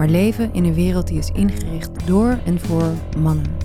maar 0.00 0.08
leven 0.08 0.52
in 0.52 0.64
een 0.64 0.74
wereld 0.74 1.06
die 1.06 1.18
is 1.18 1.30
ingericht 1.30 2.06
door 2.06 2.38
en 2.44 2.60
voor 2.60 2.92
mannen. 3.18 3.56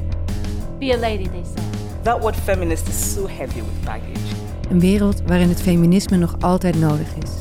Be 0.80 0.94
a 0.94 0.98
lady, 0.99 1.30
they 1.30 1.44
said. 1.44 2.03
That 2.03 2.21
word 2.21 2.35
feminist 2.35 2.88
is 2.88 3.13
so 3.13 3.27
heavy 3.27 3.59
with 3.59 3.85
baggage. 3.85 4.35
Een 4.70 4.80
wereld 4.80 5.21
waarin 5.21 5.49
het 5.49 5.61
feminisme 5.61 6.17
nog 6.17 6.35
altijd 6.39 6.80
nodig 6.80 7.16
is. 7.23 7.31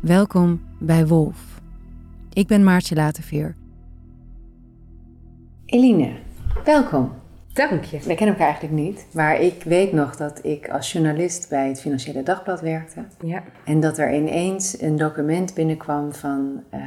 Welkom 0.00 0.62
bij 0.78 1.06
Wolf. 1.06 1.36
Ik 2.32 2.46
ben 2.46 2.64
Maartje 2.64 2.94
Laterveer. 2.94 3.56
Eline, 5.66 6.10
welkom. 6.64 7.12
Dank 7.52 7.84
je. 7.84 7.98
We 7.98 8.14
kennen 8.14 8.36
elkaar 8.36 8.48
eigenlijk 8.48 8.82
niet, 8.82 9.06
maar 9.12 9.40
ik 9.40 9.62
weet 9.62 9.92
nog 9.92 10.16
dat 10.16 10.44
ik 10.44 10.68
als 10.68 10.92
journalist 10.92 11.48
bij 11.48 11.68
het 11.68 11.80
Financiële 11.80 12.22
Dagblad 12.22 12.60
werkte. 12.60 13.04
Ja. 13.24 13.42
En 13.64 13.80
dat 13.80 13.98
er 13.98 14.14
ineens 14.14 14.80
een 14.80 14.96
document 14.96 15.54
binnenkwam 15.54 16.12
van 16.12 16.62
eh, 16.70 16.80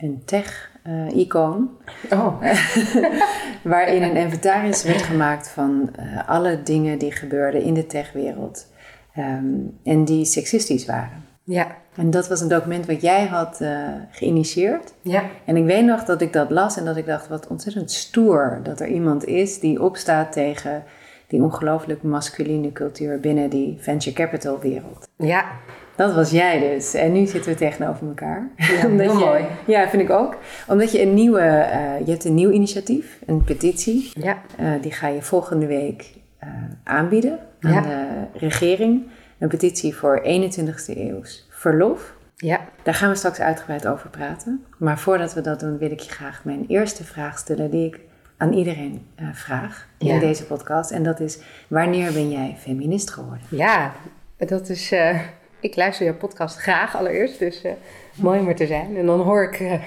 een 0.00 0.22
tech-icoon. 0.24 1.70
Oh. 2.10 2.42
waarin 3.62 4.02
een 4.02 4.16
inventaris 4.16 4.82
werd 4.82 5.02
gemaakt 5.02 5.48
van 5.48 5.90
eh, 5.96 6.28
alle 6.28 6.62
dingen 6.62 6.98
die 6.98 7.12
gebeurden 7.12 7.62
in 7.62 7.74
de 7.74 7.86
techwereld. 7.86 8.66
ehm, 9.14 9.44
en 9.84 10.04
die 10.04 10.24
seksistisch 10.24 10.86
waren. 10.86 11.24
Ja. 11.44 11.66
En 11.96 12.10
dat 12.10 12.28
was 12.28 12.40
een 12.40 12.48
document 12.48 12.86
wat 12.86 13.00
jij 13.00 13.26
had 13.26 13.60
eh, 13.60 13.78
geïnitieerd. 14.10 14.92
Ja. 15.02 15.24
En 15.44 15.56
ik 15.56 15.64
weet 15.64 15.84
nog 15.84 16.04
dat 16.04 16.20
ik 16.20 16.32
dat 16.32 16.50
las 16.50 16.76
en 16.76 16.84
dat 16.84 16.96
ik 16.96 17.06
dacht, 17.06 17.28
wat 17.28 17.46
ontzettend 17.46 17.90
stoer 17.90 18.60
dat 18.62 18.80
er 18.80 18.88
iemand 18.88 19.24
is 19.24 19.60
die 19.60 19.82
opstaat 19.82 20.32
tegen 20.32 20.84
die 21.26 21.42
ongelooflijk 21.42 22.02
masculine 22.02 22.72
cultuur 22.72 23.20
binnen 23.20 23.50
die 23.50 23.76
venture 23.80 24.16
capital 24.16 24.58
wereld. 24.58 25.08
Ja. 25.16 25.44
Dat 26.00 26.14
was 26.14 26.30
jij 26.30 26.58
dus. 26.58 26.94
En 26.94 27.12
nu 27.12 27.26
zitten 27.26 27.50
we 27.52 27.56
tegenover 27.58 28.06
elkaar. 28.08 28.48
Ja, 28.56 28.86
Omdat 28.86 29.06
heel 29.06 29.18
je- 29.18 29.24
mooi. 29.24 29.44
Ja, 29.66 29.88
vind 29.88 30.02
ik 30.02 30.10
ook. 30.10 30.36
Omdat 30.68 30.92
je 30.92 31.02
een 31.02 31.14
nieuwe, 31.14 31.40
eh, 31.40 31.98
je 32.04 32.10
hebt 32.10 32.24
een 32.24 32.34
nieuw 32.34 32.50
initiatief, 32.50 33.18
een 33.26 33.44
petitie. 33.44 34.10
Ja. 34.14 34.42
Eh, 34.58 34.66
die 34.80 34.92
ga 34.92 35.08
je 35.08 35.22
volgende 35.22 35.66
week 35.66 36.14
eh, 36.38 36.48
aanbieden 36.84 37.38
aan 37.60 37.72
Ja. 37.72 37.80
de 37.80 38.06
regering. 38.38 39.02
Een 39.38 39.48
petitie 39.48 39.96
voor 39.96 40.20
21ste 40.22 40.96
eeuws 40.98 41.46
verlof. 41.50 42.14
Ja. 42.36 42.60
Daar 42.82 42.94
gaan 42.94 43.10
we 43.10 43.16
straks 43.16 43.40
uitgebreid 43.40 43.86
over 43.86 44.08
praten. 44.10 44.64
Maar 44.78 44.98
voordat 44.98 45.34
we 45.34 45.40
dat 45.40 45.60
doen, 45.60 45.78
wil 45.78 45.90
ik 45.90 46.00
je 46.00 46.10
graag 46.10 46.44
mijn 46.44 46.64
eerste 46.68 47.04
vraag 47.04 47.38
stellen, 47.38 47.70
die 47.70 47.86
ik 47.86 48.00
aan 48.36 48.52
iedereen 48.52 49.06
vraag 49.32 49.88
in 49.98 50.18
deze 50.18 50.44
podcast. 50.44 50.90
En 50.90 51.02
dat 51.02 51.20
is: 51.20 51.38
wanneer 51.68 52.12
ben 52.12 52.30
jij 52.30 52.56
feminist 52.58 53.10
geworden? 53.10 53.46
Ja. 53.48 53.92
Dat 54.36 54.68
is... 54.68 54.92
ik 55.60 55.76
luister 55.76 56.06
jouw 56.06 56.16
podcast 56.16 56.56
graag 56.56 56.96
allereerst, 56.96 57.38
dus 57.38 57.62
eh, 57.62 57.72
mooi 58.14 58.40
om 58.40 58.48
er 58.48 58.54
te 58.54 58.66
zijn. 58.66 58.96
En 58.96 59.06
dan 59.06 59.20
hoor 59.20 59.42
ik 59.42 59.60
eh, 59.60 59.82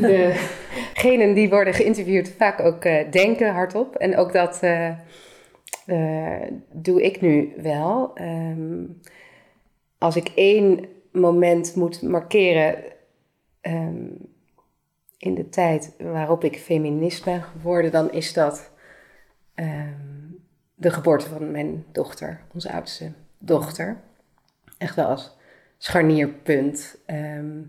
degenen 0.94 1.34
die 1.34 1.48
worden 1.48 1.74
geïnterviewd 1.74 2.28
vaak 2.28 2.60
ook 2.60 2.84
eh, 2.84 3.10
denken 3.10 3.52
hardop. 3.52 3.96
En 3.96 4.16
ook 4.16 4.32
dat 4.32 4.60
doe 6.72 7.02
ik 7.02 7.20
nu 7.20 7.52
wel. 7.56 8.10
Ehm, 8.14 8.84
als 9.98 10.16
ik 10.16 10.32
één 10.34 10.88
moment 11.12 11.74
moet 11.74 12.02
markeren 12.02 12.76
ehm, 13.60 14.06
in 15.18 15.34
de 15.34 15.48
tijd 15.48 15.94
waarop 15.98 16.44
ik 16.44 16.58
feminist 16.58 17.24
ben 17.24 17.42
geworden, 17.42 17.90
dan 17.90 18.12
is 18.12 18.32
dat 18.32 18.70
ehm, 19.54 20.14
de 20.74 20.90
geboorte 20.90 21.28
van 21.28 21.50
mijn 21.50 21.84
dochter, 21.92 22.40
onze 22.54 22.72
oudste 22.72 23.12
dochter. 23.38 24.02
Echt 24.84 24.94
wel 24.94 25.06
als 25.06 25.36
scharnierpunt. 25.78 26.96
Ehm, 27.06 27.62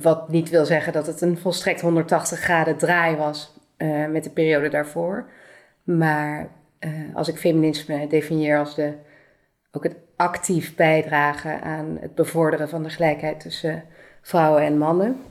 wat 0.00 0.28
niet 0.28 0.48
wil 0.48 0.64
zeggen 0.64 0.92
dat 0.92 1.06
het 1.06 1.20
een 1.20 1.38
volstrekt 1.38 1.80
180 1.80 2.38
graden 2.38 2.76
draai 2.76 3.16
was 3.16 3.56
eh, 3.76 4.06
met 4.06 4.24
de 4.24 4.30
periode 4.30 4.68
daarvoor. 4.68 5.30
Maar 5.82 6.48
eh, 6.78 6.90
als 7.14 7.28
ik 7.28 7.36
feminisme 7.36 8.06
definieer 8.06 8.58
als 8.58 8.74
de, 8.74 8.92
ook 9.72 9.82
het 9.82 9.96
actief 10.16 10.74
bijdragen 10.74 11.62
aan 11.62 11.98
het 12.00 12.14
bevorderen 12.14 12.68
van 12.68 12.82
de 12.82 12.90
gelijkheid 12.90 13.40
tussen 13.40 13.84
vrouwen 14.22 14.62
en 14.62 14.78
mannen. 14.78 15.22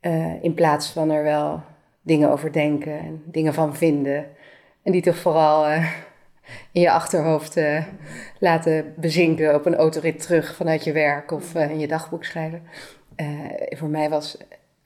eh, 0.00 0.42
in 0.42 0.54
plaats 0.54 0.90
van 0.90 1.10
er 1.10 1.22
wel 1.22 1.62
dingen 2.02 2.30
over 2.30 2.52
denken 2.52 2.98
en 2.98 3.22
dingen 3.24 3.54
van 3.54 3.76
vinden. 3.76 4.26
En 4.82 4.92
die 4.92 5.02
toch 5.02 5.16
vooral 5.16 5.66
in 6.72 6.80
je 6.80 6.90
achterhoofd 6.90 7.56
eh, 7.56 7.84
laten 8.38 8.94
bezinken 8.96 9.54
op 9.54 9.66
een 9.66 9.74
autorit 9.74 10.22
terug 10.22 10.54
vanuit 10.54 10.84
je 10.84 10.92
werk 10.92 11.30
of 11.30 11.54
eh, 11.54 11.70
in 11.70 11.78
je 11.78 11.86
dagboek 11.86 12.24
schrijven. 12.24 12.62
Eh, 13.16 13.26
voor 13.68 13.88
mij 13.88 14.08
was 14.08 14.36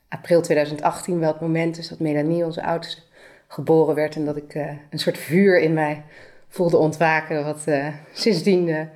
april 0.07 0.41
2018 0.41 1.19
wel 1.19 1.31
het 1.31 1.41
moment 1.41 1.75
dus 1.75 1.87
dat 1.87 1.99
Melanie, 1.99 2.45
onze 2.45 2.63
oudste, 2.63 3.01
geboren 3.47 3.95
werd. 3.95 4.15
En 4.15 4.25
dat 4.25 4.37
ik 4.37 4.55
een 4.89 4.99
soort 4.99 5.17
vuur 5.17 5.59
in 5.59 5.73
mij 5.73 6.03
voelde 6.47 6.77
ontwaken. 6.77 7.45
Wat 7.45 7.65
sindsdien 8.13 8.89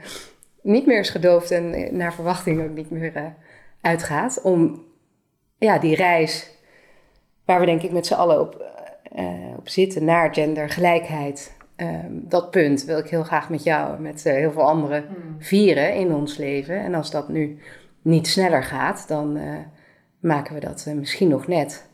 niet 0.61 0.85
meer 0.85 0.99
is 0.99 1.09
gedoofd 1.09 1.51
en 1.51 1.95
naar 1.97 2.13
verwachting 2.13 2.63
ook 2.63 2.75
niet 2.75 2.89
meer 2.89 3.33
uitgaat. 3.81 4.41
Om 4.41 4.83
ja, 5.57 5.79
die 5.79 5.95
reis 5.95 6.51
waar 7.45 7.59
we 7.59 7.65
denk 7.65 7.81
ik 7.81 7.91
met 7.91 8.05
z'n 8.05 8.13
allen 8.13 8.39
op, 8.39 8.65
op 9.57 9.69
zitten 9.69 10.05
naar 10.05 10.33
gendergelijkheid. 10.33 11.54
Ehm, 11.75 12.11
dat 12.11 12.51
punt 12.51 12.83
wil 12.85 12.97
ik 12.97 13.07
heel 13.09 13.23
graag 13.23 13.49
met 13.49 13.63
jou 13.63 13.95
en 13.95 14.01
met 14.01 14.25
eh, 14.25 14.33
heel 14.33 14.51
veel 14.51 14.61
anderen 14.67 15.05
vieren 15.39 15.93
in 15.95 16.13
ons 16.13 16.37
leven. 16.37 16.79
En 16.79 16.93
als 16.93 17.11
dat 17.11 17.29
nu 17.29 17.59
niet 18.01 18.27
sneller 18.27 18.63
gaat, 18.63 19.07
dan 19.07 19.37
eh, 19.37 19.53
maken 20.19 20.53
we 20.53 20.59
dat 20.59 20.85
eh, 20.87 20.93
misschien 20.93 21.27
nog 21.27 21.47
net. 21.47 21.89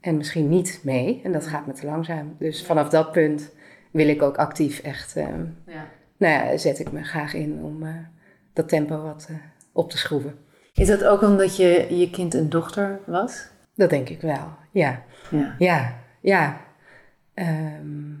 En 0.00 0.16
misschien 0.16 0.48
niet 0.48 0.80
mee. 0.82 1.20
En 1.24 1.32
dat 1.32 1.46
gaat 1.46 1.66
me 1.66 1.72
te 1.72 1.86
langzaam. 1.86 2.34
Dus 2.38 2.66
vanaf 2.66 2.88
dat 2.88 3.12
punt 3.12 3.50
wil 3.90 4.08
ik 4.08 4.22
ook 4.22 4.36
actief 4.36 4.78
echt... 4.78 5.16
ehm, 5.16 5.44
Nou 6.16 6.32
ja, 6.34 6.56
zet 6.56 6.78
ik 6.78 6.92
me 6.92 7.02
graag 7.02 7.34
in 7.34 7.58
om 7.62 7.84
dat 8.52 8.68
tempo 8.68 9.02
wat 9.02 9.28
op 9.72 9.90
te 9.90 9.98
schroeven. 9.98 10.34
Is 10.74 10.86
dat 10.86 11.04
ook 11.04 11.22
omdat 11.22 11.56
je, 11.56 11.86
je 11.98 12.10
kind 12.10 12.34
een 12.34 12.48
dochter 12.48 13.00
was? 13.06 13.48
Dat 13.74 13.90
denk 13.90 14.08
ik 14.08 14.20
wel, 14.20 14.48
ja. 14.70 15.02
Ja. 15.30 15.54
Ja, 15.58 15.94
ja. 16.20 16.60
Ehm, 17.34 18.12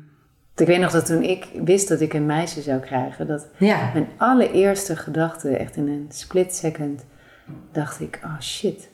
Ik 0.56 0.66
weet 0.66 0.80
nog 0.80 0.90
dat 0.92 1.06
toen 1.06 1.22
ik 1.22 1.46
wist 1.64 1.88
dat 1.88 2.00
ik 2.00 2.12
een 2.12 2.26
meisje 2.26 2.62
zou 2.62 2.80
krijgen, 2.80 3.26
dat 3.26 3.48
ja. 3.56 3.90
mijn 3.92 4.08
allereerste 4.16 4.96
gedachte, 4.96 5.56
echt 5.56 5.76
in 5.76 5.88
een 5.88 6.06
split 6.08 6.54
second, 6.54 7.04
dacht 7.72 8.00
ik, 8.00 8.20
oh 8.24 8.40
shit. 8.40 8.88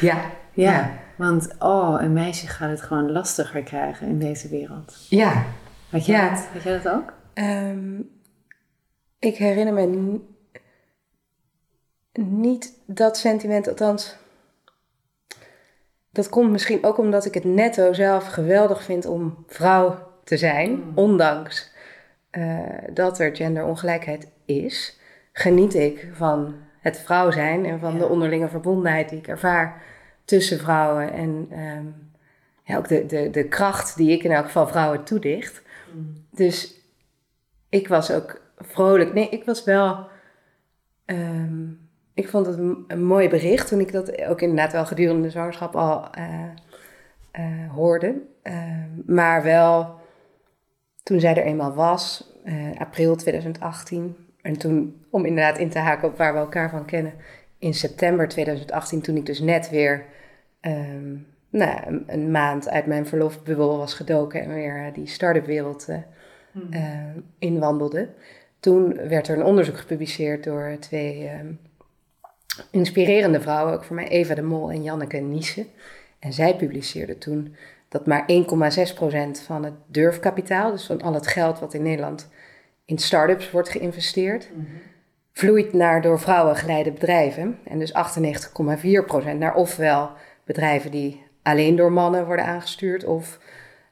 Ja. 0.00 0.20
Ja, 0.56 0.92
want 1.16 1.54
oh, 1.58 1.96
een 2.00 2.12
meisje 2.12 2.46
gaat 2.46 2.70
het 2.70 2.80
gewoon 2.80 3.12
lastiger 3.12 3.62
krijgen 3.62 4.06
in 4.06 4.18
deze 4.18 4.48
wereld. 4.48 5.06
Ja. 5.08 5.44
Had 5.90 6.06
jij, 6.06 6.16
Ja. 6.16 6.30
dat, 6.30 6.46
had 6.52 6.62
jij 6.62 6.80
dat 6.82 6.92
ook? 6.92 7.12
Ehm, 7.32 8.00
ik 9.18 9.36
herinner 9.36 9.74
me 9.74 10.18
niet 12.20 12.72
dat 12.86 13.16
sentiment, 13.16 13.68
althans. 13.68 14.16
Dat 16.10 16.28
komt 16.28 16.50
misschien 16.50 16.84
ook 16.84 16.98
omdat 16.98 17.24
ik 17.24 17.34
het 17.34 17.44
netto 17.44 17.92
zelf 17.92 18.26
geweldig 18.26 18.82
vind 18.82 19.06
om 19.06 19.44
vrouw 19.46 20.13
te 20.24 20.36
zijn, 20.36 20.82
ondanks 20.94 21.72
eh, 22.30 22.58
dat 22.92 23.18
er 23.18 23.36
genderongelijkheid 23.36 24.30
is. 24.44 24.98
Geniet 25.32 25.74
ik 25.74 26.08
van 26.12 26.54
het 26.80 26.98
vrouw 26.98 27.30
zijn 27.30 27.64
en 27.64 27.78
van 27.78 27.98
de 27.98 28.08
onderlinge 28.08 28.48
verbondenheid 28.48 29.08
die 29.08 29.18
ik 29.18 29.28
ervaar 29.28 29.82
tussen 30.24 30.58
vrouwen 30.58 31.12
en 31.12 31.46
ehm, 31.50 31.86
ja, 32.64 32.76
ook 32.76 32.88
de, 32.88 33.06
de, 33.06 33.30
de 33.30 33.48
kracht 33.48 33.96
die 33.96 34.10
ik 34.10 34.22
in 34.22 34.30
elk 34.30 34.44
geval 34.44 34.66
vrouwen 34.66 35.04
toedicht. 35.04 35.62
Dus 36.30 36.80
ik 37.68 37.88
was 37.88 38.10
ook 38.10 38.40
vrolijk. 38.58 39.14
Nee, 39.14 39.28
ik 39.28 39.44
was 39.44 39.64
wel. 39.64 40.06
ehm, 41.04 41.68
ik 42.14 42.28
vond 42.28 42.46
het 42.46 42.58
een, 42.58 42.84
een 42.88 43.04
mooi 43.04 43.28
bericht 43.28 43.68
toen 43.68 43.80
ik 43.80 43.92
dat 43.92 44.22
ook 44.22 44.40
inderdaad 44.40 44.72
wel 44.72 44.86
gedurende 44.86 45.22
de 45.22 45.30
zwangerschap 45.30 45.76
al 45.76 46.10
eh, 46.10 46.44
eh, 47.30 47.72
hoorde. 47.72 48.22
Ehm, 48.42 48.88
maar 49.06 49.42
wel 49.42 50.00
toen 51.04 51.20
zij 51.20 51.36
er 51.36 51.44
eenmaal 51.44 51.74
was, 51.74 52.32
eh, 52.44 52.54
april 52.78 53.16
2018. 53.16 54.16
En 54.42 54.58
toen, 54.58 55.04
om 55.10 55.24
inderdaad 55.24 55.58
in 55.58 55.70
te 55.70 55.78
haken 55.78 56.08
op 56.08 56.16
waar 56.16 56.32
we 56.32 56.38
elkaar 56.38 56.70
van 56.70 56.84
kennen, 56.84 57.14
in 57.58 57.74
september 57.74 58.28
2018, 58.28 59.00
toen 59.00 59.16
ik 59.16 59.26
dus 59.26 59.40
net 59.40 59.70
weer 59.70 60.04
ehm, 60.60 61.16
nou, 61.54 61.80
een, 61.86 62.04
een 62.06 62.30
maand 62.30 62.68
uit 62.68 62.86
mijn 62.86 63.06
verlofbubbel 63.06 63.78
was 63.78 63.94
gedoken 63.94 64.42
en 64.42 64.54
weer 64.54 64.86
eh, 64.86 64.94
die 64.94 65.06
start-up 65.06 65.46
wereld 65.46 65.88
eh, 65.88 65.98
eh, 66.70 67.16
inwandelde. 67.38 68.08
Toen 68.60 69.08
werd 69.08 69.28
er 69.28 69.36
een 69.36 69.44
onderzoek 69.44 69.76
gepubliceerd 69.76 70.44
door 70.44 70.76
twee 70.80 71.28
ehm, 71.28 71.52
inspirerende 72.70 73.40
vrouwen, 73.40 73.74
ook 73.74 73.84
voor 73.84 73.96
mij 73.96 74.08
Eva 74.08 74.34
de 74.34 74.42
Mol 74.42 74.70
en 74.70 74.82
Janneke 74.82 75.16
Niesen. 75.16 75.66
En 76.18 76.32
zij 76.32 76.56
publiceerden 76.56 77.18
toen 77.18 77.56
dat 77.94 78.06
maar 78.06 78.24
1,6% 79.36 79.44
van 79.44 79.64
het 79.64 79.74
durfkapitaal, 79.86 80.70
dus 80.70 80.86
van 80.86 81.02
al 81.02 81.14
het 81.14 81.26
geld 81.26 81.58
wat 81.58 81.74
in 81.74 81.82
Nederland 81.82 82.28
in 82.84 82.98
start-ups 82.98 83.50
wordt 83.50 83.68
geïnvesteerd, 83.68 84.50
vloeit 85.32 85.72
naar 85.72 86.02
door 86.02 86.20
vrouwen 86.20 86.56
geleide 86.56 86.92
bedrijven. 86.92 87.58
En 87.64 87.78
dus 87.78 87.92
98,4% 87.92 89.36
naar 89.38 89.54
ofwel 89.54 90.10
bedrijven 90.44 90.90
die 90.90 91.22
alleen 91.42 91.76
door 91.76 91.92
mannen 91.92 92.26
worden 92.26 92.44
aangestuurd, 92.44 93.04
of 93.04 93.38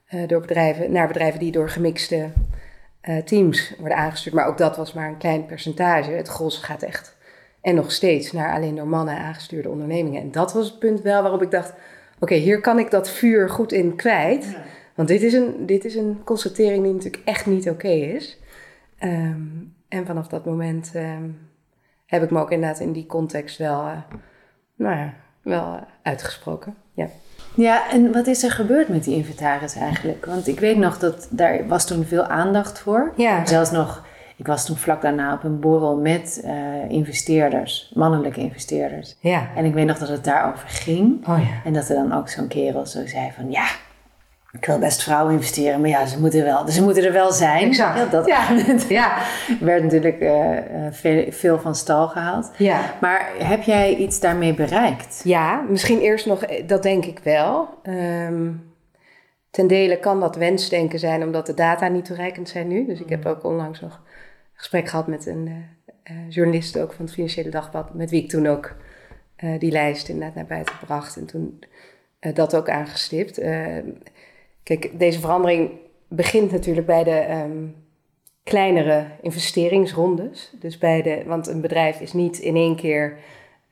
eh, 0.07 0.29
door 0.29 0.41
bedrijven, 0.41 0.93
naar 0.93 1.07
bedrijven 1.07 1.41
die 1.41 1.53
door 1.53 1.69
gemixte 1.69 2.33
eh, 3.01 3.17
teams 3.17 3.75
worden 3.79 3.99
aangestuurd. 3.99 4.35
Maar 4.35 4.47
ook 4.47 4.59
dat 4.59 4.77
was 4.77 4.93
maar 4.93 5.09
een 5.09 5.19
klein 5.19 5.47
percentage. 5.47 6.11
Het 6.11 6.29
gros 6.29 6.59
gaat 6.59 6.83
echt 6.83 7.17
en 7.61 7.75
nog 7.75 7.93
steeds 7.93 8.33
naar 8.33 8.55
alleen 8.55 8.75
door 8.75 8.89
mannen 8.89 9.17
aangestuurde 9.17 9.69
ondernemingen. 9.69 10.23
En 10.23 10.31
dat 10.31 10.53
was 10.53 10.67
het 10.67 10.79
punt 10.79 11.01
wel 11.01 11.23
waarop 11.23 11.43
ik 11.43 11.51
dacht: 11.51 11.75
oké, 12.23 12.35
hier 12.35 12.61
kan 12.61 12.79
ik 12.79 12.91
dat 12.91 13.11
vuur 13.11 13.51
goed 13.51 13.73
in 13.73 13.97
kwijt. 13.97 14.57
Want 14.95 15.09
dit 15.09 15.23
is, 15.23 15.33
een, 15.33 15.67
dit 15.67 15.85
is 15.85 15.95
een 15.95 16.21
constatering 16.25 16.85
die 16.85 16.93
natuurlijk 16.93 17.23
echt 17.25 17.47
niet 17.47 17.71
oké 17.71 17.89
is. 17.89 18.41
Ehm, 18.99 19.41
en 19.89 20.07
vanaf 20.07 20.29
dat 20.29 20.45
moment 20.45 20.91
ehm, 20.95 21.29
heb 22.07 22.23
ik 22.23 22.31
me 22.31 22.41
ook 22.41 22.51
inderdaad 22.51 22.81
in 22.81 22.93
die 22.93 23.07
context 23.07 23.59
wel, 23.59 23.81
eh, 23.81 23.99
nou 24.77 24.97
ja, 24.97 25.15
wel 25.43 25.75
eh, 25.75 25.83
uitgesproken. 26.03 26.75
Ja. 26.95 27.09
Ja, 27.55 27.91
en 27.91 28.13
wat 28.13 28.27
is 28.27 28.43
er 28.43 28.51
gebeurd 28.51 28.89
met 28.89 29.05
die 29.05 29.15
inventaris 29.15 29.75
eigenlijk? 29.75 30.27
Want 30.27 30.47
ik 30.49 30.61
weet 30.61 30.77
nog 30.77 30.99
dat 30.99 31.29
daar 31.31 31.69
was 31.69 31.87
toen 31.87 32.05
veel 32.05 32.25
aandacht 32.25 32.79
voor. 32.79 33.13
Ja. 33.17 33.47
Zelfs 33.47 33.71
nog, 33.71 34.07
ik 34.37 34.47
was 34.47 34.67
toen 34.67 34.77
vlak 34.77 35.03
daarna 35.03 35.35
op 35.35 35.45
een 35.45 35.61
borrel 35.61 35.97
met 35.97 36.41
eh, 36.45 36.55
investeerders, 36.89 37.93
mannelijke 37.95 38.41
investeerders. 38.41 39.17
Ja. 39.21 39.49
En 39.57 39.65
ik 39.65 39.75
weet 39.75 39.87
nog 39.87 39.99
dat 39.99 40.09
het 40.09 40.25
daarover 40.25 40.69
ging. 40.69 41.29
Oh 41.29 41.39
ja. 41.39 41.61
En 41.65 41.73
dat 41.73 41.89
er 41.89 41.95
dan 41.95 42.13
ook 42.13 42.29
zo'n 42.29 42.49
kerel 42.49 42.87
zo 42.87 43.07
zei 43.07 43.31
van, 43.37 43.51
ja, 43.51 43.67
ik 44.53 44.67
wil 44.67 44.79
best 44.79 45.03
vrouwen 45.03 45.33
investeren, 45.33 45.81
maar 45.81 45.91
ja, 45.91 46.07
ze 46.07 46.21
moeten, 46.21 46.45
wel, 46.45 46.69
ze 46.69 46.83
moeten 46.83 47.05
er 47.05 47.13
wel 47.13 47.33
zijn. 47.33 47.67
Exact. 47.69 47.99
Ja, 47.99 48.05
dat 48.07 48.27
Ja. 48.27 48.49
Ja. 48.89 49.17
werd 49.61 49.83
natuurlijk 49.83 50.21
eh, 50.21 50.57
eh, 50.59 50.93
veel, 50.93 51.25
veel 51.33 51.59
van 51.59 51.75
stal 51.75 52.09
gehaald. 52.09 52.51
Ja. 52.57 52.81
Maar 53.01 53.31
heb 53.39 53.63
jij 53.63 53.95
iets 53.97 54.21
daarmee 54.21 54.55
bereikt? 54.55 55.21
Ja, 55.25 55.61
misschien 55.69 56.01
eerst 56.01 56.27
nog, 56.27 56.45
dat 56.67 56.83
denk 56.83 57.05
ik 57.05 57.21
wel. 57.23 57.69
Ehm, 57.83 58.51
ten 59.51 59.67
dele 59.67 59.99
kan 59.99 60.21
dat 60.21 60.37
wensdenken 60.37 60.99
zijn 60.99 61.23
omdat 61.23 61.47
de 61.47 61.55
data 61.55 61.89
niet 61.89 62.05
toereikend 62.05 62.49
zijn 62.49 62.69
nu. 62.69 62.87
Dus 62.87 63.01
ik 63.01 63.09
heb 63.09 63.27
ook 63.27 63.45
onlangs 63.45 63.81
nog 63.81 64.01
gesprek 64.63 64.89
gehad 64.89 65.07
met 65.07 65.27
een 65.27 65.47
eh, 65.47 66.17
eh, 66.17 66.31
journalist 66.31 66.79
ook 66.79 66.93
van 66.93 67.05
het 67.05 67.15
Financiële 67.15 67.51
Dagblad, 67.51 67.95
met 67.95 68.11
wie 68.11 68.23
ik 68.23 68.29
toen 68.29 68.47
ook 68.47 68.75
eh, 69.37 69.59
die 69.59 69.71
lijst 69.71 70.09
inderdaad 70.09 70.35
naar 70.35 70.47
buiten 70.47 70.75
bracht 70.87 71.17
en 71.17 71.27
toen 71.27 71.59
dat 72.35 72.57
ook 72.57 72.69
aangestipt. 72.69 73.41
Kijk, 74.63 74.99
deze 74.99 75.21
verandering 75.21 75.71
begint 76.09 76.51
natuurlijk 76.51 76.87
bij 76.87 77.05
de 77.05 77.11
ehm, 77.11 77.67
kleinere 78.43 79.07
investeringsrondes. 79.21 80.53
Dus 80.61 80.79
bij 80.79 81.03
de, 81.03 81.23
want 81.27 81.47
een 81.47 81.61
bedrijf 81.61 82.01
is 82.01 82.13
niet 82.13 82.39
in 82.39 82.57
één 82.57 82.77
keer 82.77 83.19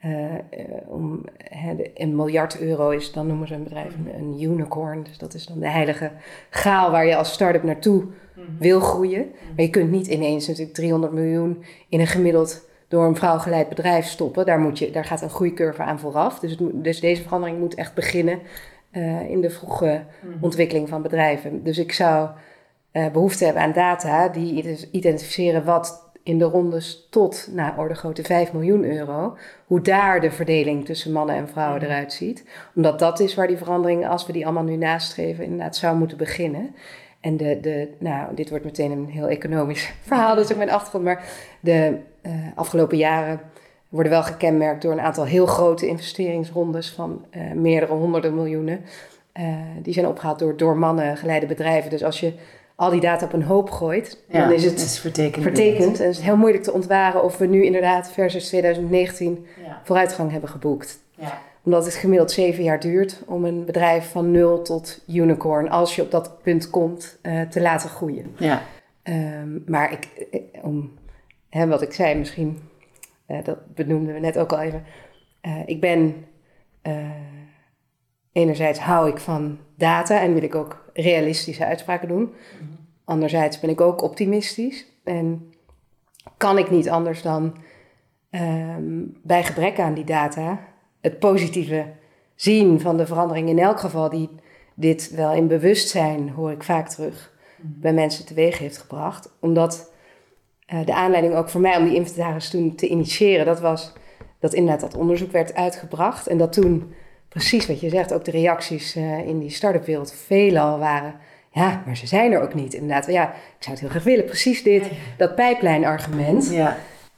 eh, 0.01 0.35
eh, 0.35 1.79
een 1.95 2.17
miljard 2.17 2.61
euro 2.61 2.91
is, 2.91 3.13
dan 3.13 3.27
noemen 3.27 3.49
ze 3.49 3.55
een 3.55 3.63
bedrijf 3.65 3.95
een, 3.95 4.15
een 4.15 4.43
unicorn. 4.43 5.03
Dus 5.03 5.19
dat 5.19 5.35
is 5.35 5.47
dan 5.47 5.59
de 5.59 5.69
heilige 5.69 6.11
graal 6.51 6.91
waar 6.91 7.07
je 7.07 7.17
als 7.17 7.33
start-up 7.33 7.63
naartoe 7.63 8.05
wil 8.59 8.81
groeien. 8.81 9.31
Maar 9.57 9.65
je 9.65 9.71
kunt 9.71 9.91
niet 9.91 10.07
ineens 10.07 10.47
natuurlijk 10.47 10.77
300 10.77 11.13
miljoen 11.13 11.65
in 11.89 12.01
een 12.01 12.07
gemiddeld 12.07 12.69
door 12.89 13.05
een 13.07 13.17
vrouw 13.17 13.39
geleid 13.39 13.69
bedrijf 13.69 14.07
stoppen. 14.07 14.47
Daar, 14.47 14.59
moet 14.61 14.79
je, 14.79 14.91
daar 14.91 15.05
gaat 15.05 15.23
een 15.23 15.31
groeicurve 15.31 15.83
aan 15.83 15.99
vooraf. 15.99 16.39
Dus, 16.39 16.51
het 16.51 16.85
dus 16.85 17.01
deze 17.01 17.23
verandering 17.23 17.59
moet 17.59 17.75
echt 17.75 17.95
beginnen 17.95 18.39
eh, 18.91 19.31
in 19.31 19.41
de 19.41 19.51
vroege 19.51 20.05
ontwikkeling 20.41 20.89
van 20.89 21.03
bedrijven. 21.03 21.63
Dus 21.65 21.79
ik 21.79 21.93
zou 21.93 22.29
eh, 22.91 23.11
behoefte 23.11 23.45
hebben 23.45 23.63
aan 23.63 23.73
data 23.73 24.29
die 24.29 24.55
ide- 24.55 24.89
identificeren 24.91 25.65
wat 25.65 26.10
in 26.23 26.39
de 26.39 26.45
rondes 26.45 27.07
tot, 27.11 27.49
nou, 27.53 27.79
orde 27.79 27.95
grootte 27.95 28.23
5 28.23 28.53
miljoen 28.53 28.85
euro, 28.85 29.37
hoe 29.67 29.81
daar 29.81 30.21
de 30.21 30.31
verdeling 30.31 30.85
tussen 30.85 31.13
mannen 31.13 31.37
en 31.37 31.49
vrouwen 31.49 31.83
eruit 31.83 32.13
ziet. 32.13 32.45
Omdat 32.75 32.99
dat 32.99 33.21
is 33.21 33.35
waar 33.35 33.47
die 33.47 33.57
verandering, 33.57 34.09
als 34.09 34.27
we 34.27 34.33
die 34.33 34.45
allemaal 34.45 34.65
nu 34.65 34.77
nastreven, 34.77 35.45
inderdaad 35.45 35.77
zou 35.77 35.97
moeten 35.97 36.17
beginnen. 36.17 36.75
En 37.21 37.37
de, 37.37 37.61
de, 37.61 37.89
nou, 37.99 38.35
dit 38.35 38.51
wordt 38.51 38.65
meteen 38.65 38.91
een 38.91 39.07
heel 39.07 39.29
economisch 39.29 39.93
verhaal, 40.07 40.39
is 40.39 40.51
ook 40.51 40.57
mijn 40.57 40.71
achtergrond, 40.71 41.05
maar 41.05 41.25
de 41.61 41.99
eh, 42.23 42.33
afgelopen 42.55 42.97
jaren 42.97 43.41
worden 43.89 44.13
wel 44.13 44.23
gekenmerkt 44.23 44.83
door 44.83 44.93
een 44.93 45.01
aantal 45.01 45.25
heel 45.25 45.47
grote 45.47 45.87
investeringsrondes 45.87 46.91
van 46.91 47.25
eh, 47.31 47.53
meerdere 47.53 47.93
honderden 47.93 48.35
miljoenen. 48.35 48.85
Eh, 49.33 49.45
die 49.83 49.95
zijn 49.95 50.07
opgehaald 50.07 50.39
door 50.39 50.57
door 50.57 50.77
mannen 50.77 51.17
geleide 51.17 51.47
bedrijven. 51.47 51.91
Dus 51.91 52.05
als 52.05 52.21
je 52.21 52.33
al 52.81 52.91
die 52.91 53.01
data 53.01 53.25
op 53.25 53.33
een 53.33 53.43
hoop 53.43 53.71
gooit, 53.71 54.25
dan 54.29 54.53
is 54.53 54.65
het 54.65 54.81
is 54.81 54.99
vertekend. 54.99 55.45
vertekend. 55.45 56.01
En 56.01 56.07
het 56.07 56.17
is 56.17 56.21
heel 56.21 56.37
moeilijk 56.37 56.63
te 56.63 56.73
ontwaren 56.73 57.25
of 57.25 57.39
we 57.39 57.47
nu 57.47 57.65
inderdaad 57.65 58.11
versus 58.11 58.49
2019 58.49 59.47
Ja. 59.65 59.81
vooruitgang 59.85 60.31
hebben 60.31 60.51
geboekt. 60.51 60.99
Ja. 61.15 61.39
Omdat 61.63 61.85
het 61.85 61.95
gemiddeld 61.95 62.31
zeven 62.31 62.63
jaar 62.65 62.81
duurt 62.81 63.23
om 63.27 63.45
een 63.45 63.65
bedrijf 63.65 64.11
van 64.11 64.31
nul 64.31 64.63
tot 64.63 65.05
unicorn, 65.09 65.71
als 65.71 65.97
je 65.97 66.03
op 66.03 66.11
dat 66.11 66.43
punt 66.43 66.71
komt, 66.71 67.19
eh, 67.23 67.41
te 67.41 67.61
laten 67.61 67.89
groeien. 67.89 68.35
Ja. 68.39 68.63
Ehm, 69.03 69.59
maar 69.67 69.93
ik, 69.93 70.05
eh, 70.31 70.41
om, 70.65 70.93
hè, 71.49 71.67
wat 71.67 71.83
ik 71.83 71.93
zei, 71.93 72.15
misschien, 72.19 72.59
eh, 73.27 73.45
dat 73.45 73.75
benoemden 73.75 74.15
we 74.15 74.21
net 74.21 74.39
ook 74.39 74.53
al 74.53 74.61
even. 74.61 74.85
Ik 75.67 75.81
ben, 75.81 76.25
enerzijds 78.33 78.79
hou 78.79 79.09
ik 79.09 79.19
van 79.19 79.59
data 79.77 80.21
en 80.21 80.33
wil 80.33 80.43
ik 80.43 80.55
ook 80.55 80.90
realistische 81.01 81.65
uitspraken 81.65 82.09
doen. 82.09 82.33
Anderzijds 83.05 83.61
ben 83.61 83.71
ik 83.71 83.81
ook 83.81 84.03
optimistisch 84.03 84.87
en 85.05 85.53
kan 86.37 86.59
ik 86.59 86.71
niet 86.71 86.91
anders 86.91 87.23
dan 87.23 87.57
ehm, 88.31 89.05
bij 89.23 89.45
gebrek 89.45 89.79
aan 89.79 89.95
die 89.95 90.05
data 90.05 90.61
het 91.01 91.19
positieve 91.19 91.87
zien 92.35 92.81
van 92.81 92.97
de 92.97 93.07
verandering 93.07 93.49
in 93.49 93.59
elk 93.59 93.81
geval 93.81 94.09
die 94.09 94.29
dit 94.75 95.11
wel 95.11 95.33
in 95.33 95.47
bewustzijn, 95.47 96.29
hoor 96.29 96.51
ik 96.51 96.63
vaak 96.63 96.89
terug, 96.89 97.33
bij 97.63 97.93
mensen 97.93 98.27
teweeg 98.27 98.59
heeft 98.59 98.79
gebracht. 98.79 99.37
Omdat 99.41 99.93
eh, 100.67 100.87
de 100.87 100.95
aanleiding 100.95 101.35
ook 101.35 101.49
voor 101.49 101.61
mij 101.61 101.77
om 101.77 101.85
die 101.85 101.95
inventaris 101.95 102.51
toen 102.51 102.75
te 102.75 102.89
initiëren, 102.89 103.47
dat 103.47 103.61
was 103.61 103.93
dat 104.39 104.55
inderdaad 104.55 104.81
dat 104.81 105.01
onderzoek 105.01 105.33
werd 105.33 105.55
uitgebracht. 105.55 106.27
En 106.27 106.39
dat 106.39 106.53
toen, 106.53 106.95
precies 107.31 107.67
wat 107.67 107.81
je 107.81 107.89
zegt, 107.89 108.13
ook 108.13 108.25
de 108.25 108.31
reacties 108.31 108.97
eh, 108.97 109.19
in 109.19 109.39
die 109.39 109.51
start-up 109.51 109.85
wereld 109.85 110.13
veelal 110.13 110.79
waren. 110.79 111.15
Ja, 111.53 111.83
maar 111.87 111.97
ze 111.97 112.07
zijn 112.07 112.33
er 112.33 112.41
ook 112.41 112.55
niet. 112.55 112.75
Inderdaad, 112.75 113.07
ja, 113.07 113.29
ik 113.33 113.35
zou 113.59 113.71
het 113.71 113.81
heel 113.81 113.89
graag 113.89 114.05
willen. 114.05 114.25
Precies 114.25 114.63
dit, 114.63 114.91
dat 115.17 115.35
pijplijnargument. 115.35 116.51
Ja. 116.51 116.77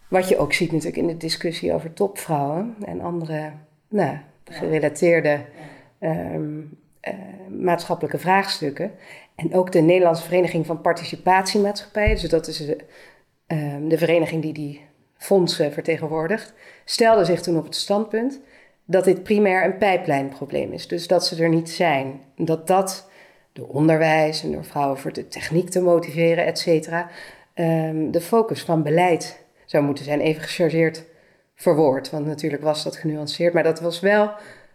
Wat 0.08 0.28
je 0.28 0.38
ook 0.38 0.52
ziet 0.52 0.72
natuurlijk 0.72 0.96
in 0.96 1.06
de 1.06 1.16
discussie 1.16 1.74
over 1.74 1.92
topvrouwen 1.92 2.76
en 2.84 3.00
andere 3.00 3.52
nou, 3.88 4.16
gerelateerde 4.44 5.40
ehm, 5.98 6.60
eh, 7.00 7.14
maatschappelijke 7.48 8.18
vraagstukken. 8.18 8.92
En 9.34 9.54
ook 9.54 9.72
de 9.72 9.80
Nederlandse 9.80 10.24
Vereniging 10.24 10.66
van 10.66 10.80
Participatiemaatschappijen, 10.80 12.20
dus 12.20 12.30
dat 12.30 12.46
is 12.46 12.56
de, 12.56 12.76
ehm, 13.46 13.88
de 13.88 13.98
vereniging 13.98 14.42
die 14.42 14.52
die 14.52 14.80
fondsen 15.16 15.72
vertegenwoordigt, 15.72 16.54
stelde 16.84 17.24
zich 17.24 17.40
toen 17.40 17.56
op 17.58 17.64
het 17.64 17.76
standpunt 17.76 18.40
dat 18.92 19.04
dit 19.04 19.22
primair 19.22 19.64
een 19.64 19.78
pijplijnprobleem 19.78 20.72
is. 20.72 20.88
Dus 20.88 21.06
dat 21.06 21.26
ze 21.26 21.42
er 21.42 21.48
niet 21.48 21.70
zijn. 21.70 22.20
Dat 22.36 22.66
dat 22.66 23.10
door 23.52 23.68
onderwijs 23.68 24.42
en 24.42 24.52
door 24.52 24.64
vrouwen 24.64 24.98
voor 24.98 25.12
de 25.12 25.28
techniek 25.28 25.68
te 25.70 25.80
motiveren, 25.80 26.46
et 26.46 26.58
cetera, 26.58 27.08
ehm, 27.54 28.10
de 28.10 28.20
focus 28.20 28.62
van 28.62 28.82
beleid 28.82 29.44
zou 29.66 29.84
moeten 29.84 30.04
zijn. 30.04 30.20
Even 30.20 30.42
gechargeerd 30.42 31.04
verwoord, 31.54 32.10
want 32.10 32.26
natuurlijk 32.26 32.62
was 32.62 32.84
dat 32.84 32.96
genuanceerd. 32.96 33.54
Maar 33.54 33.62
dat 33.62 33.80
was 33.80 34.00
wel 34.00 34.30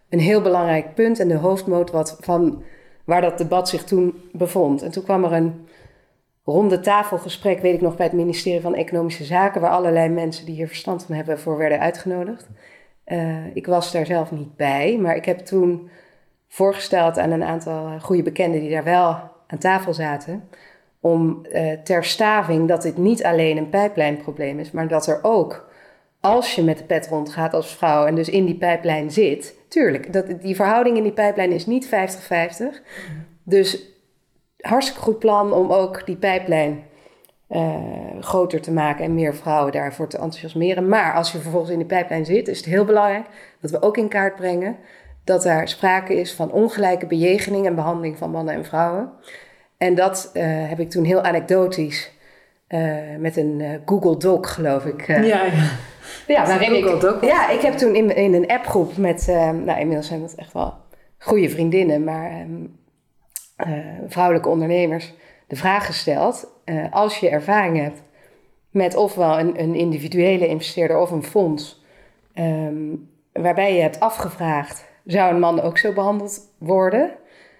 een 0.08 0.20
heel 0.20 0.40
belangrijk 0.40 0.94
punt 0.94 1.18
en 1.18 1.28
de 1.28 1.36
hoofdmoot 1.36 1.90
wat 1.90 2.16
van 2.20 2.62
waar 3.04 3.20
dat 3.20 3.38
debat 3.38 3.68
zich 3.68 3.84
toen 3.84 4.14
bevond. 4.32 4.82
En 4.82 4.90
toen 4.90 5.02
kwam 5.02 5.24
er 5.24 5.32
een 5.32 5.66
ronde 6.44 6.80
tafelgesprek, 6.80 7.60
weet 7.60 7.74
ik 7.74 7.80
nog, 7.80 7.96
bij 7.96 8.06
het 8.06 8.14
ministerie 8.14 8.60
van 8.60 8.74
Economische 8.74 9.24
Zaken, 9.24 9.60
waar 9.60 9.70
allerlei 9.70 10.08
mensen 10.08 10.46
die 10.46 10.54
hier 10.54 10.68
verstand 10.68 11.04
van 11.04 11.14
hebben 11.14 11.38
voor 11.38 11.56
werden 11.56 11.80
uitgenodigd. 11.80 12.48
Eh, 13.08 13.56
ik 13.56 13.66
was 13.66 13.92
daar 13.92 14.06
zelf 14.06 14.30
niet 14.30 14.56
bij, 14.56 14.98
maar 15.00 15.16
ik 15.16 15.24
heb 15.24 15.38
toen 15.38 15.90
voorgesteld 16.48 17.18
aan 17.18 17.30
een 17.30 17.42
aantal 17.42 17.86
eh, 17.86 18.02
goede 18.02 18.22
bekenden 18.22 18.60
die 18.60 18.70
daar 18.70 18.84
wel 18.84 19.20
aan 19.46 19.58
tafel 19.58 19.94
zaten, 19.94 20.48
om 21.00 21.44
eh, 21.44 21.72
ter 21.72 22.04
staving 22.04 22.68
dat 22.68 22.82
dit 22.82 22.96
niet 22.96 23.24
alleen 23.24 23.56
een 23.56 23.68
pijplijnprobleem 23.68 24.58
is, 24.58 24.70
maar 24.70 24.88
dat 24.88 25.06
er 25.06 25.18
ook 25.22 25.70
als 26.20 26.54
je 26.54 26.62
met 26.62 26.78
de 26.78 26.84
pet 26.84 27.08
rondgaat 27.08 27.54
als 27.54 27.76
vrouw 27.76 28.06
en 28.06 28.14
dus 28.14 28.28
in 28.28 28.44
die 28.44 28.58
pijplijn 28.58 29.10
zit, 29.10 29.54
tuurlijk, 29.68 30.12
dat, 30.12 30.40
die 30.40 30.56
verhouding 30.56 30.96
in 30.96 31.02
die 31.02 31.12
pijplijn 31.12 31.52
is 31.52 31.66
niet 31.66 31.86
50-50. 31.86 31.90
Dus 33.42 33.82
hartstikke 34.56 35.02
goed 35.02 35.18
plan 35.18 35.52
om 35.52 35.72
ook 35.72 36.06
die 36.06 36.16
pijplijn 36.16 36.84
eh, 37.48 37.74
groter 38.20 38.60
te 38.60 38.72
maken 38.72 39.04
en 39.04 39.14
meer 39.14 39.34
vrouwen 39.34 39.72
daarvoor 39.72 40.08
te 40.08 40.16
enthousiasmeren. 40.16 40.88
Maar 40.88 41.14
als 41.14 41.32
je 41.32 41.38
vervolgens 41.38 41.72
in 41.72 41.78
die 41.78 41.86
pijplijn 41.86 42.24
zit, 42.24 42.48
is 42.48 42.56
het 42.56 42.66
heel 42.66 42.84
belangrijk 42.84 43.26
dat 43.60 43.70
we 43.70 43.82
ook 43.82 43.96
in 43.96 44.08
kaart 44.08 44.36
brengen 44.36 44.76
dat 45.24 45.42
daar 45.42 45.68
sprake 45.68 46.14
is 46.20 46.34
van 46.34 46.52
ongelijke 46.52 47.06
bejegening 47.06 47.66
en 47.66 47.74
behandeling 47.74 48.18
van 48.18 48.30
mannen 48.30 48.54
en 48.54 48.64
vrouwen. 48.64 49.12
En 49.78 49.94
dat 49.94 50.30
eh, 50.32 50.44
heb 50.68 50.80
ik 50.80 50.90
toen 50.90 51.04
heel 51.04 51.22
anekdotisch 51.22 52.12
eh, 52.66 52.96
met 53.18 53.36
een 53.36 53.82
Google 53.84 54.16
Doc, 54.16 54.54
geloof 54.54 54.84
ik. 54.84 55.06
Ja, 55.06 55.22
ja. 55.22 55.44
ja, 56.26 56.46
waarin 56.46 56.76
ik, 56.76 57.00
Doc. 57.00 57.20
ja, 57.20 57.50
ik 57.50 57.60
heb 57.60 57.74
toen 57.74 57.94
in, 57.94 58.16
in 58.16 58.34
een 58.34 58.46
appgroep 58.48 58.96
met, 58.96 59.26
nou 59.64 59.78
inmiddels 59.78 60.06
zijn 60.06 60.20
dat 60.20 60.34
echt 60.34 60.52
wel 60.52 60.74
goede 61.18 61.48
vriendinnen, 61.48 62.04
maar 62.04 62.30
ehm, 62.30 62.64
eh, 63.56 63.68
vrouwelijke 64.06 64.48
ondernemers, 64.48 65.14
de 65.48 65.56
vraag 65.56 65.86
gesteld: 65.86 66.46
eh, 66.64 66.92
als 66.92 67.18
je 67.18 67.28
ervaring 67.28 67.76
hebt 67.76 68.02
met 68.70 68.94
ofwel 68.96 69.38
een, 69.38 69.60
een 69.60 69.74
individuele 69.74 70.46
investeerder 70.46 70.98
of 70.98 71.10
een 71.10 71.22
fonds, 71.22 71.82
ehm, 72.34 72.94
waarbij 73.32 73.74
je 73.74 73.80
hebt 73.80 74.00
afgevraagd: 74.00 74.84
zou 75.04 75.34
een 75.34 75.40
man 75.40 75.60
ook 75.60 75.78
zo 75.78 75.92
behandeld 75.92 76.40
worden? 76.58 77.10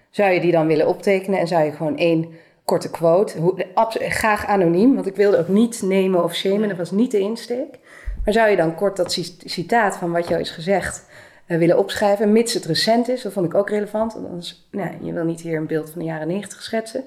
Zou 0.09 0.31
je 0.31 0.39
die 0.39 0.51
dan 0.51 0.67
willen 0.67 0.87
optekenen 0.87 1.39
en 1.39 1.47
zou 1.47 1.63
je 1.63 1.71
gewoon 1.71 1.97
één 1.97 2.33
korte 2.69 2.89
quote, 2.89 3.39
hoe, 3.39 3.65
graag 3.93 4.45
anoniem, 4.45 4.95
want 4.95 5.07
ik 5.07 5.15
wilde 5.15 5.37
ook 5.37 5.47
niet 5.47 5.81
nemen 5.81 6.23
of 6.23 6.33
shamen, 6.35 6.67
dat 6.67 6.77
was 6.77 6.91
niet 6.91 7.11
de 7.11 7.19
insteek. 7.19 7.79
Maar 8.25 8.33
zou 8.33 8.49
je 8.49 8.55
dan 8.55 8.75
kort 8.75 8.97
dat 8.97 9.11
ci- 9.11 9.37
citaat 9.45 9.97
van 9.97 10.11
wat 10.11 10.27
jou 10.27 10.41
is 10.41 10.49
gezegd 10.49 11.05
eh, 11.45 11.57
willen 11.57 11.77
opschrijven, 11.77 12.31
mits 12.31 12.53
het 12.53 12.65
recent 12.65 13.07
is? 13.07 13.21
Dat 13.21 13.33
vond 13.33 13.45
ik 13.45 13.53
ook 13.53 13.69
relevant, 13.69 14.13
want 14.13 14.27
anders, 14.27 14.67
nou, 14.71 14.89
je 15.01 15.13
wil 15.13 15.23
niet 15.23 15.41
hier 15.41 15.57
een 15.57 15.67
beeld 15.67 15.89
van 15.89 15.99
de 15.99 16.05
jaren 16.05 16.27
negentig 16.27 16.61
schetsen. 16.61 17.03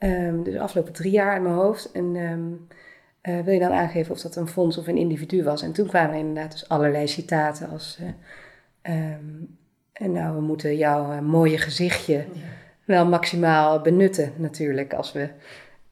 Ehm, 0.00 0.42
dus 0.42 0.52
de 0.52 0.60
afgelopen 0.60 0.92
drie 0.92 1.10
jaar 1.10 1.36
in 1.36 1.42
mijn 1.42 1.54
hoofd. 1.54 1.92
En 1.92 2.16
ehm, 2.16 2.40
eh, 3.20 3.44
wil 3.44 3.54
je 3.54 3.60
dan 3.60 3.72
aangeven 3.72 4.12
of 4.12 4.20
dat 4.20 4.36
een 4.36 4.48
fonds 4.48 4.78
of 4.78 4.86
een 4.86 4.96
individu 4.96 5.42
was? 5.42 5.62
En 5.62 5.72
toen 5.72 5.86
kwamen 5.86 6.10
er 6.10 6.18
inderdaad 6.18 6.52
dus 6.52 6.68
allerlei 6.68 7.08
citaten 7.08 7.70
als... 7.70 7.98
eh, 8.00 8.94
ehm, 8.94 9.24
en 9.92 10.12
nou, 10.12 10.34
we 10.34 10.40
moeten 10.40 10.76
jouw 10.76 11.12
eh, 11.12 11.18
mooie 11.18 11.58
gezichtje 11.58 12.24
wel 12.84 13.06
maximaal 13.06 13.80
benutten 13.80 14.32
natuurlijk 14.36 14.94
als 14.94 15.12
we 15.12 15.28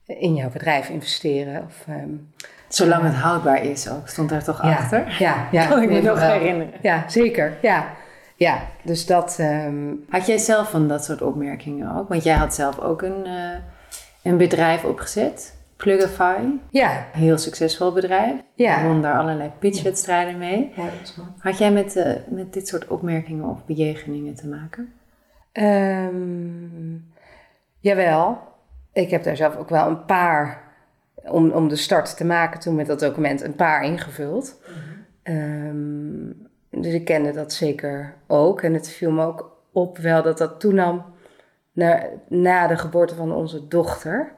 in 0.06 0.34
jouw 0.34 0.50
bedrijf 0.50 0.88
investeren. 0.88 1.64
Of, 1.64 1.86
Zolang 2.68 3.02
het 3.02 3.14
houdbaar 3.14 3.64
is 3.64 3.90
ook, 3.90 4.08
stond 4.08 4.28
daar 4.28 4.44
toch 4.44 4.62
ja, 4.62 4.76
achter? 4.76 5.16
Ja, 5.18 5.48
ja. 5.50 5.66
Kan 5.68 5.82
ik 5.82 5.90
me 5.90 6.00
nog 6.00 6.20
wel. 6.20 6.30
herinneren. 6.30 6.72
Ja, 6.82 7.08
zeker. 7.08 7.56
Ja, 7.62 7.90
ja 8.36 8.62
dus 8.82 9.06
dat... 9.06 9.40
Had 10.08 10.26
jij 10.26 10.38
zelf 10.38 10.70
van 10.70 10.88
dat 10.88 11.04
soort 11.04 11.22
opmerkingen 11.22 11.96
ook? 11.96 12.08
Want 12.08 12.24
jij 12.24 12.34
had 12.34 12.54
zelf 12.54 12.78
ook 12.78 13.02
een, 13.02 13.26
een 14.22 14.36
bedrijf 14.36 14.84
opgezet, 14.84 15.56
Plugify. 15.76 16.36
ja, 16.70 17.06
Een 17.14 17.20
heel 17.20 17.38
succesvol 17.38 17.92
bedrijf. 17.92 18.34
Ja. 18.54 18.84
Won 18.86 19.02
daar 19.02 19.18
allerlei 19.18 19.50
pitchwedstrijden 19.58 20.38
mee. 20.38 20.72
ja, 20.76 20.82
dat 20.84 20.92
is. 21.02 21.16
Had 21.38 21.58
jij 21.58 21.72
met, 21.72 21.96
eh, 21.96 22.12
met 22.28 22.52
dit 22.52 22.68
soort 22.68 22.86
opmerkingen 22.86 23.44
of 23.48 23.64
bejegeningen 23.66 24.34
te 24.34 24.46
maken? 24.48 24.92
Ehm, 25.52 26.96
jawel, 27.78 28.38
ik 28.92 29.10
heb 29.10 29.22
daar 29.22 29.36
zelf 29.36 29.56
ook 29.56 29.68
wel 29.68 29.86
een 29.88 30.04
paar, 30.04 30.62
om, 31.24 31.50
om 31.50 31.68
de 31.68 31.76
start 31.76 32.16
te 32.16 32.24
maken 32.24 32.60
toen 32.60 32.74
met 32.74 32.86
dat 32.86 33.00
document, 33.00 33.42
een 33.42 33.54
paar 33.54 33.84
ingevuld. 33.84 34.60
Ehm, 35.22 36.30
dus 36.70 36.92
ik 36.92 37.04
kende 37.04 37.32
dat 37.32 37.52
zeker 37.52 38.14
ook. 38.26 38.62
En 38.62 38.74
het 38.74 38.88
viel 38.88 39.10
me 39.10 39.24
ook 39.24 39.56
op 39.72 39.98
wel 39.98 40.22
dat 40.22 40.38
dat 40.38 40.60
toenam 40.60 41.04
na, 41.78 42.02
na 42.28 42.66
de 42.66 42.76
geboorte 42.76 43.14
van 43.14 43.32
onze 43.32 43.68
dochter. 43.68 44.32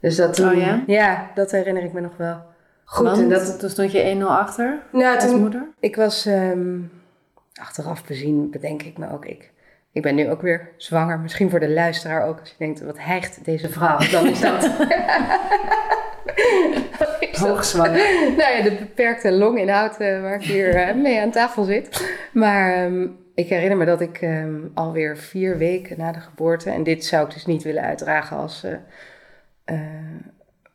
Dus 0.00 0.16
dat 0.16 0.34
toen, 0.34 0.48
Oh 0.48 0.86
ja? 0.86 1.30
dat 1.34 1.50
herinner 1.50 1.82
ik 1.82 1.92
me 1.92 2.00
nog 2.00 2.16
wel 2.16 2.42
goed. 2.84 3.06
Want 3.06 3.18
en 3.18 3.28
dat, 3.28 3.58
toen 3.58 3.70
stond 3.70 3.92
je 3.92 4.14
1-0 4.20 4.22
achter 4.22 4.78
nou, 4.92 5.14
als 5.14 5.24
toen, 5.24 5.40
moeder? 5.40 5.68
ik 5.80 5.96
was 5.96 6.26
ehm, 6.26 6.78
achteraf 7.54 8.04
bezien, 8.04 8.50
bedenk 8.50 8.82
ik 8.82 8.98
me 8.98 9.12
ook. 9.12 9.24
Ik, 9.24 9.52
ik 9.92 10.02
ben 10.02 10.14
nu 10.14 10.30
ook 10.30 10.42
weer 10.42 10.70
zwanger. 10.76 11.18
Misschien 11.18 11.50
voor 11.50 11.60
de 11.60 11.70
luisteraar 11.70 12.26
ook. 12.26 12.40
Als 12.40 12.48
je 12.48 12.54
denkt, 12.58 12.80
wat 12.80 12.98
hijgt 12.98 13.44
deze 13.44 13.68
vrouw? 13.68 13.98
Dan 14.10 14.26
is 14.26 14.40
dat... 14.40 14.62
Hoogzwanger. 17.44 17.92
nou 18.38 18.56
ja, 18.56 18.62
de 18.62 18.76
beperkte 18.78 19.32
longinhoud 19.32 19.96
eh, 19.96 20.20
waar 20.20 20.34
ik 20.34 20.42
hier 20.42 20.74
eh, 20.74 20.94
mee 21.04 21.20
aan 21.20 21.30
tafel 21.30 21.64
zit. 21.64 22.16
Maar 22.32 22.72
ehm, 22.72 23.06
ik 23.34 23.48
herinner 23.48 23.76
me 23.76 23.84
dat 23.84 24.00
ik 24.00 24.20
ehm, 24.20 24.60
alweer 24.74 25.16
vier 25.16 25.58
weken 25.58 25.98
na 25.98 26.12
de 26.12 26.20
geboorte... 26.20 26.70
en 26.70 26.82
dit 26.82 27.04
zou 27.04 27.26
ik 27.26 27.32
dus 27.32 27.46
niet 27.46 27.62
willen 27.62 27.82
uitdragen 27.82 28.36
als 28.36 28.66
eh, 29.64 29.76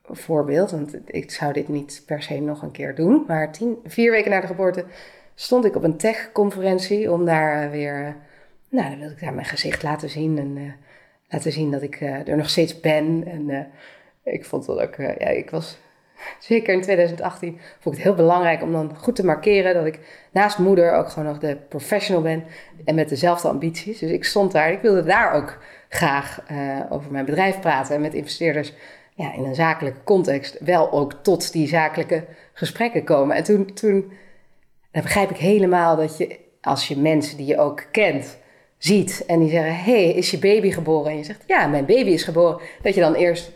voorbeeld... 0.03 0.71
want 0.71 0.97
ik 1.05 1.31
zou 1.31 1.53
dit 1.53 1.67
niet 1.67 2.03
per 2.05 2.21
se 2.21 2.39
nog 2.39 2.61
een 2.61 2.71
keer 2.71 2.95
doen. 2.95 3.23
Maar 3.27 3.51
tien, 3.51 3.77
vier 3.85 4.11
weken 4.11 4.31
na 4.31 4.41
de 4.41 4.47
geboorte 4.47 4.85
stond 5.35 5.65
ik 5.65 5.75
op 5.75 5.83
een 5.83 5.97
tech-conferentie... 5.97 7.11
om 7.11 7.25
daar 7.25 7.71
weer... 7.71 8.15
nou, 8.69 8.89
dan 8.89 8.99
wilde 8.99 9.13
ik 9.13 9.21
daar 9.21 9.33
mijn 9.33 9.45
gezicht 9.45 9.83
laten 9.83 10.09
zien... 10.09 10.37
en 10.37 10.75
laten 11.29 11.51
zien 11.51 11.71
dat 11.71 11.81
ik 11.81 12.01
er 12.01 12.37
nog 12.37 12.49
steeds 12.49 12.79
ben. 12.79 13.23
En 13.27 13.67
ik 14.23 14.45
vond 14.45 14.65
dat 14.65 14.79
ook... 14.79 14.95
ja, 14.95 15.27
ik 15.27 15.49
was 15.49 15.77
zeker 16.39 16.73
in 16.73 16.81
2018 16.81 17.59
vond 17.79 17.95
ik 17.95 18.03
het 18.03 18.11
heel 18.11 18.25
belangrijk 18.25 18.61
om 18.61 18.71
dan 18.71 18.95
goed 18.97 19.15
te 19.15 19.25
markeren 19.25 19.73
dat 19.73 19.85
ik 19.85 19.99
naast 20.31 20.57
moeder 20.57 20.93
ook 20.93 21.09
gewoon 21.09 21.27
nog 21.27 21.39
de 21.39 21.57
professional 21.69 22.21
ben 22.21 22.43
en 22.85 22.95
met 22.95 23.09
dezelfde 23.09 23.47
ambities. 23.47 23.99
Dus 23.99 24.11
ik 24.11 24.23
stond 24.23 24.51
daar, 24.51 24.71
ik 24.71 24.81
wilde 24.81 25.03
daar 25.03 25.33
ook 25.33 25.57
graag 25.89 26.43
eh, 26.47 26.79
over 26.89 27.11
mijn 27.11 27.25
bedrijf 27.25 27.59
praten 27.59 27.95
en 27.95 28.01
met 28.01 28.13
investeerders 28.13 28.73
ja, 29.15 29.33
in 29.33 29.43
een 29.43 29.55
zakelijke 29.55 30.03
context 30.03 30.57
wel 30.59 30.91
ook 30.91 31.13
tot 31.13 31.51
die 31.51 31.67
zakelijke 31.67 32.25
gesprekken 32.53 33.03
komen. 33.03 33.35
En 33.35 33.43
toen, 33.43 33.73
toen 33.73 34.11
begrijp 34.91 35.29
ik 35.29 35.37
helemaal 35.37 35.95
dat 35.95 36.17
je, 36.17 36.39
als 36.61 36.87
je 36.87 36.97
mensen 36.97 37.37
die 37.37 37.45
je 37.45 37.59
ook 37.59 37.85
kent, 37.91 38.37
ziet 38.77 39.23
en 39.27 39.39
die 39.39 39.49
zeggen: 39.49 39.75
hey, 39.75 40.09
is 40.09 40.31
je 40.31 40.37
baby 40.37 40.71
geboren? 40.71 41.11
En 41.11 41.17
je 41.17 41.23
zegt: 41.23 41.43
Ja, 41.47 41.67
mijn 41.67 41.85
baby 41.85 42.09
is 42.09 42.23
geboren. 42.23 42.59
Dat 42.81 42.93
je 42.95 43.01
dan 43.01 43.13
eerst 43.13 43.51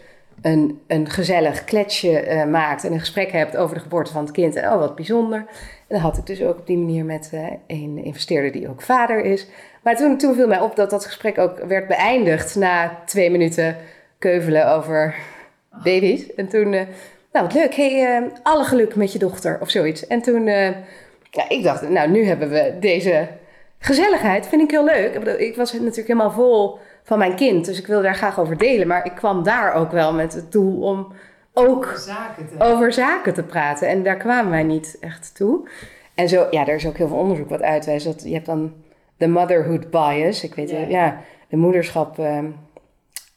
een, 0.87 1.09
gezellig 1.09 1.63
kletsje 1.63 2.19
eh, 2.19 2.45
maakt 2.45 2.83
en 2.83 2.93
een 2.93 2.99
gesprek 2.99 3.31
hebt 3.31 3.57
over 3.57 3.75
de 3.75 3.81
geboorte 3.81 4.11
van 4.11 4.23
het 4.23 4.31
kind. 4.31 4.55
En 4.55 4.71
oh, 4.71 4.79
wat 4.79 4.95
bijzonder. 4.95 5.39
En 5.39 5.45
dat 5.87 5.99
had 5.99 6.17
ik 6.17 6.25
dus 6.25 6.41
ook 6.41 6.57
op 6.57 6.67
die 6.67 6.77
manier 6.77 7.05
met 7.05 7.29
eh, 7.33 7.43
een 7.67 8.03
investeerder 8.03 8.51
die 8.51 8.69
ook 8.69 8.81
vader 8.81 9.23
is. 9.23 9.47
Maar 9.81 9.95
toen, 9.95 10.17
toen 10.17 10.35
viel 10.35 10.47
mij 10.47 10.59
op 10.59 10.75
dat 10.75 10.89
dat 10.89 11.05
gesprek 11.05 11.37
ook 11.37 11.59
werd 11.59 11.87
beëindigd 11.87 12.55
na 12.55 13.01
twee 13.05 13.31
minuten 13.31 13.75
keuvelen 14.19 14.71
over 14.71 15.15
baby's. 15.83 16.33
En 16.33 16.47
toen, 16.47 16.73
eh, 16.73 16.85
nou 17.31 17.45
wat 17.45 17.53
leuk, 17.53 17.75
hey, 17.75 18.31
alle 18.43 18.63
geluk 18.63 18.95
met 18.95 19.13
je 19.13 19.19
dochter 19.19 19.57
of 19.61 19.69
zoiets. 19.69 20.07
En 20.07 20.21
toen, 20.21 20.45
ja, 21.29 21.49
ik 21.49 21.63
dacht, 21.63 21.89
nou 21.89 22.09
nu 22.09 22.25
hebben 22.25 22.49
we 22.49 22.73
deze 22.79 23.27
gezelligheid, 23.79 24.47
vind 24.47 24.61
ik 24.61 24.71
heel 24.71 24.85
leuk. 24.85 25.15
Ik 25.37 25.55
was 25.55 25.73
natuurlijk 25.73 26.07
helemaal 26.07 26.31
vol 26.31 26.79
van 27.05 27.17
mijn 27.17 27.35
kind, 27.35 27.65
dus 27.65 27.79
ik 27.79 27.87
wilde 27.87 28.03
daar 28.03 28.15
graag 28.15 28.39
over 28.39 28.57
delen. 28.57 28.87
Maar 28.87 29.05
ik 29.05 29.15
kwam 29.15 29.43
daar 29.43 29.73
ook 29.73 29.91
wel 29.91 30.13
met 30.13 30.33
het 30.33 30.51
doel 30.51 30.81
om 30.81 31.13
ook 31.53 31.93
Zaken 31.97 32.47
te 32.47 32.63
over 32.63 32.93
zaken 32.93 33.33
te 33.33 33.43
praten. 33.43 33.87
En 33.87 34.03
daar 34.03 34.17
kwamen 34.17 34.51
wij 34.51 34.63
niet 34.63 34.97
echt 34.99 35.35
toe. 35.35 35.69
En 36.13 36.29
zo, 36.29 36.47
ja, 36.51 36.67
er 36.67 36.75
is 36.75 36.87
ook 36.87 36.97
heel 36.97 37.07
veel 37.07 37.17
onderzoek 37.17 37.49
wat 37.49 37.61
uitwijst. 37.61 38.05
Dat 38.05 38.23
je 38.23 38.33
hebt 38.33 38.45
dan 38.45 38.73
de 39.17 39.27
motherhood 39.27 39.89
bias. 39.89 40.43
Ik 40.43 40.55
weet 40.55 40.69
Ja. 40.69 40.79
ja, 40.79 40.87
ja 40.87 41.21
de 41.47 41.57
moederschap 41.57 42.19
ehm, 42.19 42.45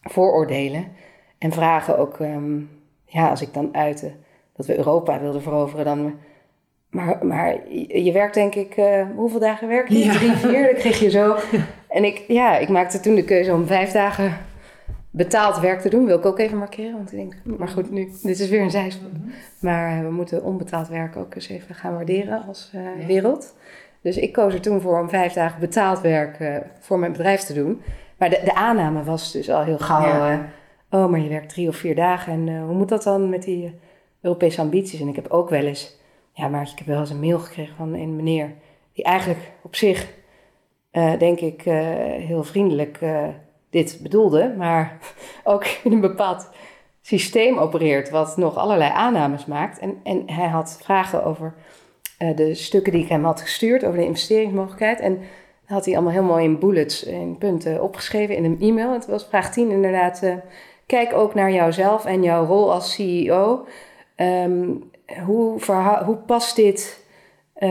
vooroordelen. 0.02 0.88
En 1.38 1.52
vragen 1.52 1.98
ook, 1.98 2.20
ehm, 2.20 2.60
ja, 3.04 3.28
als 3.28 3.42
ik 3.42 3.54
dan 3.54 3.75
uitte 3.75 4.12
dat 4.56 4.66
we 4.66 4.76
Europa 4.76 5.20
wilden 5.20 5.42
veroveren, 5.42 5.84
dan... 5.84 6.18
Maar, 6.90 7.26
maar 7.26 7.56
je 7.88 8.12
werkt 8.12 8.34
denk 8.34 8.54
ik, 8.54 8.76
eh, 8.76 9.06
hoeveel 9.16 9.40
dagen 9.40 9.68
werk 9.68 9.88
je? 9.88 9.98
Ja. 9.98 10.12
Drie, 10.12 10.32
vier, 10.32 10.66
dat 10.66 10.80
kreeg 10.80 10.98
je 10.98 11.10
zo. 11.10 11.37
En 11.99 12.05
ik, 12.05 12.25
ja, 12.28 12.57
ik 12.57 12.69
maakte 12.69 13.00
toen 13.00 13.14
de 13.14 13.25
keuze 13.25 13.52
om 13.52 13.67
vijf 13.67 13.93
dagen 13.93 14.37
betaald 15.11 15.59
werk 15.59 15.81
te 15.81 15.88
doen. 15.88 16.07
Wil 16.07 16.19
ik 16.19 16.26
ook 16.26 16.38
even 16.38 16.59
markeren, 16.59 16.93
want 16.93 17.12
ik 17.12 17.19
denk, 17.19 17.59
maar 17.59 17.69
goed, 17.69 17.90
nu, 17.90 18.11
dit 18.23 18.40
is 18.40 18.49
weer 18.49 18.61
een 18.61 18.71
zijspoor. 18.71 19.09
Maar 19.61 19.97
eh, 19.97 20.05
we 20.05 20.11
moeten 20.11 20.45
onbetaald 20.45 20.88
werk 20.88 21.17
ook 21.17 21.35
eens 21.35 21.49
even 21.49 21.75
gaan 21.75 21.95
waarderen 21.95 22.47
als 22.47 22.71
eh, 22.73 23.07
wereld. 23.07 23.55
Dus 24.02 24.17
ik 24.17 24.33
koos 24.33 24.55
er 24.55 24.61
toen 24.61 24.81
voor 24.81 25.00
om 25.00 25.09
vijf 25.09 25.33
dagen 25.33 25.61
betaald 25.61 26.00
werk 26.00 26.40
eh, 26.40 26.57
voor 26.81 26.99
mijn 26.99 27.12
bedrijf 27.12 27.40
te 27.40 27.55
doen. 27.55 27.83
Maar 28.19 28.31
de, 28.31 28.40
de 28.45 28.55
aanname 28.55 29.02
was 29.02 29.33
dus 29.33 29.50
al 29.50 29.62
heel 29.62 29.78
gauw, 29.78 30.07
Ja. 30.07 30.49
oh, 30.90 31.11
maar 31.11 31.21
je 31.21 31.28
werkt 31.28 31.49
drie 31.49 31.69
of 31.69 31.76
vier 31.76 31.95
dagen. 31.95 32.33
En 32.33 32.62
hoe 32.62 32.75
moet 32.75 32.88
dat 32.88 33.02
dan 33.02 33.28
met 33.28 33.43
die 33.43 33.75
Europese 34.21 34.61
ambities? 34.61 35.00
En 35.00 35.09
ik 35.09 35.17
heb 35.17 35.28
ook 35.28 35.50
wel 35.50 35.64
eens, 35.64 35.97
ja, 36.33 36.49
maar 36.49 36.62
ik 36.62 36.78
heb 36.78 36.87
wel 36.87 37.00
eens 37.00 37.11
een 37.11 37.21
mail 37.21 37.38
gekregen 37.38 37.76
van 37.76 37.95
een 37.95 38.17
meneer... 38.17 38.52
die 38.93 39.05
eigenlijk 39.05 39.50
op 39.62 39.76
zich, 39.76 40.17
eh, 40.90 41.18
denk 41.18 41.40
ik, 41.40 41.66
eh, 41.66 41.75
heel 42.12 42.45
vriendelijk 42.45 42.99
eh, 43.00 43.28
dit 43.71 43.99
bedoelde... 44.02 44.54
maar 44.57 44.99
ook 45.45 45.64
in 45.85 45.92
een 45.92 46.00
bepaald 46.00 46.50
systeem 47.00 47.59
opereert... 47.59 48.11
wat 48.11 48.37
nog 48.37 48.57
allerlei 48.57 48.90
aannames 48.92 49.47
maakt. 49.47 49.78
En, 49.78 50.00
en 50.02 50.23
hij 50.30 50.49
had 50.49 50.78
vragen 50.83 51.25
over 51.25 51.54
de 52.35 52.54
stukken 52.54 52.92
die 52.92 53.02
ik 53.02 53.09
hem 53.09 53.25
had 53.25 53.40
gestuurd 53.40 53.85
over 53.85 53.99
de 53.99 54.04
investeringsmogelijkheid. 54.04 55.00
En 55.00 55.21
had 55.64 55.85
hij 55.85 55.95
allemaal 55.95 56.12
heel 56.12 56.23
mooi 56.23 56.45
in 56.45 56.59
bullets, 56.59 57.04
in 57.04 57.38
punten 57.38 57.83
opgeschreven 57.83 58.37
in 58.37 58.45
een 58.45 58.61
e-mail. 58.61 58.92
Het 58.92 59.07
was 59.07 59.26
vraag 59.26 59.52
10 59.52 59.71
inderdaad. 59.71 60.23
kijk 60.87 61.12
ook 61.12 61.35
naar 61.35 61.52
jouzelf 61.52 62.04
en 62.04 62.23
jouw 62.23 62.45
rol 62.45 62.73
als 62.73 62.92
CEO. 62.95 63.66
Ehm, 64.14 64.71
hoe, 65.25 65.61
hoe 66.04 66.16
past 66.26 66.57
dit 66.57 67.08
eh, 67.59 67.71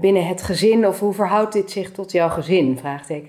binnen 0.00 0.26
het 0.26 0.42
gezin 0.42 0.86
of 0.86 1.00
hoe 1.00 1.12
verhoudt 1.12 1.52
dit 1.52 1.70
zich 1.70 1.90
tot 1.92 2.12
jouw 2.12 2.28
gezin? 2.28 2.78
Vraagteken. 2.78 3.28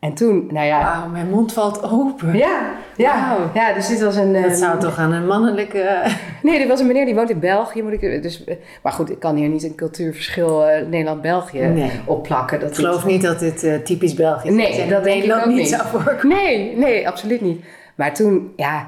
En 0.00 0.14
toen, 0.14 0.48
nou 0.50 0.66
ja. 0.66 0.80
Wauw, 0.82 1.08
mijn 1.10 1.30
mond 1.30 1.52
valt 1.52 1.82
open. 1.90 2.36
Ja, 2.36 2.60
ja, 2.96 3.36
ja, 3.54 3.72
dus 3.72 3.88
dit 3.88 4.00
was 4.00 4.16
een. 4.16 4.42
Dat 4.42 4.56
zou 4.56 4.80
toch 4.80 4.98
aan 4.98 5.12
een 5.12 5.26
mannelijke... 5.26 6.02
Nee, 6.42 6.58
dit 6.58 6.68
was 6.68 6.80
een 6.80 6.86
meneer 6.86 7.04
die 7.04 7.14
woont 7.14 7.30
in 7.30 7.38
België. 7.38 7.82
Moet 7.82 7.92
ik, 7.92 8.22
dus, 8.22 8.44
eh, 8.44 8.56
maar 8.82 8.92
goed, 8.92 9.10
ik 9.10 9.18
kan 9.18 9.36
hier 9.36 9.48
niet 9.48 9.62
een 9.62 9.74
cultuurverschil 9.74 10.66
eh, 10.66 10.86
Nederland-België 10.86 11.58
Nee. 11.60 11.90
opplakken. 12.04 12.60
Dat 12.60 12.68
Ik 12.70 12.74
geloof 12.74 13.06
niet 13.06 13.22
dat 13.22 13.38
dit 13.38 13.62
eh, 13.64 13.74
typisch 13.74 14.14
Belgisch 14.14 14.50
Nee, 14.54 14.68
is. 14.70 14.78
en 14.78 14.88
dat 14.88 15.04
denk 15.04 15.16
ik 15.16 15.22
Nederland 15.22 15.50
ook 15.50 15.58
niet 15.58 15.68
zou 15.68 15.82
voorkomen. 15.88 16.28
Nee, 16.36 16.76
nee, 16.76 17.08
absoluut 17.08 17.40
niet. 17.40 17.64
Maar 17.94 18.14
toen, 18.14 18.52
ja, 18.56 18.86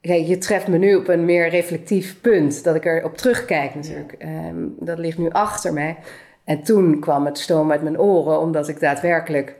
je 0.00 0.38
treft 0.38 0.68
me 0.68 0.78
nu 0.78 0.94
op 0.94 1.08
een 1.08 1.24
meer 1.24 1.48
reflectief 1.48 2.20
punt. 2.20 2.64
Dat 2.64 2.74
ik 2.74 2.86
er 2.86 3.04
op 3.04 3.16
terugkijk 3.16 3.74
natuurlijk. 3.74 4.12
Ehm, 4.12 4.66
dat 4.78 4.98
ligt 4.98 5.18
nu 5.18 5.30
achter 5.30 5.72
mij. 5.72 5.96
En 6.44 6.62
toen 6.62 7.00
kwam 7.00 7.26
het 7.26 7.38
stoom 7.38 7.70
uit 7.70 7.82
mijn 7.82 7.98
oren, 7.98 8.40
omdat 8.40 8.68
ik 8.68 8.80
daadwerkelijk 8.80 9.56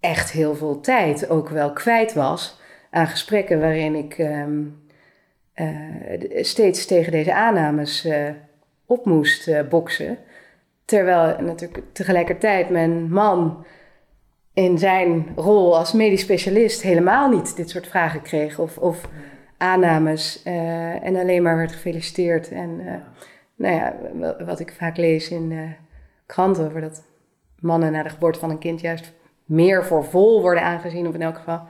echt 0.00 0.30
heel 0.30 0.54
veel 0.54 0.80
tijd 0.80 1.28
ook 1.28 1.48
wel 1.48 1.72
kwijt 1.72 2.12
was 2.12 2.60
aan 2.90 3.06
gesprekken 3.06 3.60
waarin 3.60 3.94
ik 3.94 4.18
ehm, 4.18 4.62
eh, 5.52 5.66
steeds 6.44 6.86
tegen 6.86 7.12
deze 7.12 7.34
aannames 7.34 8.04
eh, 8.04 8.28
op 8.86 9.04
moest 9.04 9.48
eh, 9.48 9.68
boksen. 9.68 10.18
Terwijl 10.84 11.36
natuurlijk 11.40 11.82
tegelijkertijd 11.92 12.70
mijn 12.70 13.10
man 13.10 13.64
in 14.52 14.78
zijn 14.78 15.26
rol 15.36 15.78
als 15.78 15.92
medisch 15.92 16.20
specialist 16.20 16.82
helemaal 16.82 17.28
niet 17.28 17.56
dit 17.56 17.70
soort 17.70 17.86
vragen 17.86 18.22
kreeg 18.22 18.58
of, 18.58 18.78
of 18.78 19.08
aannames 19.56 20.42
eh, 20.42 21.04
en 21.04 21.16
alleen 21.16 21.42
maar 21.42 21.56
werd 21.56 21.72
gefeliciteerd. 21.72 22.50
En 22.50 22.80
eh, 22.86 22.94
nou 23.56 23.74
ja, 23.74 23.94
wa- 24.12 24.44
wat 24.44 24.60
ik 24.60 24.72
vaak 24.72 24.96
lees 24.96 25.28
in 25.30 25.52
eh, 25.52 25.58
kranten 26.26 26.66
over 26.66 26.80
dat 26.80 27.02
mannen 27.60 27.92
na 27.92 28.02
de 28.02 28.08
geboorte 28.08 28.38
van 28.38 28.50
een 28.50 28.58
kind 28.58 28.80
juist 28.80 29.12
meer 29.44 29.84
voor 29.84 30.04
vol 30.04 30.40
worden 30.40 30.62
aangezien, 30.62 31.06
of 31.08 31.14
in 31.14 31.22
elk 31.22 31.36
geval 31.36 31.62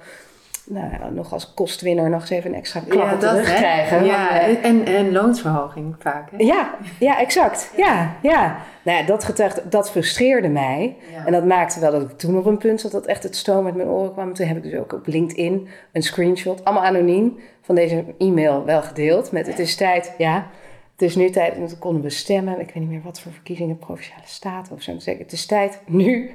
nou, 0.66 0.90
ja, 0.90 1.10
nog 1.10 1.32
als 1.32 1.54
kostwinner 1.54 2.10
nog 2.10 2.20
eens 2.20 2.30
even 2.30 2.50
een 2.50 2.56
extra 2.56 2.80
klap 2.88 3.12
op 3.12 3.20
de 3.20 3.30
rug 3.30 3.50
hè? 3.50 3.56
krijgen. 3.56 4.04
Ja, 4.04 4.40
eh, 4.40 4.64
en, 4.64 4.86
en 4.86 5.12
loonsverhoging 5.12 5.94
vaak. 5.98 6.30
Hè? 6.30 6.36
ja, 6.36 6.74
ja, 6.98 7.20
exact. 7.20 7.72
Ja, 7.76 8.16
ja. 8.22 8.56
Nou 8.82 8.98
ja, 8.98 9.04
dat 9.04 9.24
getuigt, 9.24 9.70
dat 9.70 9.90
frustreerde 9.90 10.48
mij. 10.48 10.96
Ja. 11.12 11.26
En 11.26 11.32
dat 11.32 11.44
maakte 11.44 11.80
wel 11.80 11.90
dat 11.90 12.02
ik 12.02 12.18
toen 12.18 12.38
op 12.38 12.46
een 12.46 12.58
punt 12.58 12.80
zat 12.80 12.92
dat 12.92 13.06
echt 13.06 13.22
het 13.22 13.36
stoom 13.36 13.66
uit 13.66 13.74
mijn 13.74 13.88
oren 13.88 14.12
kwam. 14.12 14.34
Toen 14.34 14.46
heb 14.46 14.56
ik 14.56 14.62
dus 14.62 14.74
ook 14.74 14.92
op 14.92 15.06
LinkedIn 15.06 15.68
een 15.92 16.02
screenshot, 16.02 16.64
allemaal 16.64 16.84
anoniem, 16.84 17.38
van 17.62 17.74
deze 17.74 18.04
e-mail 18.18 18.64
wel 18.64 18.82
gedeeld. 18.82 19.32
Met 19.32 19.46
het 19.46 19.58
is 19.58 19.76
tijd, 19.76 20.14
ja, 20.18 20.46
het 20.92 21.02
is 21.02 21.16
nu 21.16 21.30
tijd. 21.30 21.54
En 21.54 21.66
toen 21.66 21.78
konden 21.78 22.02
we 22.02 22.10
stemmen. 22.10 22.60
Ik 22.60 22.66
weet 22.66 22.74
niet 22.74 22.88
meer 22.88 23.02
wat 23.02 23.20
voor 23.20 23.32
verkiezingen, 23.32 23.78
provinciale 23.78 24.22
staten 24.24 24.72
of 24.74 24.82
zo. 24.82 24.90
Toen 24.90 25.00
zei 25.00 25.16
ik, 25.16 25.22
het 25.22 25.32
is 25.32 25.46
tijd 25.46 25.80
nu 25.86 26.30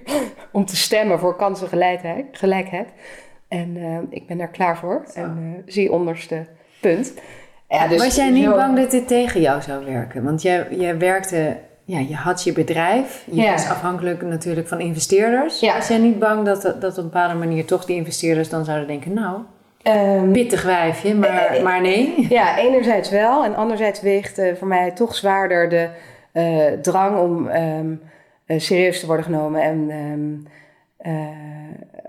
om 0.52 0.66
te 0.66 0.76
stemmen 0.76 1.20
voor 1.20 1.36
kansengelijkheid. 1.36 2.26
Gelijkheid. 2.32 2.90
En 3.50 3.78
eh, 3.78 3.98
ik 4.10 4.28
ben 4.28 4.38
daar 4.38 4.48
klaar 4.50 4.78
voor. 4.78 5.04
En 5.14 5.38
eh, 5.66 5.74
zie 5.74 5.92
onderste 5.92 6.46
punt. 6.82 7.14
Ja, 7.70 7.88
dus 7.88 8.04
Was 8.04 8.16
jij 8.16 8.30
niet 8.30 8.44
zo- 8.44 8.56
bang 8.56 8.76
dat 8.78 8.92
dit 8.92 9.08
tegen 9.08 9.42
jou 9.42 9.62
zou 9.62 9.86
werken? 9.86 10.24
Want 10.24 10.42
jij, 10.42 10.68
jij 10.70 10.98
werkte, 10.98 11.58
ja, 11.84 12.00
je 12.00 12.16
had 12.16 12.44
je 12.44 12.54
bedrijf. 12.54 13.24
Je 13.32 13.42
Ja. 13.42 13.52
was 13.52 13.70
afhankelijk 13.70 14.22
natuurlijk 14.22 14.68
van 14.68 14.80
investeerders. 14.80 15.60
Ja. 15.60 15.74
Was 15.76 15.88
jij 15.88 15.98
niet 15.98 16.20
bang 16.20 16.46
dat, 16.46 16.62
dat 16.62 16.92
op 16.92 16.98
een 16.98 17.04
bepaalde 17.04 17.34
manier 17.34 17.66
toch 17.66 17.86
die 17.86 17.96
investeerders 17.96 18.50
dan 18.50 18.66
zouden 18.66 18.88
denken... 18.88 19.14
Nou, 19.14 19.40
Ehm, 19.84 20.32
pittig 20.32 20.64
wijfje, 20.64 21.16
maar, 21.16 21.46
Eh, 21.46 21.64
maar 21.64 21.82
nee. 21.82 22.14
Ja, 22.30 22.58
enerzijds 22.58 23.10
wel. 23.10 23.44
En 23.44 23.56
anderzijds 23.56 24.02
weegt 24.02 24.38
eh, 24.38 24.56
voor 24.56 24.68
mij 24.68 24.92
toch 24.92 25.16
zwaarder 25.16 25.70
de 25.70 25.90
eh, 26.32 26.66
drang 26.82 27.18
om 27.20 27.48
ehm, 27.48 27.94
eh, 28.46 28.60
serieus 28.60 29.00
te 29.00 29.06
worden 29.06 29.26
genomen 29.26 29.62
en 29.62 29.90
ehm, 29.90 30.54
eh, 31.00 31.28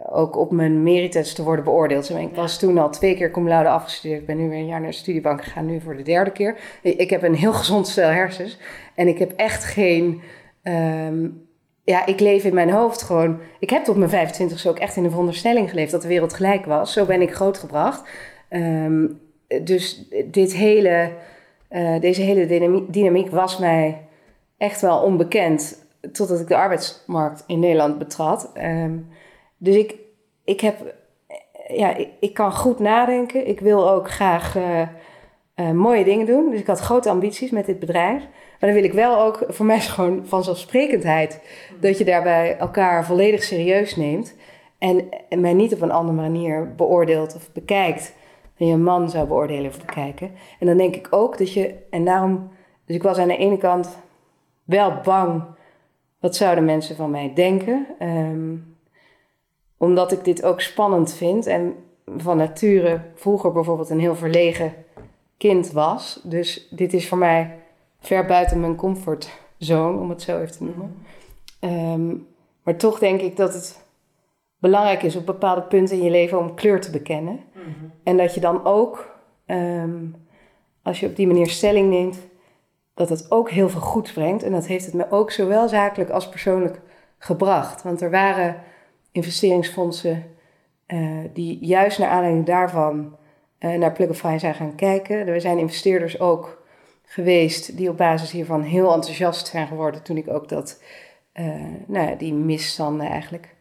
ook 0.09 0.37
op 0.37 0.51
mijn 0.51 0.83
merites 0.83 1.35
te 1.35 1.43
worden 1.43 1.65
beoordeeld. 1.65 2.11
Ik 2.11 2.35
was 2.35 2.59
toen 2.59 2.79
al 2.79 2.91
twee 2.91 3.15
keer 3.15 3.31
cum 3.31 3.49
laude 3.49 3.69
afgestudeerd. 3.69 4.21
Ik 4.21 4.27
ben 4.27 4.37
nu 4.37 4.49
weer 4.49 4.59
een 4.59 4.67
jaar 4.67 4.81
naar 4.81 4.91
de 4.91 4.97
studiebank 4.97 5.45
gegaan, 5.45 5.67
nu 5.67 5.81
voor 5.81 5.97
de 5.97 6.03
derde 6.03 6.31
keer. 6.31 6.57
Ik 6.83 7.11
heb 7.11 7.23
een 7.23 7.35
heel 7.35 7.53
gezond 7.53 7.89
stel 7.89 8.09
hersens 8.09 8.59
en 8.95 9.09
ik 9.09 9.19
heb 9.19 9.33
echt 9.37 9.65
geen... 9.65 10.21
ehm, 10.63 11.29
ja, 11.85 12.07
ik 12.07 12.21
leef 12.21 12.45
in 12.45 12.55
mijn 12.55 12.71
hoofd 12.71 13.03
gewoon. 13.03 13.41
Ik 13.59 13.71
heb 13.71 13.85
tot 13.85 13.97
mijn 13.97 14.11
25 14.11 14.67
ook 14.67 14.79
echt 14.79 14.97
in 14.97 15.03
de 15.03 15.11
veronderstelling 15.11 15.69
geleefd 15.69 15.91
dat 15.91 16.03
de 16.03 16.09
wereld 16.09 16.33
gelijk 16.33 16.65
was. 16.65 16.93
Zo 16.93 17.05
ben 17.05 17.23
ik 17.23 17.35
grootgebracht. 17.35 18.09
Ehm, 18.49 19.07
dus 19.63 20.09
dit 20.25 20.55
hele, 20.55 21.13
eh, 21.69 22.01
deze 22.01 22.23
hele 22.23 22.47
dynamiek, 22.47 22.93
dynamiek 22.93 23.31
was 23.31 23.59
mij 23.59 24.01
echt 24.59 24.81
wel 24.81 25.03
onbekend. 25.03 25.90
Totdat 26.13 26.41
ik 26.41 26.49
de 26.49 26.57
arbeidsmarkt 26.57 27.45
in 27.47 27.59
Nederland 27.59 27.99
betrad. 27.99 28.51
Ehm, 28.55 28.99
dus 29.57 29.77
ik, 29.77 29.95
ik 30.45 30.61
heb. 30.61 30.95
Ja, 31.69 31.97
ik, 32.21 32.35
kan 32.35 32.53
goed 32.53 32.79
nadenken. 32.79 33.49
Ik 33.49 33.61
wil 33.61 33.91
ook 33.91 34.11
graag 34.11 34.57
eh, 34.57 34.81
eh, 34.81 35.71
mooie 35.71 36.05
dingen 36.05 36.27
doen. 36.27 36.51
Dus 36.51 36.61
ik 36.61 36.67
had 36.67 36.81
grote 36.81 37.11
ambities 37.11 37.51
met 37.51 37.67
dit 37.67 37.79
bedrijf. 37.79 38.21
Maar 38.21 38.71
dan 38.71 38.73
wil 38.73 38.85
ik 38.85 38.93
wel 38.93 39.21
ook, 39.21 39.45
voor 39.49 39.67
mij 39.67 39.77
is 39.77 39.89
gewoon 39.89 40.27
vanzelfsprekendheid, 40.27 41.43
dat 41.81 41.99
je 41.99 42.05
daarbij 42.05 42.57
elkaar 42.57 43.05
volledig 43.05 43.43
serieus 43.43 43.97
neemt. 43.97 44.35
En, 44.79 45.09
en 45.29 45.41
mij 45.41 45.53
niet 45.53 45.75
op 45.75 45.81
een 45.81 45.91
andere 45.91 46.17
manier 46.17 46.75
beoordeelt 46.75 47.35
of 47.35 47.53
bekijkt 47.53 48.15
dan 48.61 48.69
je 48.69 48.75
een 48.75 48.83
man 48.83 49.11
zou 49.11 49.27
beoordelen 49.27 49.71
of 49.71 49.79
bekijken. 49.79 50.31
En 50.59 50.67
dan 50.67 50.77
denk 50.77 50.97
ik 50.97 51.07
ook 51.11 51.39
dat 51.39 51.53
je, 51.53 51.75
en 51.91 52.05
daarom, 52.05 52.51
dus 52.85 52.97
ik 52.97 53.03
was 53.03 53.19
aan 53.19 53.29
de 53.29 53.37
ene 53.37 53.59
kant 53.59 53.99
wel 54.65 55.01
bang, 55.03 55.43
wat 56.21 56.37
zouden 56.37 56.65
mensen 56.65 56.97
van 56.97 57.11
mij 57.11 57.33
denken? 57.35 57.87
Ehm, 57.99 58.57
omdat 59.77 60.13
ik 60.13 60.25
dit 60.25 60.43
ook 60.43 60.61
spannend 60.61 61.15
vind 61.15 61.47
en 61.47 61.75
van 62.17 62.37
nature 62.37 63.01
vroeger 63.15 63.53
bijvoorbeeld 63.53 63.91
een 63.91 64.01
heel 64.01 64.17
verlegen 64.17 64.73
kind 65.37 65.73
was. 65.73 66.21
Dus 66.23 66.69
dit 66.71 66.93
is 66.93 67.09
voor 67.09 67.19
mij 67.19 67.59
ver 68.01 68.27
buiten 68.27 68.61
mijn 68.61 68.77
comfortzone, 68.77 69.99
om 69.99 70.11
het 70.11 70.23
zo 70.23 70.41
even 70.41 70.53
te 70.53 70.65
noemen. 70.65 70.97
Ehm, 71.61 72.17
maar 72.63 72.77
toch 72.77 72.99
denk 72.99 73.21
ik 73.21 73.37
dat 73.37 73.55
het 73.55 73.85
belangrijk 74.59 75.03
is 75.03 75.17
op 75.17 75.27
bepaalde 75.27 75.63
punten 75.63 75.97
in 75.97 76.03
je 76.03 76.11
leven 76.11 76.39
om 76.39 76.55
kleur 76.55 76.81
te 76.81 76.91
bekennen. 76.91 77.41
En 78.03 78.17
dat 78.17 78.35
je 78.35 78.41
dan 78.41 78.65
ook, 78.65 79.17
ehm, 79.47 80.05
als 80.83 81.01
je 81.01 81.07
op 81.07 81.17
die 81.17 81.27
manier 81.27 81.49
stelling 81.49 81.89
neemt, 81.89 82.19
dat 83.01 83.19
het 83.19 83.31
ook 83.31 83.51
heel 83.51 83.69
veel 83.69 83.81
goeds 83.81 84.13
brengt. 84.13 84.43
En 84.43 84.53
dat 84.53 84.67
heeft 84.67 84.85
het 84.85 84.95
me 84.95 85.11
ook 85.11 85.31
zowel 85.31 85.69
zakelijk 85.69 86.11
als 86.11 86.29
persoonlijk 86.29 86.81
gebracht. 87.19 87.83
Want 87.83 88.01
er 88.01 88.11
waren 88.11 88.57
investeringsfondsen 89.13 90.25
eh, 90.87 91.19
die 91.33 91.59
juist 91.61 91.99
naar 91.99 92.09
aanleiding 92.09 92.47
daarvan 92.47 93.17
eh, 93.59 93.75
naar 93.75 93.93
Plugify 93.93 94.39
zijn 94.39 94.55
gaan 94.55 94.75
kijken. 94.75 95.27
Er 95.27 95.41
zijn 95.41 95.59
investeerders 95.59 96.21
ook 96.21 96.63
geweest 97.03 97.77
die 97.77 97.89
op 97.89 97.97
basis 97.97 98.31
hiervan 98.31 98.63
heel 98.63 98.95
enthousiast 98.95 99.47
zijn 99.47 99.67
geworden 99.67 100.03
toen 100.03 100.17
ik 100.17 100.29
ook 100.29 100.49
dat, 100.49 100.83
eh, 101.33 101.45
nou 101.87 102.09
ja, 102.09 102.15
die 102.15 102.35
misstanden 102.35 103.07
eigenlijk 103.07 103.57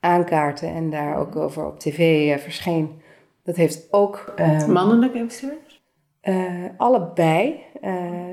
aankaartte 0.00 0.66
en 0.66 0.90
daar 0.90 1.16
ook 1.16 1.36
over 1.36 1.66
op 1.66 1.78
tv 1.78 2.40
verscheen. 2.40 3.02
Dat 3.42 3.56
heeft 3.56 3.88
ook 3.90 4.32
ehm, 4.36 4.72
Mannelijke 4.72 5.18
investeerders? 5.18 5.66
allebei, 6.76 7.64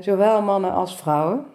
zowel 0.00 0.42
mannen 0.42 0.72
als 0.72 0.96
vrouwen. 0.96 1.46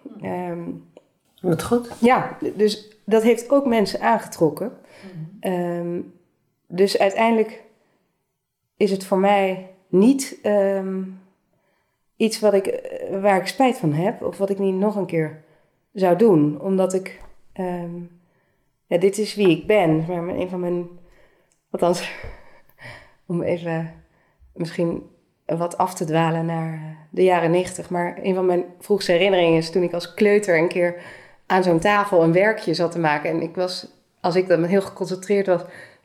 Wat 1.41 1.63
goed. 1.63 1.91
ja, 1.99 2.37
dus 2.55 2.97
dat 3.05 3.23
heeft 3.23 3.49
ook 3.49 3.65
mensen 3.65 4.01
aangetrokken. 4.01 4.77
Ehm, 5.39 6.01
dus 6.67 6.97
uiteindelijk 6.97 7.63
is 8.77 8.91
het 8.91 9.05
voor 9.05 9.17
mij 9.17 9.69
niet 9.87 10.39
ehm, 10.41 11.03
iets 12.15 12.39
wat 12.39 12.53
ik, 12.53 12.67
eh, 12.67 13.21
waar 13.21 13.39
ik 13.39 13.47
spijt 13.47 13.77
van 13.77 13.93
heb 13.93 14.21
of 14.21 14.37
wat 14.37 14.49
ik 14.49 14.59
niet 14.59 14.75
nog 14.75 14.95
een 14.95 15.05
keer 15.05 15.43
zou 15.93 16.17
doen. 16.17 16.61
Omdat 16.61 16.93
ik, 16.93 17.21
ja, 18.85 18.97
dit 18.97 19.17
is 19.17 19.35
wie 19.35 19.49
ik 19.49 19.67
ben. 19.67 20.05
Maar 20.07 20.27
een 20.27 20.49
van 20.49 20.59
mijn, 20.59 20.87
althans, 21.69 22.11
om 23.25 23.41
even 23.41 23.93
misschien 24.53 25.09
wat 25.57 25.77
af 25.77 25.93
te 25.93 26.05
dwalen 26.05 26.45
naar 26.45 26.73
eh, 26.73 26.79
de 27.09 27.23
jaren 27.23 27.51
negentig. 27.51 27.89
Maar 27.89 28.17
een 28.21 28.35
van 28.35 28.45
mijn 28.45 28.63
vroegste 28.79 29.11
herinneringen 29.11 29.57
is 29.57 29.71
toen 29.71 29.83
ik 29.83 29.93
als 29.93 30.13
kleuter 30.13 30.57
een 30.57 30.67
keer 30.67 30.95
aan 31.45 31.63
zo'n 31.63 31.79
tafel 31.79 32.23
een 32.23 32.33
werkje 32.33 32.73
zat 32.73 32.91
te 32.91 32.99
maken. 32.99 33.29
En 33.29 33.41
ik 33.41 33.55
was, 33.55 33.87
als 34.21 34.35
ik 34.35 34.47
dan 34.47 34.63
heel 34.63 34.81
geconcentreerd 34.81 35.47
was, 35.47 35.61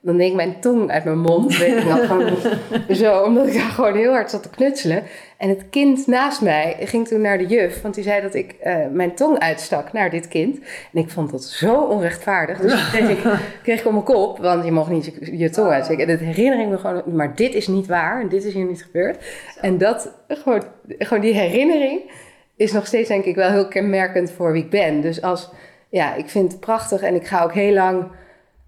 dan 0.06 0.16
deed 0.16 0.28
ik 0.30 0.34
mijn 0.34 0.60
tong 0.60 0.90
uit 0.90 1.04
mijn 1.04 1.18
mond. 1.18 1.58
Weet 1.58 1.76
ik 1.76 1.84
nog, 1.84 2.06
gewoon 2.06 2.36
zo, 2.96 3.22
omdat 3.22 3.46
ik 3.46 3.54
daar 3.54 3.70
gewoon 3.70 3.96
heel 3.96 4.12
hard 4.12 4.30
zat 4.30 4.42
te 4.42 4.50
knutselen. 4.50 5.02
En 5.36 5.48
het 5.48 5.64
kind 5.70 6.06
naast 6.06 6.42
mij 6.42 6.76
ging 6.80 7.08
toen 7.08 7.20
naar 7.20 7.38
de 7.38 7.46
juf, 7.46 7.82
want 7.82 7.94
die 7.94 8.04
zei 8.04 8.22
dat 8.22 8.34
ik 8.34 8.52
eh, 8.60 8.76
mijn 8.92 9.14
tong 9.14 9.38
uitstak 9.38 9.92
naar 9.92 10.10
dit 10.10 10.28
kind. 10.28 10.58
En 10.92 11.00
ik 11.00 11.10
vond 11.10 11.30
dat 11.30 11.44
zo 11.44 11.80
onrechtvaardig. 11.80 12.58
Dus 12.58 12.72
toen 12.72 13.00
kreeg 13.00 13.10
ik, 13.10 13.38
kreeg 13.62 13.80
ik 13.80 13.86
op 13.86 13.92
mijn 13.92 14.04
kop, 14.04 14.38
want 14.38 14.64
je 14.64 14.72
mag 14.72 14.90
niet 14.90 15.04
je, 15.04 15.38
je 15.38 15.50
tong 15.50 15.70
uitsteken. 15.70 16.06
En 16.06 16.10
dat 16.10 16.26
herinner 16.26 16.60
ik 16.60 16.68
me 16.68 16.78
gewoon, 16.78 17.02
maar 17.06 17.34
dit 17.34 17.54
is 17.54 17.66
niet 17.66 17.86
waar 17.86 18.20
en 18.20 18.28
dit 18.28 18.44
is 18.44 18.54
hier 18.54 18.66
niet 18.66 18.82
gebeurd. 18.82 19.24
En 19.60 19.78
dat, 19.78 20.12
gewoon, 20.28 20.62
gewoon 20.86 21.22
die 21.22 21.34
herinnering 21.34 22.10
is 22.56 22.72
nog 22.72 22.86
steeds 22.86 23.08
denk 23.08 23.24
ik 23.24 23.34
wel 23.34 23.50
heel 23.50 23.68
kenmerkend 23.68 24.30
voor 24.30 24.52
wie 24.52 24.64
ik 24.64 24.70
ben. 24.70 25.00
Dus 25.00 25.22
als, 25.22 25.50
ja, 25.88 26.14
ik 26.14 26.28
vind 26.28 26.52
het 26.52 26.60
prachtig 26.60 27.02
en 27.02 27.14
ik 27.14 27.26
ga 27.26 27.42
ook 27.42 27.54
heel 27.54 27.72
lang 27.72 28.06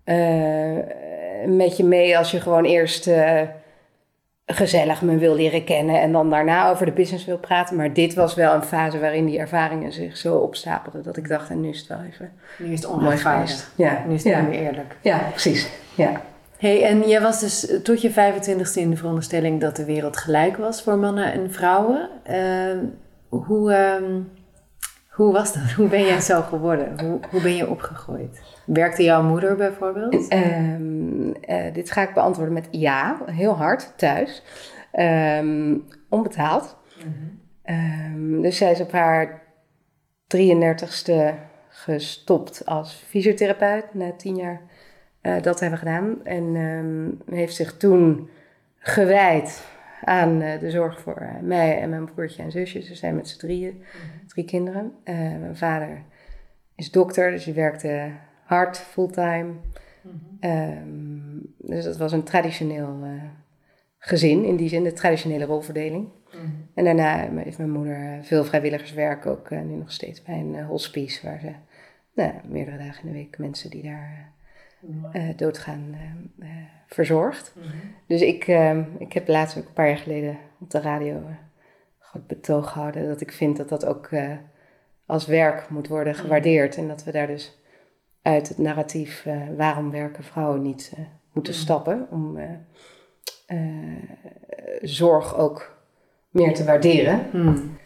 eh, 0.05 0.79
met 1.47 1.77
je 1.77 1.85
mee 1.85 2.19
als 2.19 2.31
je 2.31 2.41
gewoon 2.41 2.65
eerst 2.65 3.07
eh, 3.07 3.41
gezellig 4.47 5.03
me 5.03 5.17
wil 5.17 5.35
leren 5.35 5.65
kennen 5.65 6.01
en 6.01 6.13
dan 6.13 6.31
daarna 6.31 6.71
over 6.71 6.87
de 6.87 6.93
business 6.93 7.25
wil 7.25 7.39
praten. 7.39 7.77
Maar 7.77 7.93
dit 7.93 8.15
was 8.15 8.35
wel 8.35 8.55
een 8.55 8.63
fase 8.63 8.99
waarin 8.99 9.27
die 9.27 9.39
ervaringen 9.39 9.93
zich 9.93 10.17
zo 10.17 10.37
opstapelden 10.37 11.03
dat 11.03 11.17
ik 11.17 11.29
dacht, 11.29 11.51
en 11.51 11.61
nu 11.61 11.69
is 11.69 11.79
het 11.79 11.89
wel 11.89 12.01
even 12.13 12.33
Nu 12.59 12.73
is 12.73 12.83
het 12.83 13.21
geweest. 13.21 13.71
Ja, 13.75 14.05
Nu 14.07 14.15
is 14.15 14.25
het 14.25 14.33
ja. 14.33 14.41
meer 14.41 14.61
eerlijk. 14.61 14.97
ja 15.01 15.19
precies. 15.31 15.69
Ja. 15.95 16.21
Hey, 16.59 16.85
en 16.85 17.09
jij 17.09 17.21
was 17.21 17.41
dus 17.41 17.81
tot 17.83 18.03
je 18.03 18.11
25ste 18.11 18.75
in 18.75 18.91
de 18.91 18.97
veronderstelling 18.97 19.61
dat 19.61 19.77
de 19.77 19.85
wereld 19.85 20.17
gelijk 20.17 20.57
was 20.57 20.83
voor 20.83 20.99
mannen 20.99 21.33
en 21.33 21.53
vrouwen. 21.53 22.09
Ehm, 22.23 22.79
hoe, 23.29 23.73
ehm, 23.73 24.21
hoe 25.09 25.33
was 25.33 25.53
dat? 25.53 25.73
Hoe 25.77 25.89
ben 25.89 26.05
jij 26.05 26.21
zo 26.21 26.43
geworden? 26.43 27.01
Hoe, 27.01 27.21
hoe 27.31 27.43
ben 27.43 27.57
je 27.57 27.69
opgegroeid? 27.69 28.41
Werkte 28.69 29.03
jouw 29.03 29.23
moeder 29.23 29.57
bijvoorbeeld? 29.57 30.29
Ehm, 30.29 31.33
eh, 31.33 31.75
dit 31.75 31.91
ga 31.91 32.03
ik 32.03 32.15
beantwoorden 32.15 32.55
met 32.55 32.69
ja, 32.71 33.21
heel 33.27 33.57
hard 33.57 33.93
thuis. 33.97 34.43
Ehm, 34.93 35.77
onbetaald. 36.09 36.77
Ehm, 37.63 38.41
dus 38.41 38.57
zij 38.57 38.71
is 38.71 38.81
op 38.81 38.93
haar 38.93 39.43
33ste 40.27 41.35
gestopt 41.69 42.67
als 42.67 42.95
fysiotherapeut 42.95 43.95
na 43.95 44.13
tien 44.13 44.37
jaar 44.37 44.61
eh, 45.21 45.43
dat 45.43 45.61
hebben 45.61 45.79
gedaan. 45.79 46.25
En 46.25 46.57
heeft 47.31 47.55
zich 47.55 47.77
toen 47.77 48.29
gewijd 48.79 49.67
aan 50.05 50.41
eh, 50.41 50.61
de 50.61 50.71
zorg 50.71 51.01
voor 51.01 51.29
mij 51.43 51.81
en 51.81 51.91
mijn 51.91 52.13
broertje 52.15 52.43
en 52.43 52.51
zusje. 52.51 52.83
Ze 52.83 52.95
zijn 52.95 53.17
met 53.17 53.29
z'n 53.29 53.39
drieën, 53.39 53.83
drie 54.27 54.45
kinderen. 54.45 54.93
Mijn 55.05 55.57
vader 55.57 56.03
is 56.75 56.91
dokter, 56.91 57.31
dus 57.31 57.45
die 57.45 57.55
werkte 57.55 58.11
hard, 58.49 58.79
fulltime. 58.79 59.55
Ehm, 60.41 61.39
dus 61.59 61.85
dat 61.85 61.97
was 61.97 62.13
een 62.13 62.23
traditioneel 62.23 62.99
eh, 63.03 63.23
gezin, 63.99 64.45
in 64.45 64.57
die 64.57 64.69
zin, 64.69 64.85
de 64.85 64.93
traditionele 64.93 65.45
rolverdeling. 65.45 66.09
En 66.75 66.85
daarna 66.85 67.31
heeft 67.37 67.59
mijn 67.59 67.71
moeder 67.71 67.95
eh, 67.95 68.23
veel 68.23 68.45
vrijwilligerswerk, 68.45 69.27
ook 69.27 69.51
eh, 69.51 69.61
nu 69.61 69.75
nog 69.75 69.93
steeds 69.93 70.23
bij 70.23 70.39
een 70.39 70.65
hospice, 70.65 71.27
waar 71.27 71.41
ze 71.41 71.53
nou, 72.15 72.33
meerdere 72.45 72.79
dagen 72.79 73.03
in 73.03 73.13
de 73.13 73.19
week 73.19 73.39
mensen 73.39 73.71
die 73.71 73.83
daar 73.83 74.33
doodgaan 75.37 75.97
verzorgt. 76.87 77.55
Dus 78.07 78.21
ik, 78.21 78.47
eh, 78.47 78.79
ik 78.99 79.13
heb 79.13 79.29
laatst 79.29 79.59
ook 79.59 79.67
een 79.67 79.73
paar 79.73 79.89
jaar 79.89 79.97
geleden 79.97 80.39
op 80.61 80.71
de 80.71 80.81
radio 80.81 81.23
het 81.99 82.27
betoog 82.27 82.73
gehouden 82.73 83.09
dat 83.09 83.21
ik 83.21 83.33
vind 83.33 83.57
dat 83.57 83.69
dat 83.69 83.85
ook 83.85 84.11
als 85.07 85.27
werk 85.27 85.69
moet 85.69 85.89
worden 85.89 86.15
gewaardeerd. 86.15 86.77
En 86.77 86.89
dat 86.89 87.05
we 87.05 87.13
daar 87.13 87.27
dus 87.27 87.58
uit 88.29 88.49
het 88.49 88.59
narratief 88.59 89.27
eh, 89.27 89.37
waarom 89.57 89.91
werken 89.91 90.25
vrouwen 90.25 90.63
niet 90.63 90.93
eh, 90.97 91.05
moeten 91.33 91.55
stappen 91.55 92.07
om 92.11 92.39
eh, 93.47 93.57
zorg 94.81 95.37
ook 95.37 95.77
meer 96.31 96.55
te 96.55 96.65
waarderen. 96.65 97.27
Hmm. 97.31 97.77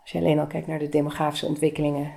Als 0.00 0.10
je 0.10 0.18
alleen 0.18 0.38
al 0.38 0.46
kijkt 0.46 0.66
naar 0.66 0.78
de 0.78 0.88
demografische 0.88 1.46
ontwikkelingen, 1.46 2.12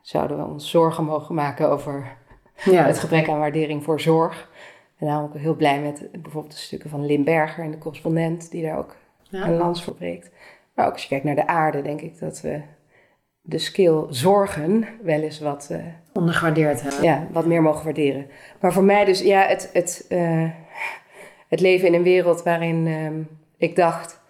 zouden 0.00 0.36
we 0.36 0.44
ons 0.44 0.70
zorgen 0.70 1.04
mogen 1.04 1.34
maken 1.34 1.70
over 1.70 2.16
Ja, 2.64 2.84
het 2.84 2.98
gebrek 2.98 3.28
aan 3.28 3.38
waardering 3.38 3.84
voor 3.84 4.00
zorg. 4.00 4.50
En 4.98 5.06
daarom 5.06 5.24
ook 5.24 5.36
heel 5.36 5.56
blij 5.56 5.80
met 5.80 6.08
bijvoorbeeld 6.12 6.52
de 6.54 6.58
stukken 6.58 6.90
van 6.90 7.06
Limberger 7.06 7.64
in 7.64 7.70
de 7.70 7.78
correspondent, 7.78 8.50
die 8.50 8.62
daar 8.62 8.78
ook 8.78 8.96
Ja. 9.22 9.46
een 9.46 9.56
lans 9.56 9.84
voor 9.84 9.94
breekt. 9.94 10.30
Maar 10.74 10.86
ook 10.86 10.92
als 10.92 11.02
je 11.02 11.08
kijkt 11.08 11.24
naar 11.24 11.34
de 11.34 11.46
aarde, 11.46 11.82
denk 11.82 12.00
ik 12.00 12.18
dat 12.18 12.40
we 12.40 12.62
de 13.40 13.58
skill 13.58 14.04
zorgen 14.08 14.88
wel 15.02 15.20
eens 15.20 15.40
wat, 15.40 15.70
ondergewaardeerd 16.14 16.82
hebben. 16.82 17.02
ja, 17.02 17.26
wat 17.32 17.46
meer 17.46 17.62
mogen 17.62 17.84
waarderen. 17.84 18.26
Maar 18.60 18.72
voor 18.72 18.84
mij 18.84 19.04
dus, 19.04 19.20
ja, 19.20 19.40
het, 19.46 19.70
het, 19.72 20.04
eh, 20.08 20.48
het 21.48 21.60
leven 21.60 21.88
in 21.88 21.94
een 21.94 22.02
wereld 22.02 22.42
waarin 22.42 22.86
ehm, 22.86 23.20
ik 23.56 23.76
dacht 23.76 24.20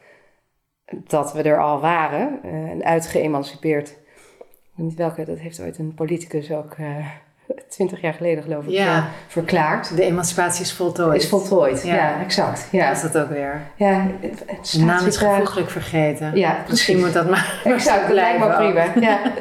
dat 1.07 1.33
we 1.33 1.43
er 1.43 1.61
al 1.63 1.81
waren, 1.81 2.39
eh, 2.43 2.51
en 2.53 2.85
uitgeëmancipeerd. 2.85 3.89
Ik 3.89 4.81
weet 4.81 4.87
niet 4.87 4.97
welke, 4.99 5.25
dat 5.25 5.39
heeft 5.39 5.61
ooit 5.61 5.79
een 5.79 5.95
politicus 5.95 6.51
ook 6.53 6.77
twintig 7.69 8.01
jaar 8.01 8.15
geleden 8.15 8.43
geloof 8.43 8.65
ik 8.65 8.71
Ja. 8.71 8.97
eh, 8.97 9.05
verklaard. 9.27 9.97
De 9.97 10.03
emancipatie 10.03 10.65
is 10.65 10.73
voltooid. 10.73 11.23
Is 11.23 11.29
voltooid, 11.29 11.83
Ja. 11.83 11.95
ja, 11.95 12.21
exact. 12.23 12.69
Ja, 12.71 12.91
is 12.91 13.01
dat 13.03 13.19
ook 13.19 13.29
weer. 13.29 13.61
ja 13.77 14.07
het, 14.21 14.43
het 14.47 14.71
De 14.73 14.85
naam 14.85 15.07
is 15.07 15.17
gevoeglijk 15.17 15.71
vergeten. 15.71 16.37
Ja, 16.37 16.65
Misschien 16.69 16.97
precies. 16.99 17.03
moet 17.05 17.13
dat 17.13 17.31
maar, 17.31 17.61
Exact, 17.65 18.01
dat 18.07 18.15
lijkt 18.15 18.39
me 18.39 18.47
blijven 18.47 18.93
prima. 18.93 19.07
Ja. 19.07 19.21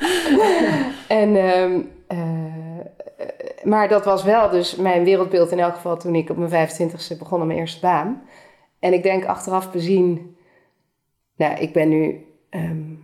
en, 1.20 1.36
ehm, 1.36 1.80
eh, 2.06 3.64
maar 3.64 3.88
dat 3.88 4.04
was 4.04 4.24
wel 4.24 4.50
dus 4.50 4.76
mijn 4.76 5.04
wereldbeeld 5.04 5.50
in 5.50 5.58
elk 5.58 5.74
geval 5.74 5.96
toen 5.96 6.14
ik 6.14 6.30
op 6.30 6.36
mijn 6.36 6.68
25ste 6.68 7.18
begon 7.18 7.40
aan 7.40 7.46
mijn 7.46 7.58
eerste 7.58 7.80
baan. 7.80 8.22
En 8.78 8.92
ik 8.92 9.02
denk 9.02 9.24
achteraf 9.24 9.72
bezien, 9.72 10.36
nou, 11.36 11.58
ik 11.58 11.72
ben 11.72 11.88
nu 11.88 12.26
ehm, 12.50 12.94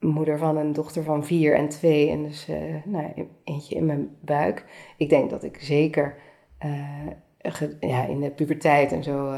moeder 0.00 0.38
van 0.38 0.56
een 0.56 0.72
dochter 0.72 1.02
van 1.02 1.24
vier 1.24 1.54
en 1.54 1.68
twee 1.68 2.10
en 2.10 2.22
dus 2.22 2.48
eh, 2.48 2.74
nou, 2.84 3.28
eentje 3.44 3.74
in 3.74 3.86
mijn 3.86 4.16
buik. 4.20 4.64
Ik 4.96 5.08
denk 5.08 5.30
dat 5.30 5.42
ik 5.44 5.56
zeker 5.60 6.14
eh, 6.58 7.06
ja, 7.80 8.06
in 8.06 8.20
de 8.20 8.30
puberteit 8.30 8.92
en 8.92 9.02
zo 9.02 9.34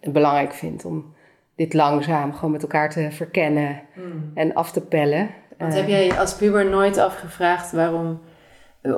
belangrijk 0.00 0.52
vind 0.52 0.84
om 0.84 1.14
dit 1.54 1.74
langzaam 1.74 2.32
gewoon 2.32 2.50
met 2.50 2.62
elkaar 2.62 2.90
te 2.90 3.10
verkennen 3.10 3.82
en 4.34 4.54
af 4.54 4.72
te 4.72 4.86
pellen. 4.86 5.30
Want 5.62 5.74
heb 5.74 5.88
jij 5.88 6.18
als 6.18 6.34
puber 6.34 6.66
nooit 6.70 6.98
afgevraagd 6.98 7.72
waarom... 7.72 8.20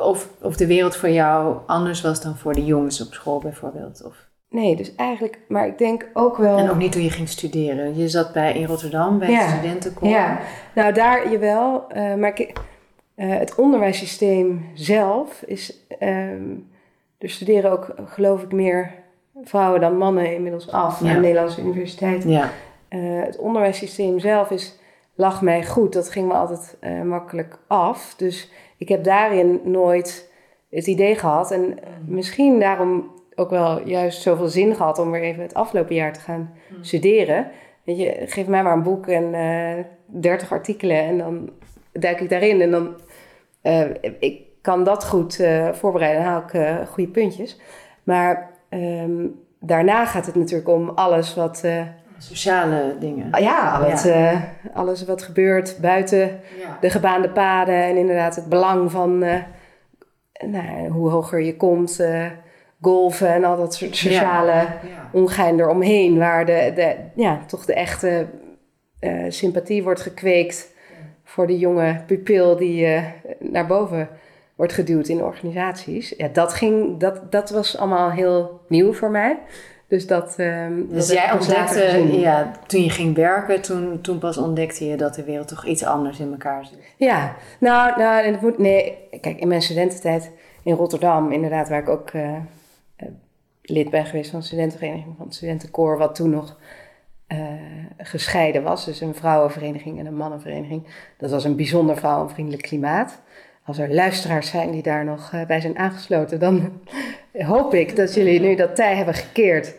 Of, 0.00 0.28
of 0.42 0.56
de 0.56 0.66
wereld 0.66 0.96
voor 0.96 1.08
jou 1.10 1.56
anders 1.66 2.00
was 2.00 2.22
dan 2.22 2.36
voor 2.36 2.52
de 2.54 2.64
jongens 2.64 3.06
op 3.06 3.12
school 3.12 3.38
bijvoorbeeld? 3.38 4.04
Of, 4.04 4.16
Nee, 4.48 4.76
dus 4.76 4.94
eigenlijk, 4.94 5.38
maar 5.48 5.66
ik 5.66 5.78
denk 5.78 6.06
ook 6.12 6.36
wel. 6.36 6.58
en 6.58 6.70
ook 6.70 6.76
niet 6.76 6.92
toen 6.92 7.02
je 7.02 7.10
ging 7.10 7.28
studeren. 7.28 7.96
Je 7.96 8.08
zat 8.08 8.32
bij, 8.32 8.54
in 8.54 8.66
Rotterdam 8.66 9.18
bij 9.18 9.30
Ja. 9.30 9.48
studentenkoor. 9.48 10.08
Ja, 10.08 10.38
nou 10.74 10.92
daar 10.92 11.30
jawel. 11.30 11.84
eh 11.88 12.14
maar 12.14 12.40
ik, 12.40 12.52
eh, 13.14 13.28
het 13.38 13.54
onderwijssysteem 13.54 14.70
zelf 14.74 15.42
is. 15.46 15.86
ehm, 15.98 16.42
er 17.18 17.30
studeren 17.30 17.70
ook, 17.70 17.94
geloof 18.06 18.42
ik, 18.42 18.52
meer 18.52 18.90
vrouwen 19.42 19.80
dan 19.80 19.96
mannen 19.96 20.34
inmiddels 20.34 20.70
af 20.70 21.00
Ja. 21.00 21.08
aan 21.08 21.14
de 21.14 21.20
Nederlandse 21.20 21.60
universiteit. 21.62 22.24
Ja. 22.24 22.50
Eh, 22.88 23.00
het 23.22 23.36
onderwijssysteem 23.38 24.18
zelf 24.18 24.50
is, 24.50 24.78
lag 25.14 25.42
mij 25.42 25.64
goed. 25.64 25.92
Dat 25.92 26.10
ging 26.10 26.28
me 26.28 26.34
altijd 26.34 26.76
eh, 26.80 27.02
makkelijk 27.02 27.58
af. 27.66 28.14
Dus 28.16 28.50
ik 28.78 28.88
heb 28.88 29.04
daarin 29.04 29.60
nooit 29.64 30.32
het 30.70 30.86
idee 30.86 31.14
gehad. 31.14 31.50
En 31.50 31.82
eh, 31.82 31.88
misschien 32.06 32.60
daarom 32.60 33.12
ook 33.34 33.50
wel 33.50 33.86
juist 33.86 34.22
zoveel 34.22 34.48
zin 34.48 34.74
gehad 34.74 34.98
om 34.98 35.10
weer 35.10 35.22
even 35.22 35.42
het 35.42 35.54
afgelopen 35.54 35.94
jaar 35.94 36.12
te 36.12 36.20
gaan 36.20 36.54
studeren. 36.80 37.50
Weet 37.84 37.98
je, 37.98 38.22
geef 38.26 38.46
mij 38.46 38.62
maar 38.62 38.72
een 38.72 38.82
boek 38.82 39.06
en 39.06 39.34
eh 39.34 39.84
30 40.06 40.52
artikelen 40.52 41.02
en 41.02 41.18
dan 41.18 41.50
duik 41.92 42.20
ik 42.20 42.28
daarin. 42.28 42.60
En 42.60 42.70
dan 42.70 42.94
eh, 43.60 43.90
ik 44.18 44.42
kan 44.60 44.84
dat 44.84 45.06
goed 45.06 45.46
voorbereiden 45.72 46.22
en 46.22 46.28
haal 46.28 46.42
ik 46.42 46.88
goede 46.88 47.10
puntjes. 47.10 47.60
Maar 48.02 48.50
ehm, 48.68 49.26
daarna 49.60 50.06
gaat 50.06 50.26
het 50.26 50.34
natuurlijk 50.34 50.68
om 50.68 50.88
alles 50.88 51.34
wat... 51.34 51.62
Sociale 52.28 52.96
dingen. 53.00 53.28
Ah, 53.30 53.40
Ja, 53.40 53.70
al 53.76 53.90
het, 53.90 54.02
Ja. 54.02 54.30
eh, 54.30 54.40
alles 54.74 55.04
wat 55.04 55.22
gebeurt 55.22 55.78
buiten 55.80 56.40
Ja. 56.60 56.78
de 56.80 56.90
gebaande 56.90 57.28
paden 57.30 57.74
en 57.82 57.96
inderdaad 57.96 58.36
het 58.36 58.48
belang 58.48 58.90
van 58.90 59.22
eh, 59.22 59.42
nou, 60.46 60.88
hoe 60.88 61.10
hoger 61.10 61.40
je 61.40 61.56
komt, 61.56 62.00
eh, 62.00 62.26
golven 62.80 63.28
en 63.28 63.44
al 63.44 63.56
dat 63.56 63.74
soort 63.74 63.96
sociale 63.96 64.52
Ja. 64.52 65.10
ongein 65.12 65.60
eromheen, 65.60 66.18
waar 66.18 66.46
de, 66.46 66.72
de, 66.74 66.96
ja, 67.14 67.40
toch 67.46 67.64
de 67.64 67.74
echte 67.74 68.26
sympathie 69.28 69.82
wordt 69.82 70.00
gekweekt 70.00 70.72
voor 71.24 71.46
de 71.46 71.58
jonge 71.58 72.00
pupil 72.06 72.56
die 72.56 73.00
naar 73.38 73.66
boven 73.66 74.08
wordt 74.54 74.72
geduwd 74.72 75.08
in 75.08 75.22
organisaties. 75.24 76.14
Ja, 76.16 76.28
dat, 76.32 76.54
ging, 76.54 76.98
dat, 77.00 77.32
dat 77.32 77.50
was 77.50 77.76
allemaal 77.78 78.10
heel 78.10 78.60
nieuw 78.68 78.92
voor 78.92 79.10
mij. 79.10 79.38
Dus 79.88 80.06
dat. 80.06 80.34
dat 80.36 80.88
Dus 80.88 81.10
jij 81.10 81.32
ontdekte, 81.32 82.18
ja, 82.20 82.50
toen 82.66 82.82
je 82.82 82.90
ging 82.90 83.14
werken, 83.14 83.62
toen, 83.62 84.00
toen 84.00 84.18
pas 84.18 84.38
ontdekte 84.38 84.86
je 84.86 84.96
dat 84.96 85.14
de 85.14 85.24
wereld 85.24 85.48
toch 85.48 85.66
iets 85.66 85.84
anders 85.84 86.18
in 86.18 86.30
elkaar 86.30 86.66
zit. 86.66 86.78
Ja, 86.96 87.36
nou, 87.60 87.98
nou 87.98 88.54
nee, 88.56 88.98
kijk, 89.20 89.40
in 89.40 89.48
mijn 89.48 89.62
studententijd, 89.62 90.30
in 90.62 90.74
Rotterdam, 90.74 91.32
inderdaad, 91.32 91.68
waar 91.68 91.80
ik 91.80 91.88
ook 91.88 92.10
eh, 92.10 92.34
eh, 92.96 93.08
lid 93.62 93.90
ben 93.90 94.06
geweest 94.06 94.30
van 94.30 94.40
de 94.40 94.46
studentenvereniging 94.46 95.14
van 95.16 95.26
het 95.26 95.34
studentenkoor, 95.34 95.98
wat 95.98 96.14
toen 96.14 96.30
nog 96.30 96.58
eh, 97.26 97.38
gescheiden 97.98 98.62
was. 98.62 98.84
Dus 98.84 99.00
een 99.00 99.14
vrouwenvereniging 99.14 99.98
en 99.98 100.06
een 100.06 100.16
mannenvereniging. 100.16 100.86
Dat 101.18 101.30
was 101.30 101.44
een 101.44 101.56
bijzonder 101.56 101.96
vrouwenvriendelijk 101.96 102.62
klimaat. 102.62 103.22
Als 103.64 103.78
er 103.78 103.94
luisteraars 103.94 104.48
zijn 104.48 104.70
die 104.70 104.82
daar 104.82 105.04
nog 105.04 105.46
bij 105.46 105.60
zijn 105.60 105.78
aangesloten, 105.78 106.40
dan 106.40 106.80
hoop 107.42 107.74
ik 107.74 107.96
dat 107.96 108.14
jullie 108.14 108.40
nu 108.40 108.54
dat 108.54 108.76
tij 108.76 108.96
hebben 108.96 109.14
gekeerd. 109.14 109.74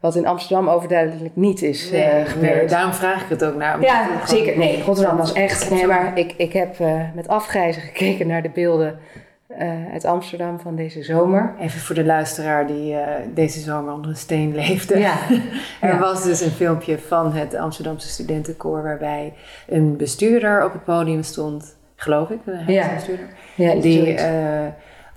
Wat 0.00 0.16
in 0.16 0.26
Amsterdam 0.26 0.68
overduidelijk 0.68 1.36
niet 1.36 1.62
is 1.62 1.90
eh, 1.90 2.24
gebeurd. 2.24 2.56
nee, 2.56 2.66
daarom 2.66 2.92
vraag 2.92 3.22
ik 3.22 3.28
het 3.28 3.44
ook 3.44 3.56
naar. 3.56 3.80
Ja, 3.80 4.08
zeker. 4.26 4.58
Nee, 4.58 4.82
Rotterdam 4.82 5.16
was 5.16 5.32
echt. 5.32 5.70
Nee, 5.70 5.86
maar 5.86 6.18
ik, 6.18 6.34
ik 6.36 6.52
heb 6.52 6.80
eh, 6.80 7.00
met 7.14 7.28
afgrijzen 7.28 7.82
gekeken 7.92 8.26
naar 8.26 8.42
de 8.42 8.50
beelden 8.50 8.98
eh, 9.46 9.68
uit 9.92 10.04
Amsterdam 10.04 10.60
van 10.60 10.76
deze 10.76 11.02
zomer. 11.02 11.54
Even 11.60 11.80
voor 11.80 11.94
de 11.94 12.04
luisteraar 12.04 12.66
die 12.66 12.96
deze 13.34 13.60
zomer 13.60 13.92
onder 13.92 14.10
een 14.10 14.16
steen 14.16 14.54
leefde. 14.54 14.98
Ja. 14.98 15.14
Er 15.80 15.88
Ja. 15.92 15.98
was 15.98 16.24
dus 16.24 16.40
een 16.40 16.50
filmpje 16.50 16.98
van 16.98 17.32
het 17.32 17.54
Amsterdamse 17.54 18.08
studentenkoor 18.08 18.82
waarbij 18.82 19.32
een 19.68 19.96
bestuurder 19.96 20.64
op 20.64 20.72
het 20.72 20.84
podium 20.84 21.22
stond, 21.22 21.76
geloof 21.96 22.30
ik. 22.30 22.38
Ja. 22.66 22.88
een 22.88 22.94
bestuurder. 22.94 23.26
Ja, 23.54 23.74
Die, 23.74 24.14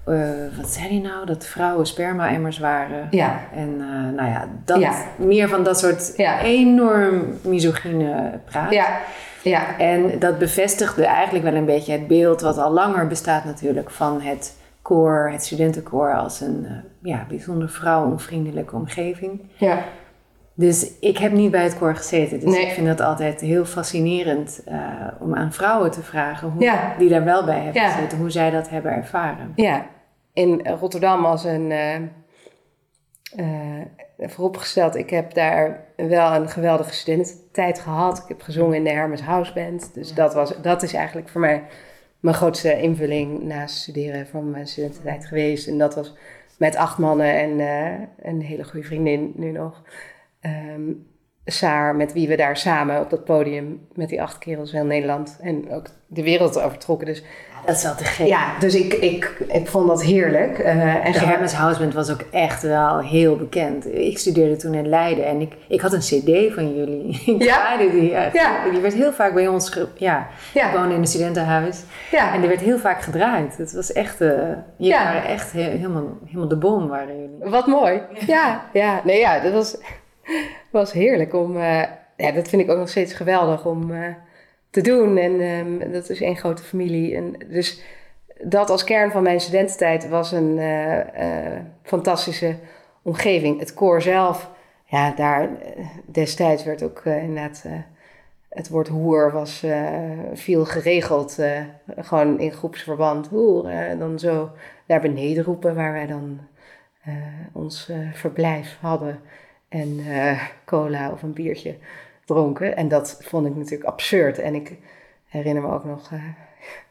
eh, 0.05 0.57
wat 0.57 0.69
zei 0.69 0.87
hij 0.87 1.09
nou? 1.11 1.25
Dat 1.25 1.45
vrouwen 1.45 1.85
sperma-emmers 1.87 2.59
waren. 2.59 3.07
Ja. 3.11 3.39
En 3.55 3.69
eh, 3.79 4.15
nou 4.15 4.29
ja, 4.29 4.47
dat, 4.65 4.79
Ja. 4.79 4.93
meer 5.15 5.49
van 5.49 5.63
dat 5.63 5.79
soort 5.79 6.13
Ja. 6.17 6.39
enorm 6.41 7.23
misogyne 7.43 8.39
praat. 8.45 8.73
ja, 8.73 8.87
ja, 9.41 9.77
En 9.77 10.19
dat 10.19 10.37
bevestigde 10.39 11.05
eigenlijk 11.05 11.45
wel 11.45 11.53
een 11.55 11.65
beetje 11.65 11.91
het 11.91 12.07
beeld 12.07 12.41
wat 12.41 12.57
al 12.57 12.71
langer 12.71 13.07
bestaat 13.07 13.45
natuurlijk 13.45 13.89
van 13.89 14.21
het 14.21 14.55
koor, 14.81 15.29
het 15.31 15.43
studentenkoor 15.43 16.13
als 16.15 16.41
een 16.41 16.65
eh, 16.69 16.71
ja, 17.01 17.25
bijzonder 17.29 17.69
vrouwenvriendelijke 17.69 18.75
omgeving. 18.75 19.41
ja. 19.55 19.77
Dus 20.55 20.99
ik 20.99 21.17
heb 21.17 21.31
niet 21.31 21.51
bij 21.51 21.63
het 21.63 21.77
koor 21.77 21.95
gezeten. 21.95 22.39
Dus 22.39 22.49
Nee. 22.53 22.65
ik 22.65 22.71
vind 22.71 22.87
het 22.87 23.01
altijd 23.01 23.41
heel 23.41 23.65
fascinerend 23.65 24.61
eh, 24.65 25.07
om 25.19 25.35
aan 25.35 25.53
vrouwen 25.53 25.91
te 25.91 26.01
vragen 26.03 26.49
hoe, 26.49 26.61
Ja. 26.61 26.95
die 26.97 27.09
daar 27.09 27.23
wel 27.23 27.45
bij 27.45 27.59
hebben 27.63 27.81
Ja. 27.81 27.89
gezeten, 27.89 28.17
hoe 28.17 28.29
zij 28.31 28.49
dat 28.49 28.69
hebben 28.69 28.91
ervaren. 28.91 29.51
Ja, 29.55 29.85
in 30.33 30.67
Rotterdam 30.79 31.25
als 31.25 31.43
een. 31.43 31.71
eh, 31.71 31.95
eh, 33.35 33.81
vooropgesteld, 34.19 34.95
ik 34.95 35.09
heb 35.09 35.33
daar 35.33 35.85
wel 35.95 36.33
een 36.35 36.49
geweldige 36.49 36.93
studententijd 36.93 37.79
gehad. 37.79 38.17
Ik 38.17 38.27
heb 38.27 38.41
gezongen 38.41 38.75
in 38.75 38.83
de 38.83 38.89
Hermes 38.89 39.21
House 39.21 39.53
Band. 39.53 39.93
Dus 39.93 40.13
dat, 40.13 40.33
was, 40.33 40.61
dat 40.61 40.83
is 40.83 40.93
eigenlijk 40.93 41.29
voor 41.29 41.41
mij 41.41 41.63
mijn 42.19 42.35
grootste 42.35 42.81
invulling 42.81 43.43
naast 43.43 43.75
studeren 43.77 44.27
van 44.27 44.51
mijn 44.51 44.67
studententijd 44.67 45.25
geweest. 45.25 45.67
En 45.67 45.77
dat 45.77 45.95
was 45.95 46.13
met 46.57 46.75
acht 46.75 46.97
mannen 46.97 47.33
en 47.59 47.59
een 48.21 48.41
hele 48.41 48.63
goede 48.63 48.85
vriendin 48.85 49.31
nu 49.35 49.51
nog. 49.51 49.81
Ehm, 50.43 50.81
Saar, 51.45 51.95
met 51.95 52.13
wie 52.13 52.27
we 52.27 52.35
daar 52.35 52.57
samen 52.57 52.99
op 52.99 53.09
dat 53.09 53.23
podium 53.25 53.87
met 53.93 54.09
die 54.09 54.21
acht 54.21 54.37
kerels 54.37 54.71
heel 54.71 54.85
Nederland 54.85 55.37
en 55.41 55.71
ook 55.71 55.85
de 56.07 56.23
wereld 56.23 56.61
overtrokken. 56.61 57.07
Dus 57.07 57.23
Dat 57.65 57.75
is 57.75 57.83
wel 57.83 57.95
te 57.95 58.03
gek. 58.03 58.27
ja, 58.27 58.59
dus 58.59 58.75
ik, 58.75 58.93
ik, 58.93 59.43
ik 59.47 59.67
vond 59.67 59.87
dat 59.87 60.03
heerlijk. 60.03 60.59
Eh, 60.59 61.05
en 61.05 61.11
De 61.11 61.19
Hermes 61.19 61.53
House 61.53 61.79
Band 61.79 61.93
was 61.93 62.11
ook 62.11 62.21
echt 62.31 62.61
wel 62.61 62.99
heel 62.99 63.35
bekend. 63.37 63.93
Ik 63.95 64.17
studeerde 64.17 64.55
toen 64.55 64.73
in 64.73 64.87
Leiden 64.89 65.25
en 65.25 65.41
ik, 65.41 65.53
ik 65.67 65.81
had 65.81 65.93
een 65.93 65.99
cd 65.99 66.53
van 66.53 66.75
jullie. 66.75 67.21
Ik 67.35 67.43
Ja? 67.43 67.77
die 67.77 68.13
echt. 68.15 68.33
Ja. 68.33 68.69
Die 68.71 68.79
werd 68.81 68.93
heel 68.93 69.13
vaak 69.13 69.33
bij 69.33 69.47
ons... 69.47 69.69
Ge, 69.69 69.87
ja, 69.95 70.27
Ja. 70.53 70.67
ik 70.69 70.75
woonde 70.77 70.93
in 70.93 70.99
een 70.99 71.07
studentenhuis. 71.07 71.83
Ja. 72.11 72.33
En 72.33 72.39
die 72.39 72.49
werd 72.49 72.61
heel 72.61 72.77
vaak 72.79 73.01
gedraaid. 73.01 73.57
Het 73.57 73.73
was 73.73 73.91
echt... 73.91 74.21
eh 74.21 74.27
jullie 74.77 74.93
Ja. 74.93 75.03
waren 75.03 75.25
echt 75.29 75.51
he- 75.51 75.59
helemaal, 75.61 76.17
helemaal 76.25 76.47
de 76.47 76.57
bom, 76.57 76.87
waren 76.87 77.15
jullie. 77.19 77.51
Wat 77.51 77.67
mooi. 77.67 78.01
Ja, 78.27 78.63
ja. 78.73 79.01
Nee, 79.03 79.19
ja, 79.19 79.39
dat 79.39 79.53
was, 79.53 79.77
was 80.69 80.91
heerlijk 80.91 81.33
om... 81.33 81.57
eh, 81.57 81.83
ja, 82.17 82.31
dat 82.31 82.47
vind 82.47 82.61
ik 82.61 82.69
ook 82.69 82.77
nog 82.77 82.89
steeds 82.89 83.13
geweldig 83.13 83.65
om 83.65 83.91
eh, 83.91 84.13
te 84.69 84.81
doen. 84.81 85.17
En 85.17 85.41
ehm, 85.41 85.91
dat 85.91 86.09
is 86.09 86.21
één 86.21 86.35
grote 86.35 86.63
familie. 86.63 87.15
En 87.15 87.35
dus 87.49 87.81
dat 88.43 88.69
als 88.69 88.83
kern 88.83 89.11
van 89.11 89.23
mijn 89.23 89.41
studententijd 89.41 90.09
was 90.09 90.31
een 90.31 90.59
eh, 90.59 91.59
fantastische 91.83 92.55
omgeving. 93.01 93.59
Het 93.59 93.73
koor 93.73 94.01
zelf, 94.01 94.49
ja, 94.85 95.11
daar 95.11 95.49
destijds 96.05 96.63
werd 96.63 96.83
ook 96.83 97.01
inderdaad... 97.05 97.65
het 98.49 98.69
woord 98.69 98.87
hoer 98.87 99.31
was 99.31 99.65
veel 100.33 100.65
geregeld, 100.65 101.39
gewoon 101.97 102.39
in 102.39 102.51
groepsverband. 102.51 103.27
Hoer, 103.27 103.65
en 103.65 103.99
dan 103.99 104.19
zo 104.19 104.51
naar 104.87 105.01
beneden 105.01 105.43
roepen, 105.43 105.75
waar 105.75 105.91
wij 105.91 106.07
dan 106.07 106.39
ons 107.53 107.91
verblijf 108.13 108.77
hadden. 108.81 109.19
En 109.73 109.99
eh, 109.99 110.47
cola 110.65 111.11
of 111.11 111.23
een 111.23 111.33
biertje 111.33 111.75
dronken. 112.25 112.75
En 112.75 112.87
dat 112.87 113.17
vond 113.21 113.47
ik 113.47 113.55
natuurlijk 113.55 113.89
absurd. 113.89 114.39
En 114.39 114.55
ik 114.55 114.77
herinner 115.27 115.63
me 115.63 115.73
ook 115.73 115.83
nog, 115.83 116.11
eh, 116.11 116.23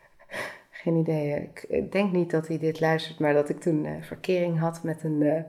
geen 0.82 0.96
idee, 0.96 1.50
ik, 1.68 1.92
denk 1.92 2.12
niet 2.12 2.30
dat 2.30 2.48
hij 2.48 2.58
dit 2.58 2.80
luistert, 2.80 3.18
maar 3.18 3.32
dat 3.32 3.48
ik 3.48 3.60
toen 3.60 3.84
eh, 3.84 3.92
verkering 4.00 4.58
had 4.58 4.82
met 4.82 5.04
een, 5.04 5.44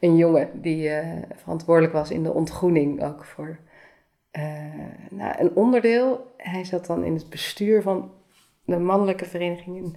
een 0.00 0.16
jongen 0.16 0.60
die 0.60 0.90
verantwoordelijk 1.34 1.92
was 1.92 2.10
in 2.10 2.22
de 2.22 2.32
ontgroening 2.32 3.04
ook 3.04 3.24
voor 3.24 3.58
nou, 5.10 5.34
een 5.38 5.54
onderdeel. 5.54 6.34
Hij 6.36 6.64
zat 6.64 6.86
dan 6.86 7.04
in 7.04 7.14
het 7.14 7.30
bestuur 7.30 7.82
van 7.82 8.10
de 8.64 8.78
mannelijke 8.78 9.24
vereniging. 9.24 9.76
En 9.76 9.96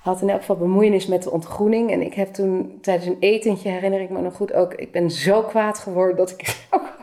had 0.00 0.22
in 0.22 0.30
elk 0.30 0.40
geval 0.40 0.56
bemoeienis 0.56 1.06
met 1.06 1.22
de 1.22 1.30
ontgroening. 1.30 1.90
En 1.90 2.02
ik 2.02 2.14
heb 2.14 2.32
toen 2.32 2.78
tijdens 2.80 3.06
een 3.06 3.16
etentje, 3.20 3.68
herinner 3.68 4.00
ik 4.00 4.10
me 4.10 4.20
nog 4.20 4.34
goed 4.34 4.52
ook, 4.52 4.74
ik 4.74 4.92
ben 4.92 5.10
zo 5.10 5.42
kwaad 5.42 5.78
geworden 5.78 6.16
dat 6.16 6.30
ik 6.30 6.68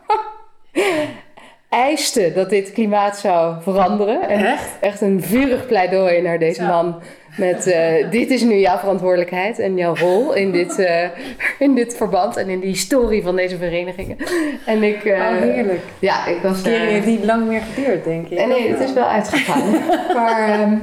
eiste 1.87 2.31
dat 2.35 2.49
dit 2.49 2.71
klimaat 2.71 3.17
zou 3.17 3.61
veranderen. 3.61 4.29
En 4.29 4.45
Echt? 4.45 4.69
echt 4.81 5.01
een 5.01 5.23
vurig 5.23 5.65
pleidooi 5.67 6.21
naar 6.21 6.39
deze 6.39 6.63
man. 6.63 7.01
Met 7.37 7.67
eh, 7.67 8.09
dit 8.17 8.29
is 8.29 8.41
nu 8.41 8.55
jouw 8.55 8.77
verantwoordelijkheid 8.77 9.59
en 9.59 9.77
jouw 9.77 9.95
rol 9.95 10.33
in 10.33 10.51
dit, 10.51 10.79
eh, 10.79 11.09
in 11.65 11.75
dit 11.75 11.95
verband 11.97 12.37
en 12.37 12.49
in 12.49 12.59
de 12.59 12.65
historie 12.67 13.23
van 13.23 13.35
deze 13.35 13.57
verenigingen. 13.57 14.17
En 14.65 14.83
ik, 14.83 15.03
eh, 15.05 15.13
Oh, 15.19 15.37
heerlijk. 15.41 15.81
ja, 15.99 16.25
ik 16.25 16.41
was 16.41 16.63
daar- 16.63 16.73
heeft 16.73 17.05
niet 17.05 17.23
lang 17.25 17.47
meer 17.47 17.61
geduurd, 17.61 18.03
denk 18.03 18.27
ik. 18.27 18.37
en 18.37 18.47
nee, 18.49 18.69
het 18.69 18.79
is 18.79 18.93
wel 18.93 19.07
uitgegaan. 19.07 19.71
maar, 20.17 20.49
ehm, 20.49 20.77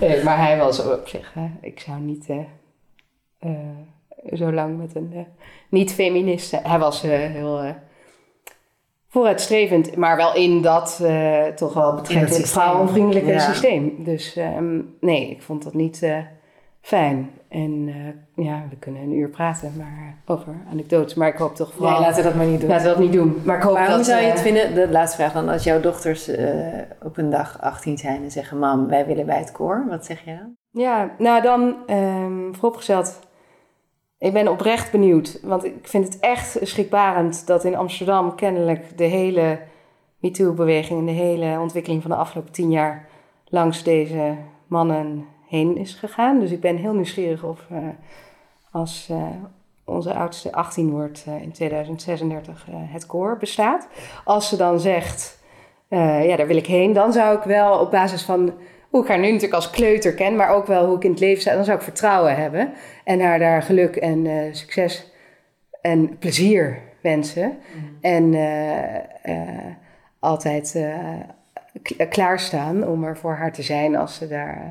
nee, 0.00 0.22
maar 0.24 0.38
hij 0.46 0.56
was 0.58 0.84
op 0.86 1.08
zich, 1.08 1.32
hè, 1.34 1.46
ik 1.60 1.80
zou 1.80 2.00
niet 2.00 2.26
zo 4.36 4.52
lang 4.52 4.78
met 4.78 4.94
een 4.94 5.10
eh, 5.14 5.20
niet-feminist 5.68 6.48
zijn. 6.48 6.62
Hij 6.64 6.78
was 6.78 7.02
eh, 7.04 7.10
heel 7.10 7.60
vooruitstrevend, 9.16 9.96
maar 9.96 10.16
wel 10.16 10.34
in 10.34 10.62
dat 10.62 11.00
eh, 11.02 11.44
toch 11.44 11.74
wel 11.74 11.94
betrekkelijk 11.94 12.46
vrouwenvriendelijke 12.46 13.30
Ja. 13.32 13.38
systeem. 13.38 13.94
Dus 13.98 14.36
ehm, 14.36 14.80
nee, 15.00 15.30
ik 15.30 15.42
vond 15.42 15.62
dat 15.62 15.74
niet 15.74 16.02
eh, 16.02 16.18
fijn. 16.80 17.30
En 17.48 17.88
eh, 17.88 18.44
ja, 18.44 18.62
we 18.70 18.76
kunnen 18.76 19.02
een 19.02 19.12
uur 19.12 19.28
praten 19.28 19.72
maar, 19.76 20.16
over 20.26 20.54
anekdotes, 20.70 21.14
maar 21.14 21.28
ik 21.28 21.36
hoop 21.36 21.54
toch 21.54 21.72
vooral... 21.72 21.92
Nee, 21.92 22.00
laten 22.00 22.16
we 22.16 22.22
dat 22.22 22.34
maar 22.34 22.46
niet 22.46 22.60
doen. 22.60 22.68
Laten 22.68 22.84
we 22.86 22.92
dat 22.92 23.02
niet 23.02 23.12
doen. 23.12 23.42
Maar 23.44 23.56
ik 23.56 23.62
hoop 23.62 23.74
Maar 23.74 23.88
dat... 23.88 24.06
zou 24.06 24.20
je 24.20 24.26
het 24.26 24.40
vinden, 24.40 24.74
de 24.74 24.88
laatste 24.90 25.16
vraag 25.16 25.32
dan, 25.32 25.48
als 25.48 25.64
jouw 25.64 25.80
dochters 25.80 26.30
op 27.02 27.16
een 27.18 27.30
dag 27.30 27.60
18 27.60 27.98
zijn 27.98 28.22
en 28.22 28.30
zeggen, 28.30 28.58
mam, 28.58 28.88
wij 28.88 29.06
willen 29.06 29.26
bij 29.26 29.38
het 29.38 29.52
koor, 29.52 29.86
wat 29.88 30.04
zeg 30.04 30.24
je 30.24 30.36
dan? 30.36 30.54
Ja, 30.70 31.10
nou 31.18 31.42
dan 31.42 31.76
ehm 31.86 32.52
vooropgesteld. 32.52 33.18
Ik 34.18 34.32
ben 34.32 34.48
oprecht 34.48 34.90
benieuwd, 34.92 35.40
want 35.42 35.64
ik 35.64 35.74
vind 35.82 36.04
het 36.04 36.18
echt 36.20 36.58
schrikbarend 36.62 37.46
dat 37.46 37.64
in 37.64 37.76
Amsterdam 37.76 38.34
kennelijk 38.34 38.98
de 38.98 39.04
hele 39.04 39.60
MeToo-beweging 40.18 40.98
en 40.98 41.06
de 41.06 41.12
hele 41.12 41.60
ontwikkeling 41.60 42.02
van 42.02 42.10
de 42.10 42.16
afgelopen 42.16 42.52
tien 42.52 42.70
jaar 42.70 43.08
langs 43.48 43.82
deze 43.82 44.36
mannen 44.66 45.26
heen 45.48 45.76
is 45.76 45.94
gegaan. 45.94 46.40
Dus 46.40 46.50
ik 46.50 46.60
ben 46.60 46.76
heel 46.76 46.94
nieuwsgierig 46.94 47.44
of 47.44 47.66
eh, 47.70 47.88
als 48.76 49.08
eh, 49.10 49.22
onze 49.84 50.14
oudste 50.14 50.52
18 50.52 50.90
wordt 50.90 51.24
eh, 51.26 51.42
in 51.42 51.52
2036 51.52 52.66
eh, 52.68 52.74
het 52.76 53.06
koor 53.06 53.36
bestaat. 53.36 53.88
Als 54.24 54.48
ze 54.48 54.56
dan 54.56 54.80
zegt, 54.80 55.44
ja, 55.88 56.36
daar 56.36 56.46
wil 56.46 56.56
ik 56.56 56.66
heen, 56.66 56.92
dan 56.92 57.12
zou 57.12 57.36
ik 57.36 57.42
wel 57.42 57.78
op 57.78 57.90
basis 57.90 58.22
van 58.22 58.52
hoe 58.96 59.04
ik 59.04 59.10
haar 59.10 59.20
nu 59.20 59.26
natuurlijk 59.26 59.54
als 59.54 59.70
kleuter 59.70 60.14
ken, 60.14 60.36
maar 60.36 60.50
ook 60.50 60.66
wel 60.66 60.86
hoe 60.86 60.96
ik 60.96 61.04
in 61.04 61.10
het 61.10 61.20
leven 61.20 61.40
sta, 61.40 61.54
dan 61.54 61.64
zou 61.64 61.76
ik 61.76 61.82
vertrouwen 61.82 62.36
hebben 62.36 62.72
en 63.04 63.20
haar 63.20 63.38
daar 63.38 63.62
geluk 63.62 63.96
en 63.96 64.26
eh, 64.26 64.36
succes 64.52 65.12
en 65.80 66.18
plezier 66.18 66.78
wensen. 67.00 67.58
En 68.00 68.34
eh, 68.34 68.96
eh, 69.22 69.74
altijd 70.18 70.78
klaarstaan 72.08 72.86
om 72.86 73.04
er 73.04 73.16
voor 73.16 73.34
haar 73.34 73.52
te 73.52 73.62
zijn 73.62 73.96
als 73.96 74.16
ze 74.16 74.28
daar 74.28 74.56
eh, 74.56 74.68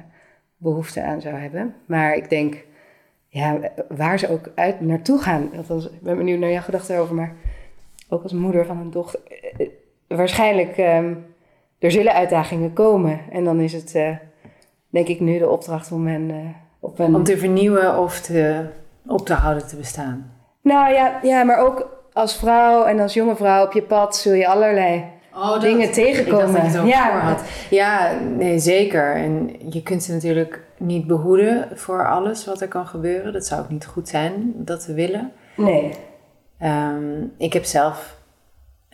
behoefte 0.58 1.04
aan 1.04 1.22
zou 1.22 1.36
hebben. 1.36 1.76
Maar 1.86 2.16
ik 2.16 2.30
denk, 2.30 2.64
ja, 3.28 3.60
waar 3.90 4.20
ze 4.20 4.30
ook 4.30 4.52
uit 4.56 4.82
naartoe 4.82 5.20
gaan, 5.20 5.50
althans, 5.58 5.86
ik 5.86 6.02
ben 6.02 6.18
benieuwd 6.18 6.40
naar 6.40 6.52
jouw 6.52 6.62
gedachten 6.62 6.90
daarover, 6.90 7.16
maar 7.16 7.34
ook 8.10 8.24
als 8.24 8.34
moeder 8.34 8.66
van 8.66 8.78
een 8.78 8.92
dochter, 8.92 9.20
waarschijnlijk, 10.08 10.78
ehm, 10.78 11.14
er 11.80 11.92
zullen 11.92 12.14
uitdagingen 12.14 12.74
komen. 12.74 13.20
En 13.32 13.44
dan 13.44 13.60
is 13.60 13.74
het, 13.74 13.96
eh, 13.96 14.10
denk 14.90 15.08
ik, 15.08 15.20
nu 15.20 15.38
de 15.38 15.50
opdracht 15.50 15.92
om 15.92 16.08
hen 16.08 16.30
eh, 16.30 16.38
op 16.80 17.00
een... 17.00 17.16
Om 17.16 17.24
te 17.24 17.38
vernieuwen 17.38 18.00
of 18.00 18.20
te, 18.20 18.66
op 19.08 19.26
te 19.26 19.34
houden 19.34 19.68
te 19.68 19.76
bestaan. 19.76 20.32
Nou 20.62 20.94
ja, 20.94 21.20
ja, 21.24 21.44
maar 21.44 21.60
ook 21.60 21.96
als 22.14 22.38
vrouw 22.38 22.84
en 22.84 23.00
als 23.00 23.14
jonge 23.14 23.36
vrouw 23.36 23.66
op 23.66 23.72
je 23.72 23.82
pad 23.82 24.18
zul 24.18 24.34
je 24.34 24.48
allerlei 24.48 25.04
dingen 25.60 25.92
tegenkomen. 25.92 26.48
Ik 26.48 26.54
dacht 26.54 26.64
dat 26.64 26.72
je 26.74 26.80
het 26.80 26.88
ja, 26.88 27.20
had. 27.20 27.42
Ja, 27.70 28.12
nee, 28.38 28.60
zeker. 28.60 29.16
En 29.16 29.50
je 29.70 29.84
kunt 29.84 30.04
ze 30.04 30.14
natuurlijk 30.14 30.64
niet 30.78 31.08
behoeden 31.08 31.68
voor 31.74 32.08
alles 32.08 32.46
wat 32.46 32.62
er 32.62 32.68
kan 32.68 32.88
gebeuren. 32.88 33.34
Dat 33.34 33.46
zou 33.46 33.62
ook 33.62 33.70
niet 33.70 33.86
goed 33.86 34.08
zijn 34.08 34.54
dat 34.56 34.86
we 34.86 34.94
willen. 34.94 35.32
Nee. 35.56 35.92
Ehm, 36.60 37.24
ik 37.38 37.54
heb 37.54 37.64
zelf 37.64 38.15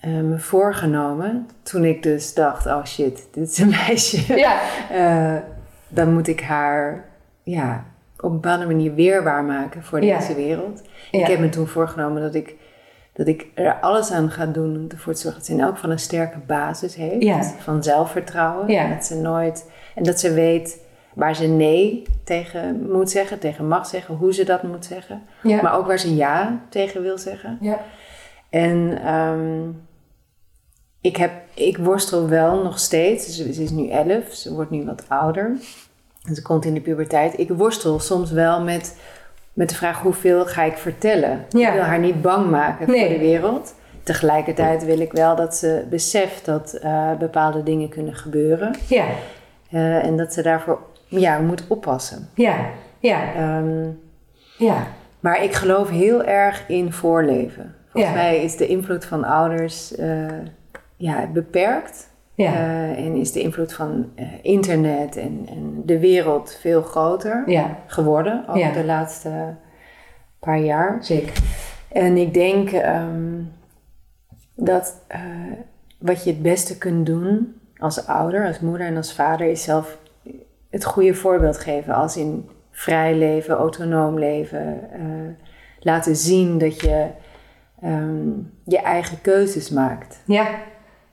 me 0.09 0.39
voorgenomen, 0.39 1.49
toen 1.63 1.85
ik 1.85 2.03
dus 2.03 2.33
dacht, 2.33 2.65
oh 2.65 2.85
shit, 2.85 3.27
dit 3.31 3.49
is 3.49 3.57
een 3.57 3.69
meisje. 3.87 4.35
Ja. 4.37 4.59
Eh, 4.91 5.41
dan 5.87 6.13
moet 6.13 6.27
ik 6.27 6.41
haar 6.41 7.05
ja, 7.43 7.83
op 8.17 8.23
een 8.29 8.31
bepaalde 8.39 8.65
manier 8.65 8.93
weerbaar 8.93 9.43
maken 9.43 9.83
voor 9.83 10.03
Ja. 10.03 10.17
deze 10.19 10.35
wereld. 10.35 10.81
Ja. 11.11 11.19
Ik 11.19 11.27
heb 11.27 11.39
me 11.39 11.49
toen 11.49 11.67
voorgenomen 11.67 12.21
dat 12.21 12.35
ik, 12.35 12.55
dat 13.13 13.27
ik 13.27 13.47
er 13.53 13.79
alles 13.79 14.11
aan 14.11 14.29
ga 14.31 14.45
doen 14.45 14.75
om 14.75 14.85
ervoor 14.89 15.13
te 15.13 15.19
zorgen 15.19 15.39
dat 15.39 15.49
ze 15.49 15.53
in 15.55 15.61
elk 15.61 15.75
geval 15.75 15.91
een 15.91 15.99
sterke 15.99 16.37
basis 16.47 16.95
heeft. 16.95 17.23
Ja. 17.23 17.43
Van 17.43 17.83
zelfvertrouwen. 17.83 18.67
Ja. 18.67 18.87
Dat 18.89 19.05
ze 19.05 19.15
nooit, 19.15 19.69
en 19.95 20.03
dat 20.03 20.19
ze 20.19 20.33
weet 20.33 20.79
waar 21.13 21.35
ze 21.35 21.47
nee 21.47 22.03
tegen 22.23 22.91
moet 22.91 23.09
zeggen, 23.09 23.39
tegen 23.39 23.67
mag 23.67 23.85
zeggen, 23.87 24.15
hoe 24.15 24.33
ze 24.33 24.43
dat 24.43 24.63
moet 24.63 24.85
zeggen. 24.85 25.21
Ja. 25.43 25.61
Maar 25.61 25.77
ook 25.77 25.87
waar 25.87 25.99
ze 25.99 26.15
ja 26.15 26.59
tegen 26.69 27.01
wil 27.01 27.17
zeggen. 27.17 27.57
Ja. 27.61 27.79
En 28.49 28.99
ehm, 29.03 29.59
ik, 31.01 31.15
heb, 31.17 31.31
ik 31.53 31.77
worstel 31.77 32.27
wel 32.29 32.63
nog 32.63 32.79
steeds. 32.79 33.35
Ze, 33.35 33.53
ze 33.53 33.63
is 33.63 33.69
nu 33.69 33.89
11, 33.89 34.33
ze 34.33 34.53
wordt 34.53 34.71
nu 34.71 34.85
wat 34.85 35.03
ouder. 35.07 35.51
En 36.27 36.35
ze 36.35 36.41
komt 36.41 36.65
in 36.65 36.73
de 36.73 36.81
puberteit. 36.81 37.39
Ik 37.39 37.49
worstel 37.49 37.99
soms 37.99 38.31
wel 38.31 38.61
met, 38.61 38.97
met 39.53 39.69
de 39.69 39.75
vraag 39.75 39.99
hoeveel 40.01 40.45
ga 40.45 40.63
ik 40.63 40.77
vertellen. 40.77 41.45
Ja. 41.49 41.67
Ik 41.67 41.73
wil 41.73 41.83
haar 41.83 41.99
niet 41.99 42.21
bang 42.21 42.49
maken 42.49 42.89
Nee. 42.91 42.99
voor 42.99 43.13
de 43.13 43.19
wereld. 43.19 43.73
Tegelijkertijd 44.03 44.85
wil 44.85 44.99
ik 44.99 45.11
wel 45.11 45.35
dat 45.35 45.55
ze 45.55 45.85
beseft 45.89 46.45
dat 46.45 46.73
eh, 46.73 47.11
bepaalde 47.17 47.63
dingen 47.63 47.89
kunnen 47.89 48.15
gebeuren. 48.15 48.75
Ja. 48.87 49.05
Eh, 49.71 50.05
en 50.05 50.17
dat 50.17 50.33
ze 50.33 50.41
daarvoor 50.41 50.79
ja, 51.07 51.39
moet 51.39 51.63
oppassen. 51.67 52.29
Ja. 52.35 52.55
Ja. 52.99 53.33
Ehm, 53.33 53.87
Ja. 54.57 54.87
maar 55.19 55.43
ik 55.43 55.53
geloof 55.53 55.89
heel 55.89 56.23
erg 56.23 56.63
in 56.67 56.93
voorleven. 56.93 57.75
Volgens 57.91 58.13
Ja. 58.13 58.19
mij 58.21 58.43
is 58.43 58.57
de 58.57 58.67
invloed 58.67 59.05
van 59.05 59.23
ouders 59.23 59.95
eh, 59.95 60.25
ja, 61.01 61.27
beperkt. 61.27 62.09
Ja. 62.33 62.53
Eh, 62.53 63.05
en 63.05 63.15
is 63.15 63.31
de 63.31 63.39
invloed 63.41 63.73
van 63.73 64.11
eh, 64.15 64.25
internet 64.41 65.17
en, 65.17 65.45
en 65.49 65.81
de 65.85 65.99
wereld 65.99 66.57
veel 66.59 66.81
groter 66.81 67.43
Ja. 67.45 67.77
geworden 67.85 68.43
over 68.47 68.59
Ja. 68.61 68.71
de 68.71 68.85
laatste 68.85 69.55
paar 70.39 70.59
jaar. 70.59 71.03
Zeker. 71.03 71.43
En 71.91 72.17
ik 72.17 72.33
denk 72.33 72.71
ehm, 72.71 73.41
dat 74.55 75.01
eh, 75.07 75.19
wat 75.97 76.23
je 76.23 76.29
het 76.29 76.41
beste 76.41 76.77
kunt 76.77 77.05
doen 77.05 77.55
als 77.77 78.07
ouder, 78.07 78.47
als 78.47 78.59
moeder 78.59 78.87
en 78.87 78.97
als 78.97 79.13
vader, 79.13 79.47
is 79.47 79.63
zelf 79.63 79.97
het 80.69 80.85
goede 80.85 81.13
voorbeeld 81.13 81.57
geven. 81.57 81.93
Als 81.93 82.17
in 82.17 82.49
vrij 82.71 83.15
leven, 83.15 83.55
autonoom 83.55 84.19
leven. 84.19 84.79
laten 85.79 86.15
zien 86.15 86.57
dat 86.57 86.81
je 86.81 87.07
ehm, 87.81 88.29
je 88.65 88.77
eigen 88.81 89.21
keuzes 89.21 89.69
maakt. 89.69 90.21
Ja. 90.25 90.47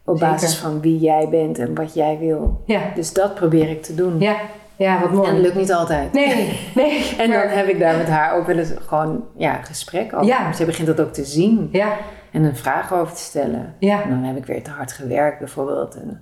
Op 0.09 0.19
Zeker. 0.19 0.33
basis 0.33 0.57
van 0.57 0.81
wie 0.81 0.99
jij 0.99 1.29
bent 1.29 1.59
en 1.59 1.75
wat 1.75 1.95
jij 1.95 2.19
wil. 2.19 2.63
Ja. 2.67 2.81
Dus 2.95 3.13
dat 3.13 3.35
probeer 3.35 3.71
ik 3.71 3.83
te 3.83 3.95
doen. 3.95 4.21
Ja. 4.21 4.37
Ja, 4.77 5.01
wat 5.01 5.13
mooi. 5.13 5.29
En 5.29 5.35
dat 5.35 5.43
lukt 5.45 5.57
niet 5.57 5.73
altijd. 5.73 6.13
Nee. 6.13 6.59
Nee. 6.75 7.11
En 7.19 7.31
dan 7.31 7.41
heb 7.49 7.67
ik 7.69 7.79
daar 7.79 7.97
met 7.97 8.09
haar 8.09 8.35
ook 8.37 8.47
wel 8.47 8.57
eens 8.59 8.73
gewoon 8.87 9.25
ja, 9.37 9.53
gesprek 9.63 10.15
over. 10.15 10.27
Ja. 10.27 10.53
Ze 10.53 10.65
begint 10.65 10.87
dat 10.87 11.01
ook 11.01 11.13
te 11.13 11.25
zien 11.25 11.69
Ja. 11.73 11.97
en 12.33 12.43
een 12.45 12.57
vraag 12.57 12.93
over 12.95 13.15
te 13.15 13.21
stellen. 13.21 13.75
Ja. 13.79 14.03
En 14.03 14.11
dan 14.11 14.23
heb 14.23 14.37
ik 14.37 14.47
weer 14.47 14.63
te 14.63 14.71
hard 14.71 14.93
gewerkt 14.93 15.39
bijvoorbeeld. 15.39 15.95
En, 15.95 16.21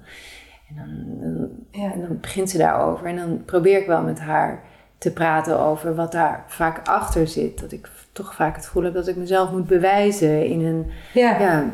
en, 0.68 0.74
dan, 0.76 1.20
dan- 1.20 1.48
Ja. 1.82 1.92
en 1.92 2.00
dan 2.00 2.18
begint 2.20 2.50
ze 2.50 2.58
daarover. 2.58 3.06
En 3.06 3.16
dan 3.16 3.42
probeer 3.44 3.78
ik 3.80 3.86
wel 3.86 4.02
met 4.02 4.20
haar 4.20 4.62
te 4.98 5.12
praten 5.12 5.60
over 5.60 5.94
wat 5.94 6.12
daar 6.12 6.44
vaak 6.46 6.88
achter 6.88 7.26
zit. 7.28 7.60
Dat 7.60 7.72
ik 7.72 7.88
toch 8.12 8.34
vaak 8.34 8.56
het 8.56 8.66
gevoel 8.66 8.82
heb 8.82 8.94
dat 8.94 9.08
ik 9.08 9.16
mezelf 9.16 9.50
moet 9.52 9.66
bewijzen 9.66 10.46
in 10.46 10.64
een 10.64 10.86
Ja. 11.14 11.38
ja, 11.40 11.64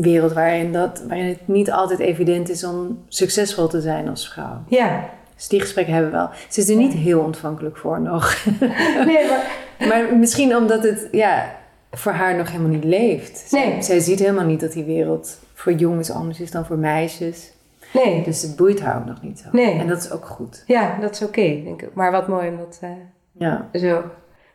wereld 0.00 0.32
waarin, 0.32 0.72
dat, 0.72 1.02
waarin 1.08 1.26
het 1.26 1.48
niet 1.48 1.70
altijd 1.70 1.98
evident 1.98 2.48
is 2.48 2.64
om 2.64 3.04
succesvol 3.08 3.68
te 3.68 3.80
zijn 3.80 4.08
als 4.08 4.28
vrouw. 4.28 4.62
Ja. 4.68 5.08
Dus 5.36 5.48
die 5.48 5.60
gesprekken 5.60 5.94
hebben 5.94 6.10
we 6.12 6.16
wel. 6.16 6.28
Ze 6.48 6.60
is 6.60 6.68
er 6.68 6.76
niet 6.76 6.92
heel 6.92 7.20
ontvankelijk 7.20 7.76
voor 7.76 8.00
nog. 8.00 8.44
Nee, 9.06 9.28
maar... 9.28 9.46
Maar 9.88 10.16
misschien 10.16 10.56
omdat 10.56 10.82
het 10.82 11.08
ja, 11.12 11.56
voor 11.90 12.12
haar 12.12 12.36
nog 12.36 12.50
helemaal 12.50 12.70
niet 12.70 12.84
leeft. 12.84 13.38
Zij, 13.38 13.68
Nee. 13.68 13.82
zij 13.82 14.00
ziet 14.00 14.18
helemaal 14.18 14.44
niet 14.44 14.60
dat 14.60 14.72
die 14.72 14.84
wereld 14.84 15.38
voor 15.54 15.72
jongens 15.72 16.10
anders 16.10 16.40
is 16.40 16.50
dan 16.50 16.66
voor 16.66 16.78
meisjes. 16.78 17.52
Nee. 17.92 18.22
Dus 18.22 18.42
het 18.42 18.56
boeit 18.56 18.80
haar 18.80 18.96
ook 18.98 19.04
nog 19.06 19.22
niet 19.22 19.38
zo. 19.38 19.48
Nee. 19.52 19.78
En 19.78 19.86
dat 19.86 19.98
is 19.98 20.10
ook 20.10 20.26
goed. 20.26 20.62
Ja, 20.66 20.96
dat 21.00 21.10
is 21.14 21.22
oké, 21.22 21.62
denk 21.64 21.82
ik. 21.82 21.94
Maar 21.94 22.10
wat 22.10 22.28
mooi 22.28 22.48
om 22.48 22.56
dat 22.56 22.78
eh, 22.80 22.90
Ja. 23.32 23.68
zo 23.72 24.02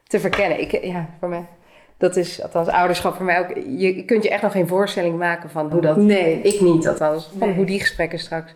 te 0.07 0.19
verkennen. 0.19 0.61
Ik, 0.61 0.83
ja, 0.85 1.09
voor 1.19 1.29
mij... 1.29 1.45
Dat 2.03 2.15
is, 2.15 2.41
althans, 2.41 2.67
ouderschap 2.67 3.15
voor 3.15 3.25
mij 3.25 3.39
ook... 3.39 3.49
Je, 3.55 3.95
je 3.95 4.05
kunt 4.05 4.23
je 4.23 4.29
echt 4.29 4.41
nog 4.41 4.51
geen 4.51 4.67
voorstelling 4.67 5.17
maken 5.17 5.49
van 5.49 5.71
hoe 5.71 5.81
dat... 5.81 5.97
Nee. 5.97 6.41
Ik 6.41 6.61
niet, 6.61 6.87
althans. 6.87 7.29
Van 7.37 7.47
Nee. 7.47 7.55
hoe 7.55 7.65
die 7.65 7.79
gesprekken 7.79 8.19
straks 8.19 8.55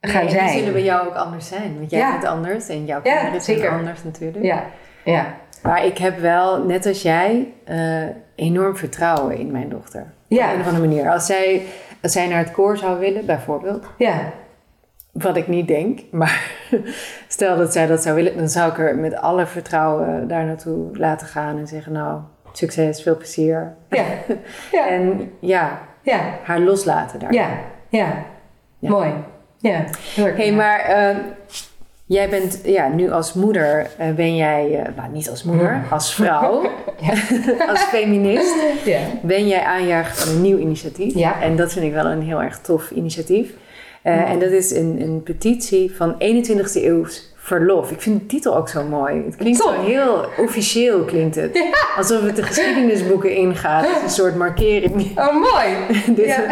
gaan 0.00 0.24
Nee, 0.24 0.32
zijn. 0.32 0.46
die 0.46 0.56
zullen 0.58 0.72
bij 0.72 0.82
jou 0.82 1.08
ook 1.08 1.14
anders 1.14 1.48
zijn. 1.48 1.78
Want 1.78 1.90
jij 1.90 2.00
Ja. 2.00 2.10
bent 2.10 2.24
anders 2.24 2.68
en 2.68 2.84
jouw 2.84 3.00
Ja, 3.02 3.14
kinderen 3.14 3.40
zijn 3.42 3.58
zeker. 3.58 3.72
anders 3.72 4.04
natuurlijk. 4.04 4.44
Ja, 4.44 4.64
ja. 5.04 5.34
Maar 5.62 5.84
ik 5.86 5.98
heb 5.98 6.18
wel, 6.18 6.64
net 6.64 6.86
als 6.86 7.02
jij, 7.02 7.52
eh, 7.64 8.04
enorm 8.34 8.76
vertrouwen 8.76 9.36
in 9.38 9.50
mijn 9.50 9.68
dochter. 9.68 10.12
Ja. 10.26 10.46
Op 10.48 10.54
een 10.54 10.60
of 10.60 10.66
andere 10.66 10.86
manier. 10.86 11.10
Als 11.10 11.26
zij, 11.26 11.62
als 12.02 12.12
zij 12.12 12.28
naar 12.28 12.38
het 12.38 12.50
koor 12.50 12.76
zou 12.76 12.98
willen, 12.98 13.26
bijvoorbeeld. 13.26 13.86
Ja, 13.98 14.32
Wat 15.12 15.36
ik 15.36 15.48
niet 15.48 15.68
denk, 15.68 16.00
maar 16.10 16.50
stel 17.28 17.56
dat 17.56 17.72
zij 17.72 17.86
dat 17.86 18.02
zou 18.02 18.14
willen, 18.14 18.36
dan 18.36 18.48
zou 18.48 18.70
ik 18.70 18.78
er 18.78 18.96
met 18.96 19.14
alle 19.16 19.46
vertrouwen 19.46 20.28
daar 20.28 20.44
naartoe 20.44 20.98
laten 20.98 21.26
gaan 21.26 21.58
en 21.58 21.66
zeggen: 21.66 21.92
Nou, 21.92 22.20
succes, 22.52 23.02
veel 23.02 23.16
plezier. 23.16 23.74
ja, 23.90 24.04
ja, 24.72 24.88
En 24.88 25.32
ja, 25.40 25.78
ja, 26.02 26.20
haar 26.42 26.60
loslaten 26.60 27.18
daar. 27.18 27.32
ja, 27.32 27.48
ja. 27.88 28.24
Ja. 28.78 28.90
Mooi. 28.90 29.12
Ja, 29.58 29.84
Hé, 30.14 30.22
hey, 30.32 30.52
maar 30.52 30.80
eh, 30.80 31.16
jij 32.06 32.28
bent, 32.28 32.60
ja, 32.64 32.88
nu 32.88 33.10
als 33.10 33.32
moeder 33.32 33.86
eh, 33.98 34.10
ben 34.10 34.36
jij, 34.36 34.86
nou 34.96 35.10
niet 35.12 35.30
als 35.30 35.42
moeder, 35.44 35.82
als 35.90 36.14
vrouw, 36.14 36.62
als 37.70 37.80
feminist, 37.82 38.54
Ja. 38.84 38.98
ben 39.22 39.48
jij 39.48 39.62
aanjager 39.64 40.14
van 40.16 40.34
een 40.34 40.42
nieuw 40.42 40.58
initiatief. 40.58 41.14
Ja. 41.14 41.40
En 41.40 41.56
dat 41.56 41.72
vind 41.72 41.84
ik 41.84 41.92
wel 41.92 42.06
een 42.06 42.22
heel 42.22 42.42
erg 42.42 42.58
tof 42.58 42.90
initiatief. 42.90 43.52
Eh, 44.02 44.30
En 44.30 44.38
dat 44.38 44.50
is 44.50 44.70
een, 44.70 45.00
een 45.00 45.22
petitie 45.22 45.96
van 45.96 46.14
21ste 46.14 46.82
eeuws 46.82 47.31
verlof. 47.44 47.90
Ik 47.90 48.00
vind 48.00 48.20
de 48.20 48.26
titel 48.26 48.56
ook 48.56 48.68
zo 48.68 48.84
mooi. 48.84 49.22
Het 49.24 49.36
klinkt 49.36 49.58
zo 49.62 49.70
heel 49.82 50.24
officieel, 50.38 51.04
klinkt 51.04 51.34
het. 51.34 51.62
Alsof 51.96 52.22
het 52.22 52.36
de 52.36 52.42
geschiedenisboeken 52.42 53.34
ingaat. 53.34 53.86
Het 53.86 53.96
is 53.96 54.02
een 54.02 54.10
soort 54.10 54.36
markering. 54.36 55.18
Oh, 55.18 55.32
mooi. 55.52 55.76
Dit, 56.16 56.26
Ja. 56.26 56.44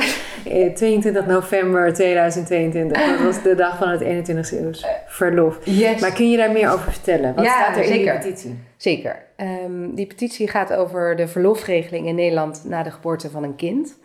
eh, 0.45 0.73
22 0.75 1.27
november 1.27 1.93
2022. 1.93 3.07
Dat 3.07 3.21
was 3.25 3.43
de 3.43 3.55
dag 3.55 3.79
van 3.79 3.89
het 3.89 4.01
21ste 4.03 4.59
eeuws 4.61 4.87
verlof. 5.07 5.59
Yes. 5.65 6.01
Maar 6.01 6.13
kun 6.13 6.31
je 6.31 6.37
daar 6.37 6.53
meer 6.53 6.71
over 6.73 6.93
vertellen? 6.93 7.35
Wat 7.35 7.45
Ja, 7.45 7.63
staat 7.63 7.77
er 7.77 7.83
in 7.85 7.93
die 7.93 8.11
petitie? 8.13 8.59
Zeker. 8.77 9.23
Ehm, 9.37 9.95
die 9.95 10.07
petitie 10.07 10.49
gaat 10.49 10.73
over 10.73 11.17
de 11.17 11.29
verlofregeling 11.29 12.07
in 12.07 12.15
Nederland 12.15 12.63
na 12.65 12.83
de 12.83 12.91
geboorte 12.91 13.31
van 13.31 13.43
een 13.43 13.57
kind. 13.57 13.99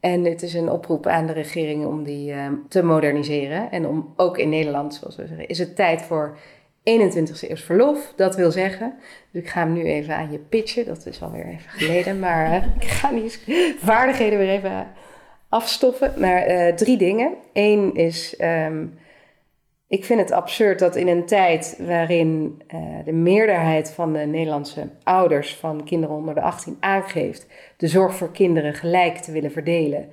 En 0.00 0.24
het 0.24 0.42
is 0.42 0.54
een 0.54 0.70
oproep 0.70 1.06
aan 1.06 1.26
de 1.26 1.32
regering 1.32 1.86
om 1.86 2.04
die 2.04 2.32
ehm, 2.32 2.54
te 2.68 2.82
moderniseren. 2.82 3.70
En 3.70 3.86
om 3.86 4.12
ook 4.16 4.38
in 4.38 4.48
Nederland, 4.48 4.94
zoals 4.94 5.16
we 5.16 5.26
zeggen, 5.26 5.48
is 5.48 5.58
het 5.58 5.76
tijd 5.76 6.02
voor 6.02 6.38
21ste 6.80 7.48
eeuws 7.48 7.62
verlof. 7.62 8.12
Dat 8.16 8.36
wil 8.36 8.50
zeggen, 8.50 8.94
dus 9.30 9.42
ik 9.42 9.48
ga 9.48 9.60
hem 9.60 9.72
nu 9.72 9.84
even 9.84 10.16
aan 10.16 10.32
je 10.32 10.38
pitchen. 10.38 10.86
Dat 10.86 11.06
is 11.06 11.22
alweer 11.22 11.46
even 11.46 11.70
geleden, 11.70 12.18
maar 12.28 12.46
eh, 12.46 12.66
ik 12.80 12.84
ga 12.84 13.10
die 13.10 13.30
vaardigheden 13.78 14.38
weer 14.38 14.50
even 14.50 14.86
afstoffen. 15.48 16.12
Maar 16.16 16.42
eh, 16.42 16.74
drie 16.74 16.96
dingen. 16.96 17.34
Eén 17.52 17.94
is, 17.94 18.36
ehm, 18.36 18.86
ik 19.90 20.04
vind 20.04 20.20
het 20.20 20.30
absurd 20.30 20.78
dat 20.78 20.96
in 20.96 21.08
een 21.08 21.26
tijd 21.26 21.78
waarin 21.86 22.62
eh, 22.66 22.80
de 23.04 23.12
meerderheid 23.12 23.90
van 23.90 24.12
de 24.12 24.18
Nederlandse 24.18 24.88
ouders 25.02 25.56
van 25.56 25.84
kinderen 25.84 26.16
onder 26.16 26.34
de 26.34 26.40
18 26.40 26.76
aangeeft 26.80 27.46
de 27.76 27.88
zorg 27.88 28.14
voor 28.14 28.30
kinderen 28.30 28.74
gelijk 28.74 29.16
te 29.16 29.32
willen 29.32 29.52
verdelen, 29.52 30.08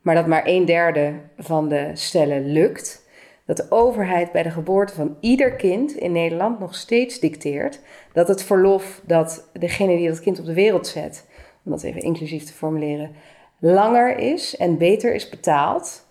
maar 0.00 0.14
dat 0.14 0.26
maar 0.26 0.42
een 0.44 0.64
derde 0.64 1.12
van 1.38 1.68
de 1.68 1.90
stellen 1.94 2.52
lukt, 2.52 3.08
dat 3.46 3.56
de 3.56 3.66
overheid 3.68 4.32
bij 4.32 4.42
de 4.42 4.50
geboorte 4.50 4.94
van 4.94 5.16
ieder 5.20 5.52
kind 5.52 5.92
in 5.92 6.12
Nederland 6.12 6.58
nog 6.58 6.74
steeds 6.74 7.20
dicteert 7.20 7.80
dat 8.12 8.28
het 8.28 8.42
verlof 8.42 9.02
dat 9.06 9.50
degene 9.52 9.96
die 9.96 10.08
dat 10.08 10.20
kind 10.20 10.38
op 10.38 10.44
de 10.44 10.54
wereld 10.54 10.86
zet, 10.86 11.26
om 11.64 11.70
dat 11.70 11.82
even 11.82 12.02
inclusief 12.02 12.44
te 12.44 12.52
formuleren, 12.52 13.10
langer 13.58 14.18
is 14.18 14.56
en 14.56 14.78
beter 14.78 15.14
is 15.14 15.28
betaald 15.28 16.08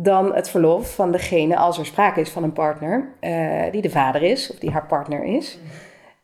dan 0.00 0.34
het 0.34 0.50
verlof 0.50 0.94
van 0.94 1.12
degene, 1.12 1.56
als 1.56 1.78
er 1.78 1.86
sprake 1.86 2.20
is 2.20 2.30
van 2.30 2.42
een 2.42 2.52
partner, 2.52 3.12
eh, 3.20 3.62
die 3.70 3.82
de 3.82 3.90
vader 3.90 4.22
is 4.22 4.50
of 4.50 4.58
die 4.58 4.70
haar 4.70 4.86
partner 4.86 5.24
is. 5.24 5.58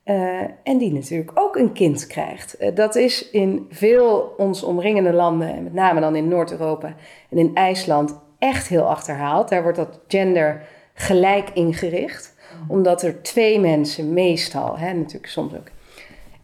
eh, 0.04 0.40
en 0.62 0.78
die 0.78 0.92
natuurlijk 0.92 1.30
ook 1.34 1.56
een 1.56 1.72
kind 1.72 2.06
krijgt. 2.06 2.56
Eh, 2.56 2.74
dat 2.74 2.94
is 2.94 3.30
in 3.30 3.66
veel 3.70 4.34
ons 4.36 4.62
omringende 4.62 5.12
landen, 5.12 5.54
en 5.54 5.62
met 5.62 5.72
name 5.72 6.00
dan 6.00 6.16
in 6.16 6.28
Noord-Europa 6.28 6.94
en 7.30 7.38
in 7.38 7.54
IJsland, 7.54 8.20
echt 8.38 8.68
heel 8.68 8.88
achterhaald. 8.88 9.48
Daar 9.48 9.62
wordt 9.62 9.78
dat 9.78 10.00
gender 10.08 10.62
gelijk 10.94 11.50
ingericht, 11.50 12.34
omdat 12.68 13.02
er 13.02 13.22
twee 13.22 13.60
mensen 13.60 14.12
meestal, 14.12 14.78
hè, 14.78 14.92
natuurlijk 14.92 15.26
soms 15.32 15.54
ook 15.54 15.68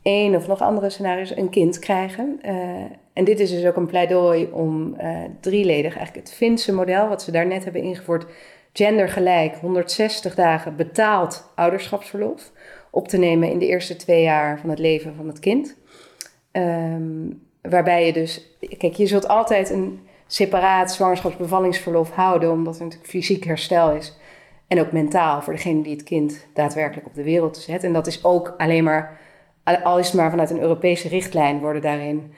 één 0.03 0.35
of 0.35 0.47
nog 0.47 0.61
andere 0.61 0.91
scenario's, 0.91 1.37
een 1.37 1.51
kind 1.51 1.79
krijgen. 1.79 2.41
En 3.13 3.25
dit 3.25 3.41
is 3.41 3.51
dus 3.51 3.67
ook 3.67 3.77
een 3.77 3.87
pleidooi 3.87 4.49
om 4.53 4.95
eh, 4.95 5.19
drieledig, 5.41 5.97
eigenlijk 5.97 6.27
het 6.27 6.37
Finse 6.37 6.73
model, 6.73 7.09
wat 7.09 7.23
ze 7.23 7.31
daarnet 7.31 7.65
hebben 7.65 7.83
ingevoerd, 7.83 8.27
gendergelijk 8.73 9.57
160 9.57 10.35
dagen 10.35 10.77
betaald 10.77 11.53
ouderschapsverlof 11.55 12.53
op 12.91 13.09
te 13.09 13.19
nemen 13.19 13.51
in 13.51 13.59
de 13.59 13.67
eerste 13.67 13.97
twee 13.97 14.23
jaar 14.23 14.61
van 14.61 14.71
het 14.71 14.79
leven 14.79 15.15
van 15.15 15.27
het 15.27 15.39
kind. 15.39 15.77
Ehm, 16.51 17.31
waarbij 17.63 18.07
je 18.07 18.13
dus, 18.13 18.57
kijk, 18.79 18.95
je 18.95 19.07
zult 19.07 19.29
altijd 19.29 19.71
een 19.71 20.01
separaat 20.27 20.93
zwangerschapsbevallingsverlof 20.93 22.11
houden, 22.11 22.51
omdat 22.51 22.77
er 22.77 22.83
natuurlijk 22.83 23.11
fysiek 23.11 23.45
herstel 23.45 23.91
is. 23.93 24.19
En 24.67 24.81
ook 24.81 24.93
mentaal 24.93 25.43
voor 25.43 25.53
degene 25.53 25.83
die 25.83 25.93
het 25.93 26.03
kind 26.03 26.47
daadwerkelijk 26.55 27.07
op 27.07 27.15
de 27.15 27.23
wereld 27.23 27.57
zet. 27.57 27.85
En 27.85 27.93
dat 27.93 28.07
is 28.07 28.25
ook 28.25 28.55
alleen 28.59 28.85
maar, 28.85 29.19
al 29.83 29.99
is 29.99 30.07
het 30.07 30.17
maar 30.17 30.31
vanuit 30.31 30.51
een 30.51 30.61
Europese 30.61 31.09
richtlijn, 31.09 31.61
worden 31.61 31.83
daarin 31.83 32.17
uh, 32.17 32.35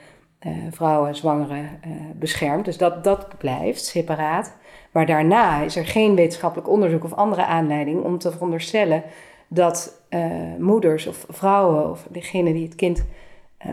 vrouwen, 0.71 1.15
zwangeren 1.15 1.79
uh, 1.87 1.91
beschermd. 2.15 2.65
Dus 2.65 2.77
dat, 2.77 3.03
dat 3.03 3.37
blijft 3.37 3.85
separaat. 3.85 4.55
Maar 4.91 5.05
daarna 5.05 5.61
is 5.61 5.75
er 5.75 5.85
geen 5.85 6.15
wetenschappelijk 6.15 6.69
onderzoek 6.69 7.03
of 7.03 7.13
andere 7.13 7.45
aanleiding 7.45 8.03
om 8.03 8.17
te 8.17 8.31
veronderstellen 8.31 9.03
dat 9.47 10.01
uh, 10.09 10.21
moeders 10.59 11.07
of 11.07 11.25
vrouwen 11.29 11.89
of 11.89 12.07
degene 12.09 12.53
die 12.53 12.63
het 12.63 12.75
kind 12.75 13.05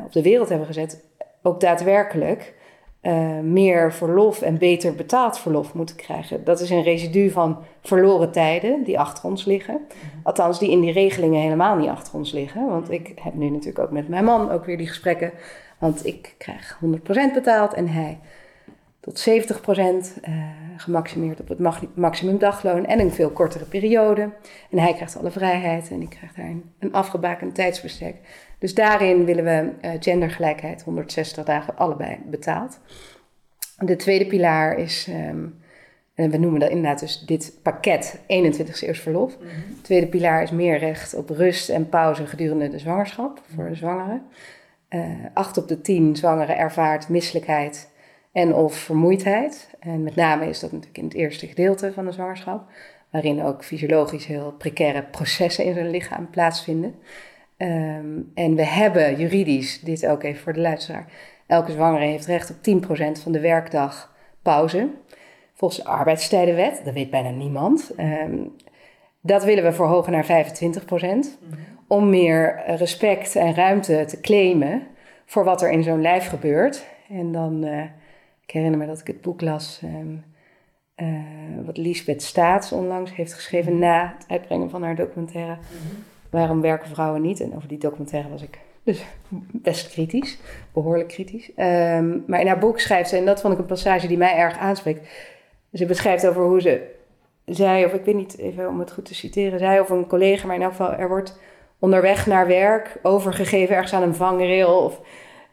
op 0.05 0.13
de 0.13 0.23
wereld 0.23 0.49
hebben 0.49 0.67
gezet, 0.67 1.05
ook 1.43 1.61
daadwerkelijk 1.61 2.55
meer 3.43 3.93
verlof 3.93 4.43
en 4.43 4.59
beter 4.59 4.95
betaald 4.95 5.39
verlof 5.39 5.75
moeten 5.75 5.97
krijgen. 5.97 6.45
Dat 6.45 6.61
is 6.61 6.71
een 6.71 6.83
residu 6.83 7.31
van 7.31 7.59
verloren 7.83 8.33
tijden 8.33 8.85
die 8.85 8.99
achter 8.99 9.25
ons 9.25 9.45
liggen. 9.45 9.81
Althans, 10.23 10.59
die 10.59 10.71
in 10.71 10.81
die 10.81 10.93
regelingen 10.93 11.41
helemaal 11.41 11.77
niet 11.77 11.89
achter 11.89 12.15
ons 12.15 12.33
liggen. 12.33 12.67
Want 12.67 12.91
ik 12.91 13.13
heb 13.23 13.35
nu 13.35 13.51
natuurlijk 13.51 13.79
ook 13.79 13.91
met 13.91 14.09
mijn 14.09 14.25
man 14.25 14.51
ook 14.51 14.65
weer 14.65 14.77
die 14.79 14.89
gesprekken 14.89 15.33
want 15.81 16.07
ik 16.07 16.35
krijg 16.39 16.79
100% 16.85 17.35
betaald 17.35 17.75
en 17.75 17.89
hij 17.89 18.19
tot 19.01 19.29
70% 19.29 19.33
uh, 19.73 20.45
gemaximeerd 20.77 21.41
op 21.41 21.49
het 21.49 21.59
maximum 21.95 22.39
dagloon 22.39 22.87
en 22.87 23.01
een 23.01 23.13
veel 23.13 23.31
kortere 23.31 23.65
periode. 23.65 24.31
En 24.71 24.79
hij 24.79 24.95
krijgt 24.95 25.17
alle 25.17 25.31
vrijheid 25.31 25.91
en 25.91 26.03
ik 26.03 26.11
krijg 26.11 26.35
daar 26.35 26.47
een, 26.47 26.73
een 26.79 26.93
afgebakend 26.93 27.55
tijdsbestek. 27.55 28.17
Dus 28.59 28.75
daarin 28.75 29.25
willen 29.25 29.45
we 29.45 29.89
uh, 29.89 29.91
gendergelijkheid 30.01 30.83
160 30.83 31.45
dagen 31.45 31.77
allebei 31.77 32.19
betaald. 32.27 32.81
De 33.79 33.97
tweede 33.97 34.27
pilaar 34.27 34.79
is, 34.79 35.07
um, 35.09 35.59
en 36.15 36.31
we 36.31 36.37
noemen 36.37 36.61
dat 36.61 36.71
inderdaad 36.71 37.01
dus 37.01 37.21
dit 37.27 37.53
pakket 37.63 38.21
21 38.27 38.83
eeuws 38.83 39.01
verlof. 39.01 39.39
Mm 39.39 39.47
-hmm. 39.47 39.75
De 39.75 39.83
tweede 39.83 40.07
pilaar 40.07 40.43
is 40.43 40.51
meer 40.51 40.79
recht 40.79 41.15
op 41.15 41.29
rust 41.29 41.69
en 41.69 41.89
pauze 41.89 42.27
gedurende 42.27 42.69
de 42.69 42.79
zwangerschap 42.79 43.43
voor 43.55 43.69
de 43.69 43.75
zwangeren. 43.75 44.23
Uh, 44.91 45.05
acht 45.35 45.59
op 45.59 45.69
de 45.69 45.81
tien 45.81 46.17
zwangeren 46.17 46.57
ervaart 46.57 47.09
misselijkheid 47.09 47.91
en 48.33 48.55
of 48.55 48.75
vermoeidheid. 48.75 49.75
En 49.81 50.03
met 50.03 50.15
name 50.15 50.49
is 50.49 50.61
dat 50.61 50.73
natuurlijk 50.73 50.99
in 50.99 51.05
het 51.05 51.15
eerste 51.15 51.47
gedeelte 51.47 51.93
van 51.93 52.05
de 52.05 52.13
zwangerschap, 52.13 52.63
waarin 53.11 53.43
ook 53.43 53.65
fysiologisch 53.65 54.27
heel 54.27 54.53
precaire 54.53 55.03
processen 55.03 55.65
in 55.65 55.75
zijn 55.75 55.91
lichaam 55.91 56.31
plaatsvinden. 56.31 56.95
Um, 57.57 58.31
en 58.35 58.55
we 58.55 58.65
hebben 58.65 59.17
juridisch, 59.17 59.81
dit 59.81 60.07
ook 60.07 60.23
even 60.23 60.43
voor 60.43 60.53
de 60.53 60.61
luisteraar, 60.61 61.13
elke 61.47 61.73
zwangere 61.73 62.05
heeft 62.05 62.27
recht 62.27 62.51
op 62.51 62.57
10% 62.57 63.23
van 63.23 63.33
de 63.33 63.41
werkdag 63.41 64.15
pauze. 64.43 64.89
Volgens 65.55 65.83
de 65.83 65.89
arbeidstijdenwet, 65.89 66.81
dat 66.85 66.95
weet 66.95 67.11
bijna 67.11 67.31
niemand. 67.31 67.91
Um, 67.99 68.57
dat 69.21 69.45
willen 69.45 69.65
we 69.65 69.73
verhogen 69.73 70.13
naar 70.13 70.27
25%. 70.27 70.29
Mm 70.31 71.79
om 71.91 72.11
meer 72.11 72.63
respect 72.67 73.37
en 73.37 73.55
ruimte 73.55 74.05
te 74.05 74.21
claimen 74.21 74.87
voor 75.27 75.45
wat 75.45 75.63
er 75.63 75.71
in 75.71 75.83
zo'n 75.83 76.01
lijf 76.01 76.29
gebeurt. 76.29 76.85
En 77.09 77.33
dan, 77.33 77.65
uh, 77.65 77.83
ik 78.47 78.51
herinner 78.51 78.79
me 78.79 78.87
dat 78.87 79.01
ik 79.01 79.07
het 79.07 79.21
boek 79.21 79.41
las, 79.41 79.81
um, 79.85 80.25
uh, 80.97 81.67
wat 81.67 81.77
Lisbeth 81.77 82.23
Staats 82.23 82.73
onlangs 82.73 83.15
heeft 83.15 83.35
geschreven 83.35 83.79
na 83.79 84.15
het 84.17 84.25
uitbrengen 84.29 84.71
van 84.71 84.83
haar 84.83 84.95
documentaire. 84.95 85.55
Mm-hmm. 85.55 86.05
Waarom 86.31 86.61
werken 86.61 86.89
vrouwen 86.89 87.23
niet? 87.23 87.41
En 87.41 87.57
over 87.57 87.69
die 87.69 87.79
documentaire 87.79 88.29
was 88.29 88.43
ik 88.43 88.59
dus 88.83 89.05
best 89.53 89.89
kritisch, 89.89 90.39
behoorlijk 90.73 91.09
kritisch. 91.09 91.49
Um, 91.49 92.25
maar 92.27 92.41
in 92.41 92.47
haar 92.47 92.59
boek 92.59 92.81
schrijft 92.81 93.09
ze, 93.09 93.17
en 93.17 93.25
dat 93.25 93.41
vond 93.41 93.53
ik 93.53 93.59
een 93.59 93.67
passage 93.67 94.07
die 94.07 94.19
mij 94.19 94.37
erg 94.37 94.59
aanspreekt. 94.59 95.09
Ze 95.73 95.87
beschrijft 95.87 96.27
over 96.27 96.43
hoe 96.43 96.61
ze 96.61 96.95
zei, 97.45 97.85
of 97.85 97.93
ik 97.93 98.05
weet 98.05 98.15
niet 98.15 98.39
even 98.39 98.69
om 98.69 98.79
het 98.79 98.93
goed 98.93 99.05
te 99.05 99.15
citeren, 99.15 99.59
zei 99.59 99.81
of 99.81 99.89
een 99.89 100.07
collega, 100.07 100.47
maar 100.47 100.57
in 100.57 100.63
elk 100.63 100.71
geval, 100.71 100.93
er 100.93 101.09
wordt 101.09 101.39
onderweg 101.81 102.27
naar 102.27 102.47
werk 102.47 102.99
overgegeven 103.03 103.75
ergens 103.75 103.93
aan 103.93 104.03
een 104.03 104.15
vangrail. 104.15 104.85
Of 104.85 105.01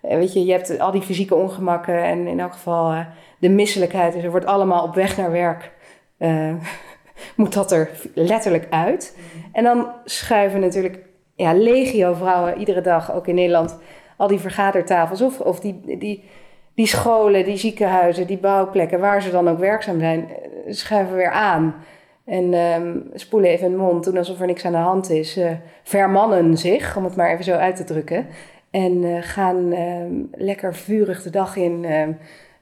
eh, 0.02 0.18
weet 0.18 0.34
je, 0.34 0.46
je 0.46 0.52
hebt 0.52 0.80
al 0.80 0.92
die 0.92 1.02
fysieke 1.02 1.36
ongemakken 1.36 2.04
en 2.04 2.28
in 2.28 2.40
elk 2.40 2.54
geval 2.54 2.92
uh, 2.92 3.06
de 3.40 3.50
misselijkheid. 3.50 4.14
Dus 4.14 4.24
er 4.24 4.32
wordt 4.32 4.46
allemaal 4.46 4.84
op 4.84 4.96
weg 4.96 5.18
naar 5.18 5.32
werk. 5.32 5.72
Uh, 6.20 6.54
moet 7.36 7.54
dat 7.54 7.72
er 7.72 7.90
letterlijk 8.14 8.68
uit. 8.70 9.18
En 9.52 9.64
dan 9.64 9.92
schuiven 10.06 10.60
natuurlijk 10.60 11.00
ja, 11.36 11.54
legio 11.54 12.14
vrouwen 12.14 12.58
iedere 12.58 12.82
dag, 12.82 13.14
ook 13.14 13.28
in 13.28 13.36
Nederland, 13.36 13.80
al 14.18 14.28
die 14.28 14.40
vergadertafels 14.40 15.22
of, 15.22 15.40
of 15.40 15.60
die, 15.60 15.98
die, 15.98 16.24
die 16.76 16.88
scholen, 16.88 17.46
die 17.46 17.58
ziekenhuizen, 17.58 18.28
die 18.28 18.38
bouwplekken, 18.38 19.00
waar 19.00 19.22
ze 19.22 19.32
dan 19.32 19.50
ook 19.50 19.60
werkzaam 19.60 20.00
zijn, 20.00 20.30
schuiven 20.68 21.16
weer 21.16 21.32
aan. 21.32 21.76
En 22.28 22.54
um, 22.54 23.10
spoelen 23.14 23.50
even 23.50 23.70
hun 23.70 23.78
mond, 23.78 24.04
doen 24.04 24.18
alsof 24.18 24.40
er 24.40 24.48
niks 24.48 24.66
aan 24.66 24.72
de 24.72 24.78
hand 24.78 25.10
is. 25.10 25.38
Uh, 25.38 25.52
vermannen 25.84 26.58
zich, 26.58 26.98
om 26.98 27.04
het 27.04 27.16
maar 27.16 27.32
even 27.32 27.44
zo 27.44 27.54
uit 27.54 27.76
te 27.76 27.84
drukken. 27.84 28.28
En 28.72 29.04
uh, 29.04 29.18
gaan 29.22 29.74
um, 29.74 30.30
lekker 30.32 30.76
vurig 30.76 31.24
de 31.24 31.30
dag 31.30 31.56
in. 31.56 31.86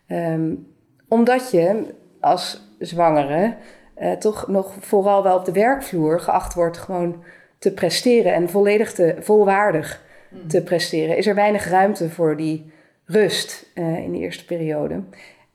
Um, 0.07 0.68
omdat 1.07 1.51
je 1.51 1.93
als 2.20 2.76
zwangere 2.80 3.55
uh, 3.97 4.11
toch 4.11 4.47
nog 4.47 4.74
vooral 4.80 5.24
wel 5.24 5.38
op 5.38 5.45
de 5.45 5.51
werkvloer 5.51 6.20
geacht 6.20 6.53
wordt 6.53 6.78
gewoon 6.78 7.24
te 7.59 7.74
presteren 7.74 8.34
en 8.34 8.49
volledig 8.49 8.93
te, 8.93 9.16
volwaardig 9.20 10.03
mm. 10.30 10.47
te 10.47 10.63
presteren. 10.63 11.18
Is 11.18 11.28
er 11.28 11.36
weinig 11.36 11.70
ruimte 11.70 12.09
voor 12.09 12.38
die 12.38 12.72
rust 13.05 13.72
in 13.76 14.11
de 14.11 14.18
eerste 14.18 14.45
periode. 14.45 14.93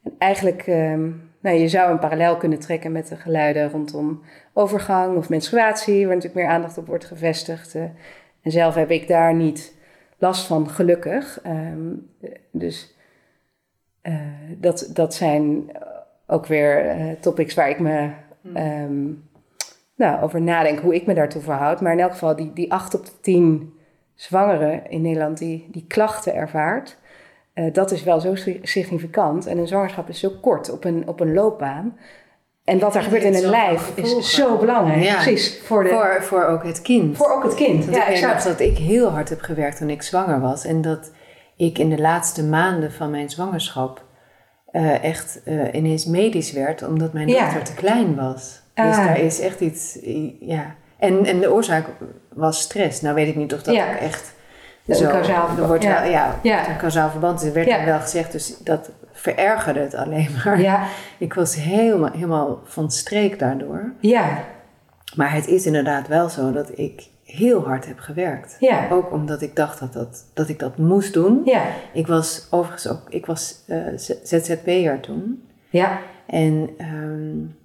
En 0.02 0.14
eigenlijk 0.18 0.66
nou, 1.40 1.56
je 1.56 1.68
zou 1.68 1.90
een 1.90 1.98
parallel 1.98 2.36
kunnen 2.36 2.58
trekken 2.58 2.92
met 2.92 3.08
de 3.08 3.16
geluiden 3.16 3.70
rondom 3.70 4.22
overgang 4.52 5.16
of 5.16 5.28
menstruatie, 5.28 6.06
waar 6.06 6.14
natuurlijk 6.14 6.42
meer 6.42 6.54
aandacht 6.54 6.78
op 6.78 6.86
wordt 6.86 7.04
gevestigd. 7.04 7.74
Uh, 7.74 7.82
en 8.42 8.50
zelf 8.50 8.74
heb 8.74 8.90
ik 8.90 9.08
daar 9.08 9.34
niet 9.34 9.74
last 10.18 10.46
van, 10.46 10.68
gelukkig. 10.68 11.40
Um, 11.46 12.10
dus 12.50 12.94
uh, 14.02 14.14
dat, 14.58 14.90
dat 14.92 15.14
zijn 15.14 15.70
ook 16.26 16.46
weer 16.46 16.96
uh, 16.96 17.12
topics 17.20 17.54
waar 17.54 17.70
ik 17.70 17.78
me 17.78 18.10
um, 18.56 19.28
nou, 19.94 20.22
over 20.22 20.42
nadenk, 20.42 20.78
hoe 20.78 20.94
ik 20.94 21.06
me 21.06 21.14
daartoe 21.14 21.42
verhoud. 21.42 21.80
Maar 21.80 21.92
in 21.92 22.00
elk 22.00 22.12
geval, 22.12 22.36
die, 22.36 22.52
die 22.52 22.72
8 22.72 22.94
op 22.94 23.04
de 23.04 23.12
10 23.20 23.74
zwangeren 24.14 24.90
in 24.90 25.02
Nederland 25.02 25.38
die, 25.38 25.68
die 25.70 25.84
klachten 25.88 26.34
ervaart, 26.34 26.98
uh, 27.60 27.72
dat 27.72 27.90
is 27.90 28.02
wel 28.02 28.20
zo 28.20 28.34
significant. 28.62 29.46
En 29.46 29.58
een 29.58 29.68
zwangerschap 29.68 30.08
is 30.08 30.20
zo 30.20 30.30
kort 30.40 30.70
op 30.70 30.84
een, 30.84 31.08
op 31.08 31.20
een 31.20 31.34
loopbaan. 31.34 31.96
En 32.64 32.78
wat 32.78 32.94
er 32.94 33.02
gebeurt 33.02 33.22
in 33.22 33.34
een 33.34 33.50
lijf 33.50 33.92
is 33.96 34.34
zo 34.34 34.56
belangrijk. 34.56 35.02
Ja, 35.02 35.14
Precies. 35.14 35.60
Voor, 35.64 35.82
de, 35.82 35.88
voor, 35.88 36.16
voor 36.20 36.44
ook 36.44 36.62
het 36.62 36.82
kind. 36.82 37.16
Voor 37.16 37.32
ook 37.32 37.42
het 37.42 37.54
kind. 37.54 37.84
Want 37.84 37.96
ja, 37.96 38.06
ik 38.06 38.24
weet 38.24 38.44
dat 38.44 38.60
ik 38.60 38.78
heel 38.78 39.08
hard 39.08 39.28
heb 39.28 39.40
gewerkt 39.40 39.76
toen 39.76 39.90
ik 39.90 40.02
zwanger 40.02 40.40
was. 40.40 40.64
En 40.64 40.80
dat 40.82 41.10
ik 41.56 41.78
in 41.78 41.88
de 41.88 42.00
laatste 42.00 42.44
maanden 42.44 42.92
van 42.92 43.10
mijn 43.10 43.30
zwangerschap 43.30 44.04
uh, 44.72 45.04
echt 45.04 45.40
uh, 45.44 45.74
ineens 45.74 46.04
medisch 46.04 46.52
werd. 46.52 46.82
Omdat 46.82 47.12
mijn 47.12 47.26
dochter 47.26 47.58
ja. 47.58 47.64
te 47.64 47.74
klein 47.74 48.14
was. 48.14 48.62
Ah. 48.74 48.86
Dus 48.86 48.96
daar 48.96 49.20
is 49.20 49.40
echt 49.40 49.60
iets... 49.60 49.98
Ja. 50.40 50.74
En, 50.98 51.24
en 51.24 51.40
de 51.40 51.52
oorzaak 51.52 51.86
was 52.34 52.60
stress. 52.60 53.00
Nou 53.00 53.14
weet 53.14 53.28
ik 53.28 53.36
niet 53.36 53.54
of 53.54 53.62
dat 53.62 53.74
ook 53.74 53.96
echt 54.00 54.34
zo, 54.96 55.04
een 55.04 55.10
kausaal 55.10 55.46
verband. 55.46 55.68
wordt 55.68 55.82
ja. 55.82 56.02
Wel, 56.02 56.10
ja, 56.10 56.38
ja. 56.42 56.68
een 56.68 56.76
kausaal 56.76 57.10
verband. 57.10 57.42
Er 57.42 57.52
werd 57.52 57.66
ja. 57.66 57.84
wel 57.84 58.00
gezegd, 58.00 58.32
dus 58.32 58.58
dat 58.58 58.90
verergerde 59.12 59.80
het 59.80 59.94
alleen 59.94 60.28
maar. 60.44 60.60
Ja. 60.60 60.86
Ik 61.18 61.34
was 61.34 61.54
helemaal, 61.54 62.10
helemaal 62.12 62.60
van 62.64 62.90
streek 62.90 63.38
daardoor. 63.38 63.92
Ja. 64.00 64.44
Maar 65.16 65.32
het 65.32 65.46
is 65.46 65.66
inderdaad 65.66 66.08
wel 66.08 66.28
zo 66.28 66.52
dat 66.52 66.78
ik 66.78 67.08
heel 67.24 67.64
hard 67.64 67.86
heb 67.86 67.98
gewerkt. 67.98 68.56
Ja. 68.60 68.88
Ook 68.90 69.12
omdat 69.12 69.42
ik 69.42 69.56
dacht 69.56 69.80
dat, 69.80 69.92
dat, 69.92 70.24
dat 70.34 70.48
ik 70.48 70.58
dat 70.58 70.76
moest 70.76 71.12
doen. 71.12 71.42
Ja. 71.44 71.62
Ik 71.92 72.06
was 72.06 72.46
overigens 72.50 72.88
ook, 72.88 73.02
ik 73.08 73.26
was 73.26 73.64
uh, 73.66 73.76
ZZP'er 74.22 75.00
toen. 75.00 75.48
Ja. 75.70 75.98
En 76.26 76.70
um, 76.78 77.56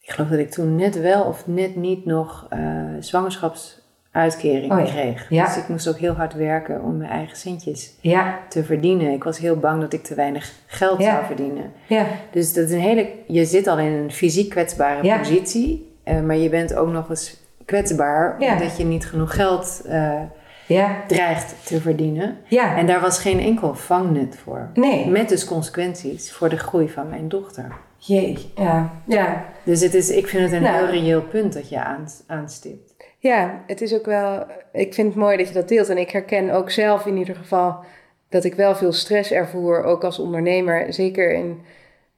ik 0.00 0.10
geloof 0.10 0.30
dat 0.30 0.38
ik 0.38 0.50
toen 0.50 0.76
net 0.76 1.00
wel 1.00 1.24
of 1.24 1.46
net 1.46 1.76
niet 1.76 2.04
nog 2.04 2.46
uh, 2.52 2.84
zwangerschaps 2.98 3.82
uitkering 4.14 4.72
Oh 4.72 4.78
ja. 4.78 4.84
kreeg. 4.84 5.26
Ja. 5.28 5.44
Dus 5.44 5.56
ik 5.56 5.68
moest 5.68 5.88
ook 5.88 5.98
heel 5.98 6.12
hard 6.14 6.34
werken 6.34 6.82
om 6.82 6.96
mijn 6.96 7.10
eigen 7.10 7.36
centjes 7.36 7.94
Ja, 8.00 8.38
te 8.48 8.64
verdienen. 8.64 9.12
Ik 9.12 9.24
was 9.24 9.38
heel 9.38 9.56
bang 9.56 9.80
dat 9.80 9.92
ik 9.92 10.02
te 10.02 10.14
weinig 10.14 10.52
geld 10.66 11.02
zou 11.02 11.24
verdienen. 11.24 11.72
ja, 11.86 12.06
Dus 12.30 12.52
dat 12.52 12.64
is 12.64 12.72
een 12.72 12.80
hele, 12.80 13.08
je 13.26 13.44
zit 13.44 13.66
al 13.66 13.78
in 13.78 13.92
een 13.92 14.12
fysiek 14.12 14.50
kwetsbare 14.50 15.18
positie, 15.18 15.96
eh, 16.02 16.20
maar 16.20 16.36
je 16.36 16.48
bent 16.48 16.74
ook 16.74 16.92
nog 16.92 17.08
eens 17.10 17.36
kwetsbaar 17.64 18.36
omdat 18.38 18.76
je 18.76 18.84
niet 18.84 19.06
genoeg 19.06 19.34
geld 19.34 19.82
eh, 19.88 20.20
ja, 20.66 20.96
dreigt 21.06 21.54
te 21.66 21.80
verdienen. 21.80 22.36
ja. 22.48 22.76
En 22.76 22.86
daar 22.86 23.00
was 23.00 23.18
geen 23.18 23.40
enkel 23.40 23.74
vangnet 23.74 24.36
voor. 24.44 24.68
Nee. 24.74 25.08
Met 25.08 25.28
dus 25.28 25.44
consequenties 25.44 26.32
voor 26.32 26.48
de 26.48 26.56
groei 26.58 26.88
van 26.88 27.08
mijn 27.08 27.28
dochter. 27.28 27.72
Jee, 27.96 28.52
ja, 28.56 28.90
ja. 29.06 29.44
Dus 29.62 29.80
het 29.80 29.94
is, 29.94 30.10
ik 30.10 30.26
vind 30.26 30.42
het 30.42 30.52
een 30.52 30.62
Nou. 30.62 30.76
heel 30.76 30.86
reëel 31.00 31.22
punt 31.22 31.52
dat 31.52 31.68
je 31.68 31.80
aan, 31.84 32.08
aanstipt. 32.26 32.93
Ja, 33.24 33.62
het 33.66 33.80
is 33.80 33.94
ook 33.94 34.04
wel. 34.04 34.46
Ik 34.72 34.94
vind 34.94 35.08
het 35.08 35.16
mooi 35.16 35.36
dat 35.36 35.48
je 35.48 35.54
dat 35.54 35.68
deelt. 35.68 35.88
En 35.88 35.98
ik 35.98 36.10
herken 36.10 36.50
ook 36.50 36.70
zelf 36.70 37.06
in 37.06 37.16
ieder 37.16 37.36
geval 37.36 37.84
dat 38.28 38.44
ik 38.44 38.54
wel 38.54 38.74
veel 38.74 38.92
stress 38.92 39.32
ervoer, 39.32 39.82
ook 39.82 40.04
als 40.04 40.18
ondernemer. 40.18 40.92
Zeker 40.92 41.32
in, 41.32 41.60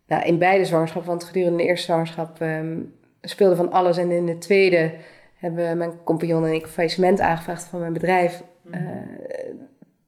nou, 0.07 0.25
in 0.25 0.39
beide 0.39 0.65
zwangerschappen. 0.65 1.11
Want 1.11 1.25
gedurende 1.25 1.57
de 1.57 1.65
eerste 1.65 1.85
zwangerschap 1.85 2.41
ehm, 2.41 2.79
speelde 3.21 3.57
van 3.57 3.73
alles. 3.73 3.97
En 3.97 4.11
in 4.11 4.27
de 4.27 4.39
tweede 4.39 4.95
hebben 5.37 5.79
mijn 5.79 6.03
compagnon 6.05 6.47
en 6.47 6.53
ik 6.55 6.67
faillissement 6.67 7.21
aangevraagd 7.21 7.65
van 7.65 7.81
mijn 7.81 7.93
bedrijf. 7.93 8.43
eh, 8.71 8.81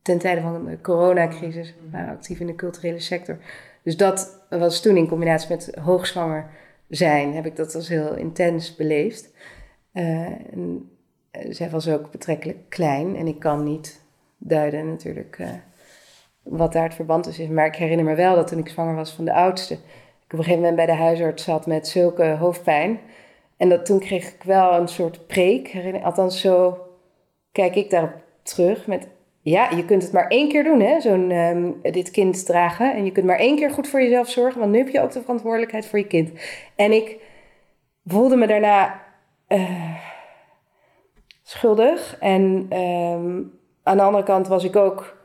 ten 0.03 0.18
tijde 0.18 0.40
van 0.40 0.64
de 0.64 0.80
coronacrisis. 0.80 1.74
We 1.80 1.90
waren 1.90 2.14
actief 2.14 2.40
in 2.40 2.46
de 2.46 2.55
culturele 2.55 3.01
sector. 3.01 3.38
Dus 3.82 3.96
dat 3.96 4.46
was 4.51 4.82
toen 4.82 4.96
in 4.96 5.09
combinatie 5.09 5.49
met 5.51 5.74
hoogzwanger 5.80 6.51
zijn, 6.88 7.34
heb 7.34 7.46
ik 7.46 7.57
dat 7.57 7.74
als 7.74 7.88
heel 7.88 8.16
intens 8.16 8.76
beleefd. 8.76 9.30
Eh, 9.93 10.26
eh, 10.26 10.32
zij 11.49 11.70
was 11.70 11.89
ook 11.89 12.11
betrekkelijk 12.11 12.59
klein 12.68 13.16
en 13.16 13.26
ik 13.26 13.39
kan 13.39 13.64
niet 13.64 14.07
duiden 14.39 14.89
natuurlijk 14.89 15.36
eh, 15.39 15.49
wat 16.43 16.72
daar 16.72 16.82
het 16.82 16.95
verband 16.95 17.26
is. 17.26 17.49
Maar 17.49 17.66
ik 17.66 17.76
herinner 17.76 18.05
me 18.05 18.14
wel 18.14 18.34
dat 18.34 18.49
toen 18.49 18.59
ik 18.59 18.68
zwanger 18.68 18.95
was 18.95 19.12
van 19.12 19.24
de 19.24 19.32
oudste, 19.32 19.74
ik 19.74 20.32
op 20.32 20.39
een 20.39 20.45
gegeven 20.45 20.59
moment 20.59 20.76
bij 20.76 20.86
de 20.86 21.03
huisarts 21.03 21.45
zat 21.45 21.66
met 21.66 21.89
zulke 21.89 22.24
hoofdpijn. 22.24 23.01
En 23.57 23.68
dat, 23.68 23.86
toen 23.86 23.99
kreeg 23.99 24.28
ik 24.28 24.43
wel 24.43 24.72
een 24.72 24.89
soort 24.89 25.26
preek, 25.26 25.68
herinner, 25.68 26.03
althans 26.03 26.41
zo 26.41 26.78
kijk 27.53 27.74
ik 27.74 27.91
daarop 27.91 28.14
terug 28.43 28.86
met... 28.86 29.09
Ja, 29.41 29.70
je 29.70 29.84
kunt 29.84 30.03
het 30.03 30.12
maar 30.12 30.26
één 30.26 30.49
keer 30.49 30.64
doen, 30.64 30.80
hè, 30.80 31.01
zo'n 31.01 31.30
ehm, 31.30 31.93
dit 31.93 32.11
kind 32.11 32.47
dragen. 32.47 32.95
En 32.95 33.05
je 33.05 33.12
kunt 33.12 33.26
maar 33.26 33.39
één 33.39 33.57
keer 33.57 33.70
goed 33.70 33.89
voor 33.89 34.03
jezelf 34.03 34.28
zorgen, 34.28 34.61
want 34.61 34.72
nu 34.72 34.78
heb 34.78 34.89
je 34.89 35.01
ook 35.01 35.12
de 35.12 35.20
verantwoordelijkheid 35.20 35.86
voor 35.86 35.99
je 35.99 36.07
kind. 36.07 36.30
En 36.76 36.93
ik 36.93 37.16
voelde 38.05 38.36
me 38.36 38.47
daarna 38.47 39.07
eh, 39.49 39.94
schuldig. 41.42 42.16
En 42.20 42.66
ehm, 42.68 43.42
aan 43.82 43.96
de 43.96 44.03
andere 44.03 44.24
kant 44.24 44.49
was 44.49 44.64
ik 44.64 44.76
ook 44.76 45.16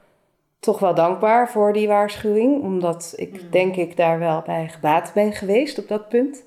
toch 0.60 0.80
wel 0.80 0.96
dankbaar 0.96 1.50
voor 1.50 1.74
die 1.74 1.88
waarschuwing. 1.88 2.62
Omdat 2.62 3.14
ik 3.16 3.52
denk 3.52 3.76
ik 3.76 3.98
daar 3.98 4.20
wel 4.20 4.42
bij 4.46 4.68
gebaat 4.68 5.12
ben 5.14 5.34
geweest 5.34 5.80
op 5.80 5.88
dat 5.88 6.10
punt. 6.10 6.44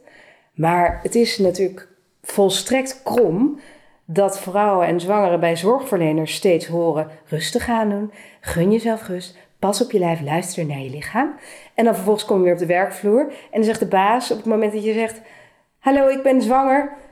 Maar 0.55 1.01
het 1.03 1.15
is 1.15 1.39
natuurlijk 1.39 1.89
volstrekt 2.23 3.03
krom 3.03 3.61
dat 4.05 4.41
vrouwen 4.41 4.87
en 4.87 5.01
zwangeren 5.01 5.41
bij 5.41 5.57
zorgverleners 5.57 6.35
steeds 6.35 6.67
horen... 6.67 7.09
rustig 7.27 7.69
aan 7.69 7.91
doen, 7.91 8.13
gun 8.41 8.73
jezelf 8.73 9.09
rust, 9.09 9.37
pas 9.59 9.83
op 9.83 9.91
je 9.91 9.99
lijf, 9.99 10.21
luister 10.21 10.67
naar 10.67 10.79
je 10.79 10.91
lichaam. 10.91 11.35
En 11.75 11.85
dan 11.85 11.95
vervolgens 11.95 12.25
kom 12.25 12.39
je 12.39 12.45
weer 12.45 12.53
op 12.53 12.59
de 12.59 12.67
werkvloer 12.67 13.21
en 13.21 13.51
dan 13.53 13.65
zegt 13.65 13.81
de 13.81 13.87
baas 13.87 14.31
op 14.31 14.37
het 14.37 14.47
moment 14.47 14.73
dat 14.73 14.85
je 14.85 14.93
zegt... 14.93 15.21
hallo, 15.79 16.09
ik 16.09 16.23
ben 16.23 16.43
zwanger... 16.43 17.05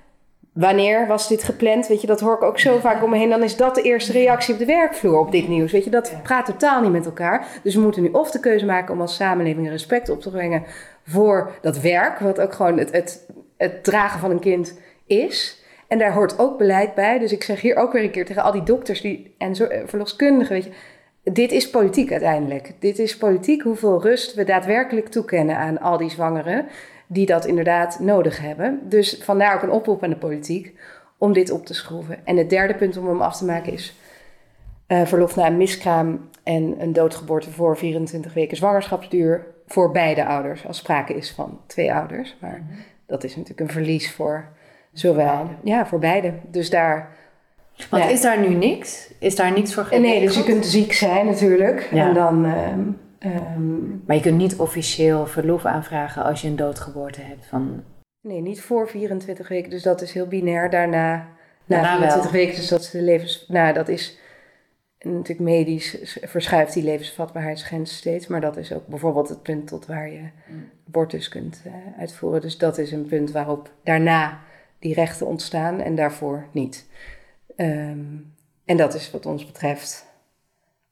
Wanneer 0.55 1.07
was 1.07 1.29
dit 1.29 1.43
gepland? 1.43 1.87
Weet 1.87 2.01
je, 2.01 2.07
dat 2.07 2.21
hoor 2.21 2.35
ik 2.35 2.43
ook 2.43 2.59
zo 2.59 2.79
vaak 2.79 3.03
om 3.03 3.11
me 3.11 3.17
heen. 3.17 3.31
Dan 3.31 3.43
is 3.43 3.57
dat 3.57 3.75
de 3.75 3.83
eerste 3.83 4.13
reactie 4.13 4.53
op 4.53 4.59
de 4.59 4.67
werkvloer 4.67 5.19
op 5.19 5.33
dit 5.33 5.49
nieuws. 5.49 5.73
Weet 5.73 5.85
je, 5.85 5.91
dat 5.91 6.13
praat 6.23 6.47
totaal 6.47 6.83
niet 6.83 6.93
met 6.93 7.07
elkaar. 7.07 7.47
Dus 7.63 7.75
we 7.75 7.81
moeten 7.81 8.03
nu 8.03 8.09
of 8.09 8.31
de 8.31 8.41
keuze 8.41 8.67
maken 8.67 8.95
om 8.95 9.01
als 9.01 9.17
samenleving 9.17 9.69
respect 9.69 10.09
op 10.09 10.21
te 10.21 10.31
brengen 10.31 10.65
voor 11.07 11.53
dat 11.61 11.81
werk, 11.81 12.19
wat 12.19 12.41
ook 12.41 12.53
gewoon 12.53 12.79
het, 12.79 12.93
het, 12.93 13.27
het 13.57 13.85
dragen 13.85 14.21
van 14.21 14.31
een 14.31 14.41
kind 14.41 14.79
is. 15.07 15.63
En 15.89 15.99
daar 15.99 16.13
hoort 16.13 16.39
ook 16.39 16.59
beleid 16.59 16.95
bij. 16.95 17.19
Dus 17.19 17.33
ik 17.33 17.43
zeg 17.43 17.61
hier 17.61 17.77
ook 17.77 17.93
weer 17.93 18.03
een 18.03 18.11
keer 18.11 18.27
tegen 18.27 18.43
al 18.43 18.53
die 18.53 18.63
dokters 18.63 19.01
die, 19.01 19.35
en 19.39 19.55
zo, 19.55 19.65
eh, 19.65 19.83
verloskundigen, 19.87 20.55
weet 20.55 20.65
je. 20.65 20.71
Dit 21.33 21.53
is 21.53 21.71
politiek 21.71 22.11
uiteindelijk. 22.11 22.73
Dit 22.79 22.99
is 22.99 23.17
politiek 23.17 23.63
hoeveel 23.63 24.03
rust 24.03 24.35
we 24.35 24.45
daadwerkelijk 24.45 25.09
toekennen 25.09 25.57
aan 25.57 25.81
al 25.81 25.97
die 25.97 26.11
zwangeren 26.11 26.67
die 27.07 27.27
dat 27.27 27.45
inderdaad 27.47 27.99
nodig 28.01 28.41
hebben. 28.41 28.81
Dus 28.89 29.21
vandaar 29.23 29.55
ook 29.55 29.63
een 29.63 29.71
oproep 29.71 30.03
aan 30.03 30.11
de 30.11 30.17
politiek 30.17 30.75
om 31.19 31.33
dit 31.33 31.51
op 31.51 31.67
te 31.67 31.75
schroeven. 31.75 32.19
En 32.27 32.37
het 32.37 32.51
derde 32.51 32.75
punt 32.75 32.97
om 32.97 33.07
hem 33.09 33.21
af 33.21 33.37
te 33.37 33.45
maken 33.45 33.73
is 33.73 33.95
eh, 34.87 35.03
verlof 35.05 35.37
na 35.37 35.47
een 35.47 35.57
miskraam 35.57 36.29
en 36.43 36.75
een 36.79 36.93
doodgeboorte 36.93 37.51
voor 37.51 37.77
24 37.77 38.35
weken 38.35 38.57
zwangerschapsduur 38.57 39.47
voor 39.67 39.91
beide 39.93 40.25
ouders. 40.27 40.67
Als 40.67 40.77
sprake 40.79 41.15
is 41.15 41.31
van 41.31 41.61
twee 41.67 41.95
ouders. 41.95 42.37
Maar 42.41 42.63
dat 43.07 43.25
is 43.25 43.31
natuurlijk 43.37 43.61
een 43.69 43.75
verlies 43.75 44.13
voor 44.13 44.49
zowel, 44.93 45.49
ja, 45.63 45.87
voor 45.87 45.99
beide. 45.99 46.33
Dus 46.51 46.71
daar. 46.71 47.09
Want 47.91 48.03
Ja. 48.05 48.09
is 48.11 48.21
daar 48.21 48.41
nu 48.41 48.49
niks? 48.55 49.11
Is 49.19 49.37
daar 49.37 49.53
niks 49.53 49.75
voor 49.75 49.85
geregeld? 49.85 50.11
nee, 50.13 50.27
dus 50.27 50.37
je 50.37 50.45
kunt 50.45 50.67
ziek 50.67 50.93
zijn 50.93 51.27
natuurlijk. 51.27 51.89
Ja. 51.93 52.09
En 52.09 52.15
dan. 52.15 52.45
ehm, 52.45 52.81
ehm, 53.25 53.89
Maar 54.07 54.17
je 54.17 54.23
kunt 54.23 54.37
niet 54.37 54.57
officieel 54.57 55.27
verlof 55.27 55.65
aanvragen 55.65 56.25
als 56.25 56.41
je 56.41 56.49
een 56.49 56.57
doodgeboorte 56.57 57.21
hebt 57.21 57.47
van... 57.47 57.85
Nee, 58.21 58.41
niet 58.41 58.61
voor 58.61 58.89
24 58.89 59.49
weken. 59.49 59.71
Dus 59.71 59.83
dat 59.83 60.03
is 60.03 60.13
heel 60.13 60.27
binair. 60.27 60.71
Daarna, 60.71 61.17
na 61.17 61.83
Daarna 61.83 61.97
24 61.97 62.23
wel. 62.23 62.41
weken, 62.41 62.57
dus 62.57 62.69
dat 62.69 62.81
is 62.81 62.91
de 62.91 63.03
levens... 63.03 63.45
Nou, 63.49 63.73
dat 63.73 63.89
is 63.89 64.19
natuurlijk 64.99 65.41
medisch 65.41 66.19
verschuift 66.23 66.73
die 66.73 66.83
levensvatbaarheidsgrens 66.83 67.97
steeds. 67.97 68.27
Maar 68.27 68.41
dat 68.41 68.57
is 68.57 68.73
ook 68.73 68.87
bijvoorbeeld 68.87 69.29
het 69.29 69.43
punt 69.43 69.67
tot 69.67 69.87
waar 69.87 70.11
je 70.11 70.29
abortus 70.87 71.29
kunt 71.29 71.63
eh, 71.65 71.73
uitvoeren. 71.99 72.41
Dus 72.41 72.59
dat 72.59 72.79
is 72.79 72.93
een 72.93 73.07
punt 73.07 73.31
waarop 73.31 73.71
daarna 73.83 74.41
die 74.79 74.95
rechten 74.95 75.27
ontstaan 75.27 75.81
en 75.81 75.95
daarvoor 75.95 76.47
niet. 76.53 76.87
Ehm, 77.57 78.05
en 78.65 78.77
dat 78.77 78.95
is 78.95 79.11
wat 79.11 79.27
ons 79.27 79.47
betreft 79.47 80.07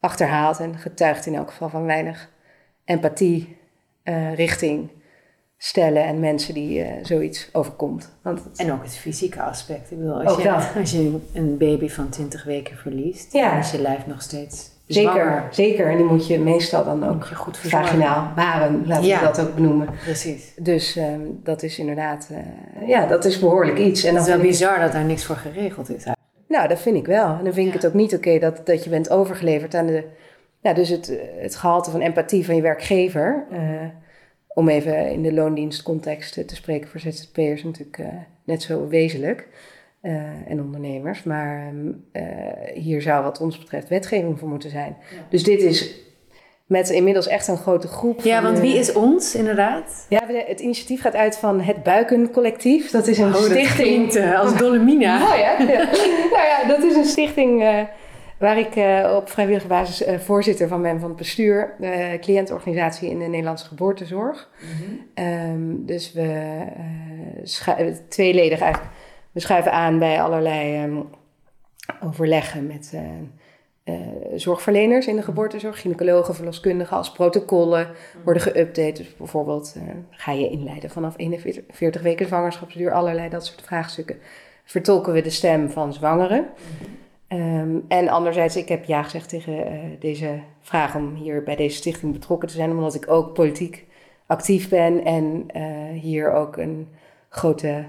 achterhaald 0.03 0.61
en 0.61 0.78
getuigt 0.78 1.26
in 1.26 1.34
elk 1.34 1.50
geval 1.50 1.68
van 1.68 1.84
weinig 1.84 2.28
empathie 2.84 3.57
eh, 4.03 4.34
richting 4.34 4.90
stellen 5.59 6.05
en 6.05 6.20
mensen 6.20 6.55
die 6.55 6.82
eh, 6.82 7.05
zoiets 7.05 7.48
overkomt. 7.53 8.12
Want 8.22 8.44
het- 8.44 8.59
En 8.59 8.72
ook 8.72 8.82
het 8.82 8.96
fysieke 8.96 9.42
aspect. 9.42 9.90
Ik 9.90 9.98
bedoel, 9.98 10.22
als, 10.22 10.32
Ook 10.32 10.38
je, 10.40 10.48
dat. 10.48 10.68
als 10.80 10.90
je 10.90 11.18
een 11.34 11.57
baby 11.59 11.88
van 11.88 12.09
20 12.09 12.44
weken 12.44 12.76
verliest, 12.76 13.32
Ja. 13.32 13.50
dan 13.50 13.59
is 13.59 13.70
je 13.70 13.80
lijf 13.80 14.07
nog 14.07 14.22
steeds 14.22 14.70
zeker, 14.86 15.12
zwanger. 15.12 15.46
zeker. 15.50 15.90
En 15.90 15.96
die 15.96 16.07
moet 16.07 16.26
je 16.26 16.38
meestal 16.38 16.84
dan 16.84 17.09
ook 17.09 17.24
je 17.26 17.34
goed 17.34 17.57
verzorgen. 17.59 17.88
vaginaal 17.88 18.32
baren, 18.34 18.86
laten 18.86 19.05
Ja. 19.07 19.18
we 19.20 19.24
dat 19.24 19.40
ook 19.40 19.55
benoemen. 19.55 19.88
Precies. 20.05 20.53
Dus 20.57 20.96
ehm, 20.96 21.20
dat 21.42 21.62
is 21.62 21.78
inderdaad, 21.78 22.28
eh, 22.30 22.88
ja, 22.88 23.07
dat 23.07 23.24
is 23.24 23.38
behoorlijk 23.38 23.78
iets. 23.78 24.05
En 24.05 24.12
Het 24.14 24.22
is 24.22 24.28
wel 24.28 24.38
ik- 24.38 24.42
bizar 24.46 24.80
dat 24.80 24.92
daar 24.92 25.05
niks 25.05 25.24
voor 25.24 25.36
geregeld 25.36 25.90
is. 25.90 26.05
Nou, 26.53 26.68
dat 26.68 26.80
vind 26.80 26.96
ik 26.96 27.07
wel. 27.07 27.36
En 27.38 27.44
dan 27.44 27.53
vind 27.53 27.66
ik 27.66 27.72
het 27.72 27.86
ook 27.86 27.94
niet 27.94 28.14
oké 28.14 28.38
dat, 28.38 28.66
dat 28.66 28.84
je 28.84 28.90
bent 28.90 29.11
overgeleverd 29.11 29.74
aan 29.74 29.86
de... 29.86 30.05
Nou, 30.62 30.74
dus 30.74 30.88
het, 30.88 31.18
het 31.36 31.57
gehalte 31.57 31.90
van 31.90 32.00
empathie 32.00 32.44
van 32.44 32.57
je 32.57 32.62
werkgever. 32.62 33.46
eh, 33.50 33.84
om 34.55 34.68
even 34.68 35.11
in 35.11 35.22
de 35.22 35.32
loondienstcontext 35.32 36.36
eh, 36.36 36.44
te 36.44 36.55
spreken 36.55 36.88
voor 36.88 37.00
ZZP'ers 37.00 37.62
natuurlijk 37.62 37.98
eh, 37.98 38.07
net 38.44 38.62
zo 38.62 38.88
wezenlijk. 38.88 39.48
en 40.46 40.61
ondernemers. 40.61 41.22
Maar 41.22 41.66
ehm, 41.66 41.92
eh, 42.12 42.74
hier 42.74 43.03
zou 43.03 43.22
wat 43.24 43.40
ons 43.40 43.59
betreft 43.59 43.88
wetgeving 43.88 44.38
voor 44.38 44.48
moeten 44.48 44.70
zijn. 44.70 44.96
Dus 45.28 45.44
dit 45.44 45.61
is 45.61 46.00
met 46.72 46.90
inmiddels 46.90 47.26
echt 47.26 47.48
een 47.48 47.56
grote 47.56 47.88
groep. 47.88 48.20
Ja, 48.20 48.42
want 48.42 48.56
de- 48.56 48.62
wie 48.62 48.78
is 48.78 48.92
ons 48.92 49.34
inderdaad? 49.34 50.06
Ja, 50.08 50.20
het 50.46 50.60
initiatief 50.60 51.00
gaat 51.00 51.14
uit 51.14 51.36
van 51.38 51.60
het 51.60 51.82
Buikencollectief. 51.82 52.90
Dat 52.90 53.06
is 53.06 53.18
een 53.18 53.34
Oh, 53.34 53.40
stichting. 53.42 54.12
eh, 54.14 54.40
als 54.40 54.56
Dolomina. 54.56 55.18
Mooi 55.28 55.40
hè? 55.42 55.62
Ja. 55.72 55.84
nou 56.30 56.44
ja, 56.46 56.64
dat 56.68 56.82
is 56.82 56.96
een 56.96 57.04
stichting 57.04 57.62
eh, 57.62 57.82
waar 58.38 58.58
ik 58.58 58.76
eh, 58.76 59.12
op 59.16 59.30
vrijwillige 59.30 59.66
basis 59.66 60.02
voorzitter 60.24 60.68
van 60.68 60.82
ben 60.82 61.00
van 61.00 61.08
het 61.08 61.18
bestuur. 61.18 61.74
cliëntenorganisatie 62.20 63.10
in 63.10 63.18
de 63.18 63.24
Nederlandse 63.26 63.66
geboortezorg. 63.66 64.50
Ehm, 65.14 65.60
dus 65.76 66.12
we 66.12 66.58
tweeledig 68.08 68.60
eigenlijk. 68.60 68.92
We 69.32 69.40
schuiven 69.40 69.72
aan 69.72 69.98
bij 69.98 70.22
allerlei 70.22 70.74
ehm, 70.74 70.96
overleggen 72.04 72.66
met 72.66 72.92
eh, 73.84 73.94
zorgverleners 74.34 75.06
in 75.06 75.16
de 75.16 75.22
geboortezorg, 75.22 75.80
gynaecologen, 75.80 76.34
verloskundigen, 76.34 76.96
als 76.96 77.12
protocollen 77.12 77.88
worden 78.24 78.42
geüpdate. 78.42 78.92
Dus 78.92 79.16
bijvoorbeeld 79.16 79.74
eh, 79.76 79.82
ga 80.10 80.32
je 80.32 80.50
inleiden 80.50 80.90
vanaf 80.90 81.14
41 81.16 82.02
weken 82.02 82.26
zwangerschapsduur, 82.26 82.92
allerlei 82.92 83.28
dat 83.28 83.46
soort 83.46 83.62
vraagstukken. 83.62 84.18
Vertolken 84.64 85.12
we 85.12 85.20
de 85.20 85.30
stem 85.30 85.70
van 85.70 85.92
zwangeren. 85.92 86.46
Ehm, 87.28 87.76
en 87.88 88.08
anderzijds, 88.08 88.56
ik 88.56 88.68
heb 88.68 88.84
ja 88.84 89.02
gezegd 89.02 89.28
tegen 89.28 89.66
eh, 89.66 89.78
deze 89.98 90.40
vraag 90.60 90.94
om 90.94 91.14
hier 91.14 91.42
bij 91.42 91.56
deze 91.56 91.76
stichting 91.76 92.12
betrokken 92.12 92.48
te 92.48 92.54
zijn, 92.54 92.70
omdat 92.70 92.94
ik 92.94 93.10
ook 93.10 93.34
politiek 93.34 93.86
actief 94.26 94.68
ben 94.68 95.04
en 95.04 95.46
hier 95.92 96.32
ook 96.32 96.56
een 96.56 96.88
grote 97.28 97.84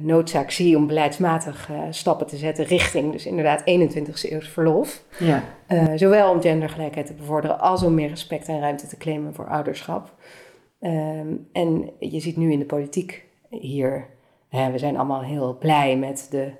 noodzaak 0.00 0.50
zie 0.50 0.76
om 0.76 0.86
beleidsmatig 0.86 1.70
eh, 1.70 1.78
stappen 1.90 2.26
te 2.26 2.36
zetten 2.36 2.64
richting 2.64 3.12
dus 3.12 3.26
inderdaad 3.26 3.60
21ste 3.60 4.32
eeuws 4.32 4.48
verlof. 4.48 5.04
Ja. 5.18 5.42
Eh, 5.66 5.92
zowel 5.94 6.30
om 6.30 6.40
gendergelijkheid 6.40 7.06
te 7.06 7.14
bevorderen 7.14 7.60
als 7.60 7.82
om 7.82 7.94
meer 7.94 8.08
respect 8.08 8.48
en 8.48 8.60
ruimte 8.60 8.86
te 8.86 8.96
claimen 8.96 9.34
voor 9.34 9.48
ouderschap. 9.48 10.14
Ehm, 10.80 11.34
en 11.52 11.90
je 11.98 12.20
ziet 12.20 12.36
nu 12.36 12.52
in 12.52 12.58
de 12.58 12.64
politiek 12.64 13.24
hier, 13.48 14.06
we 14.50 14.78
zijn 14.78 14.96
allemaal 14.96 15.22
heel 15.22 15.58
blij 15.58 15.96
met 15.96 16.26
de 16.30 16.52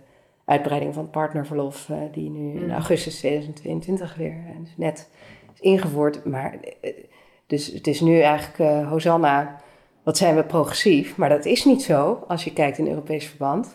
uitbreiding 0.45 0.95
van 0.95 1.03
het 1.03 1.13
partnerverlof, 1.13 1.89
eh, 1.89 1.97
die 2.13 2.31
nu 2.31 2.61
in 2.61 2.73
augustus 2.73 3.19
2022 3.19 4.15
weer 4.15 4.45
eh, 4.49 4.61
dus 4.61 4.75
net 4.77 5.11
is 5.55 5.61
ingevoerd. 5.61 6.25
Maar 6.25 6.59
eh, 6.81 6.93
dus 7.47 7.67
het 7.67 7.87
is 7.87 8.01
nu 8.01 8.21
eigenlijk 8.21 8.59
eh, 8.59 8.89
Hosanna, 8.91 9.61
wat 10.05 10.17
zijn 10.17 10.37
we 10.37 10.43
progressief? 10.43 11.17
Maar 11.17 11.29
dat 11.29 11.45
is 11.45 11.65
niet 11.65 11.83
zo 11.83 12.25
als 12.29 12.45
je 12.45 12.53
kijkt 12.53 12.79
in 12.79 12.89
Europees 12.89 13.27
verband. 13.27 13.75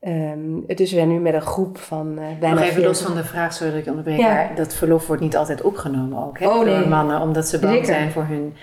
Ehm, 0.00 0.60
dus 0.66 0.76
we 0.90 0.96
zijn 0.96 1.08
nu 1.08 1.18
met 1.18 1.34
een 1.34 1.40
groep 1.42 1.78
van 1.78 2.18
eh 2.18 2.24
bijna 2.40 2.54
Nog 2.54 2.64
even 2.64 2.74
40 2.74 2.84
los 2.84 3.02
van 3.02 3.14
de 3.14 3.24
vraag, 3.24 3.52
sorry 3.52 3.72
dat 3.72 3.80
ik 3.82 3.86
onderbreek, 3.88 4.18
Ja. 4.18 4.34
maar 4.34 4.52
dat 4.54 4.74
verlof 4.74 5.06
wordt 5.06 5.22
niet 5.22 5.36
altijd 5.36 5.62
opgenomen 5.62 6.24
ook, 6.26 6.38
hè, 6.38 6.46
Oh, 6.48 6.54
door 6.54 6.64
nee. 6.64 6.86
mannen, 6.86 7.20
omdat 7.20 7.48
ze 7.48 7.58
bang 7.58 7.72
Zeker. 7.72 7.86
zijn 7.86 8.10
voor 8.10 8.24
hun 8.24 8.54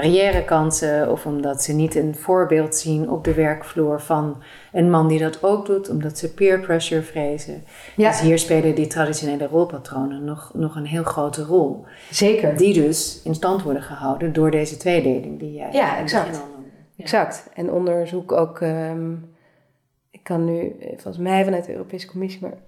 carrièrekansen 0.00 1.10
of 1.10 1.26
omdat 1.26 1.62
ze 1.62 1.72
niet 1.72 1.94
een 1.94 2.14
voorbeeld 2.14 2.74
zien 2.76 3.10
op 3.10 3.24
de 3.24 3.34
werkvloer 3.34 4.00
van 4.00 4.42
een 4.72 4.90
man 4.90 5.08
die 5.08 5.18
dat 5.18 5.42
ook 5.42 5.66
doet, 5.66 5.88
omdat 5.88 6.18
ze 6.18 6.34
peer 6.34 6.60
pressure 6.60 7.02
vrezen. 7.02 7.64
Ja. 7.96 8.10
Dus 8.10 8.20
hier 8.20 8.38
spelen 8.38 8.74
die 8.74 8.86
traditionele 8.86 9.46
rolpatronen 9.46 10.24
nog, 10.24 10.50
nog 10.54 10.76
een 10.76 10.86
heel 10.86 11.02
grote 11.02 11.42
rol, 11.44 11.84
Zeker. 12.10 12.56
die 12.56 12.74
dus 12.74 13.20
in 13.24 13.34
stand 13.34 13.62
worden 13.62 13.82
gehouden 13.82 14.32
door 14.32 14.50
deze 14.50 14.76
tweedeling 14.76 15.38
die 15.38 15.52
jij 15.52 15.68
Ja, 15.72 15.98
exact. 15.98 16.30
noemde. 16.30 16.68
Exact. 16.96 17.48
En 17.54 17.70
onderzoek 17.72 18.32
ook, 18.32 18.60
ehm, 18.60 19.12
ik 20.10 20.20
kan 20.22 20.44
nu, 20.44 20.76
eh, 20.80 20.88
volgens 20.88 21.18
mij 21.18 21.44
vanuit 21.44 21.64
de 21.64 21.72
Europese 21.72 22.06
Commissie, 22.06 22.40
maar 22.42 22.58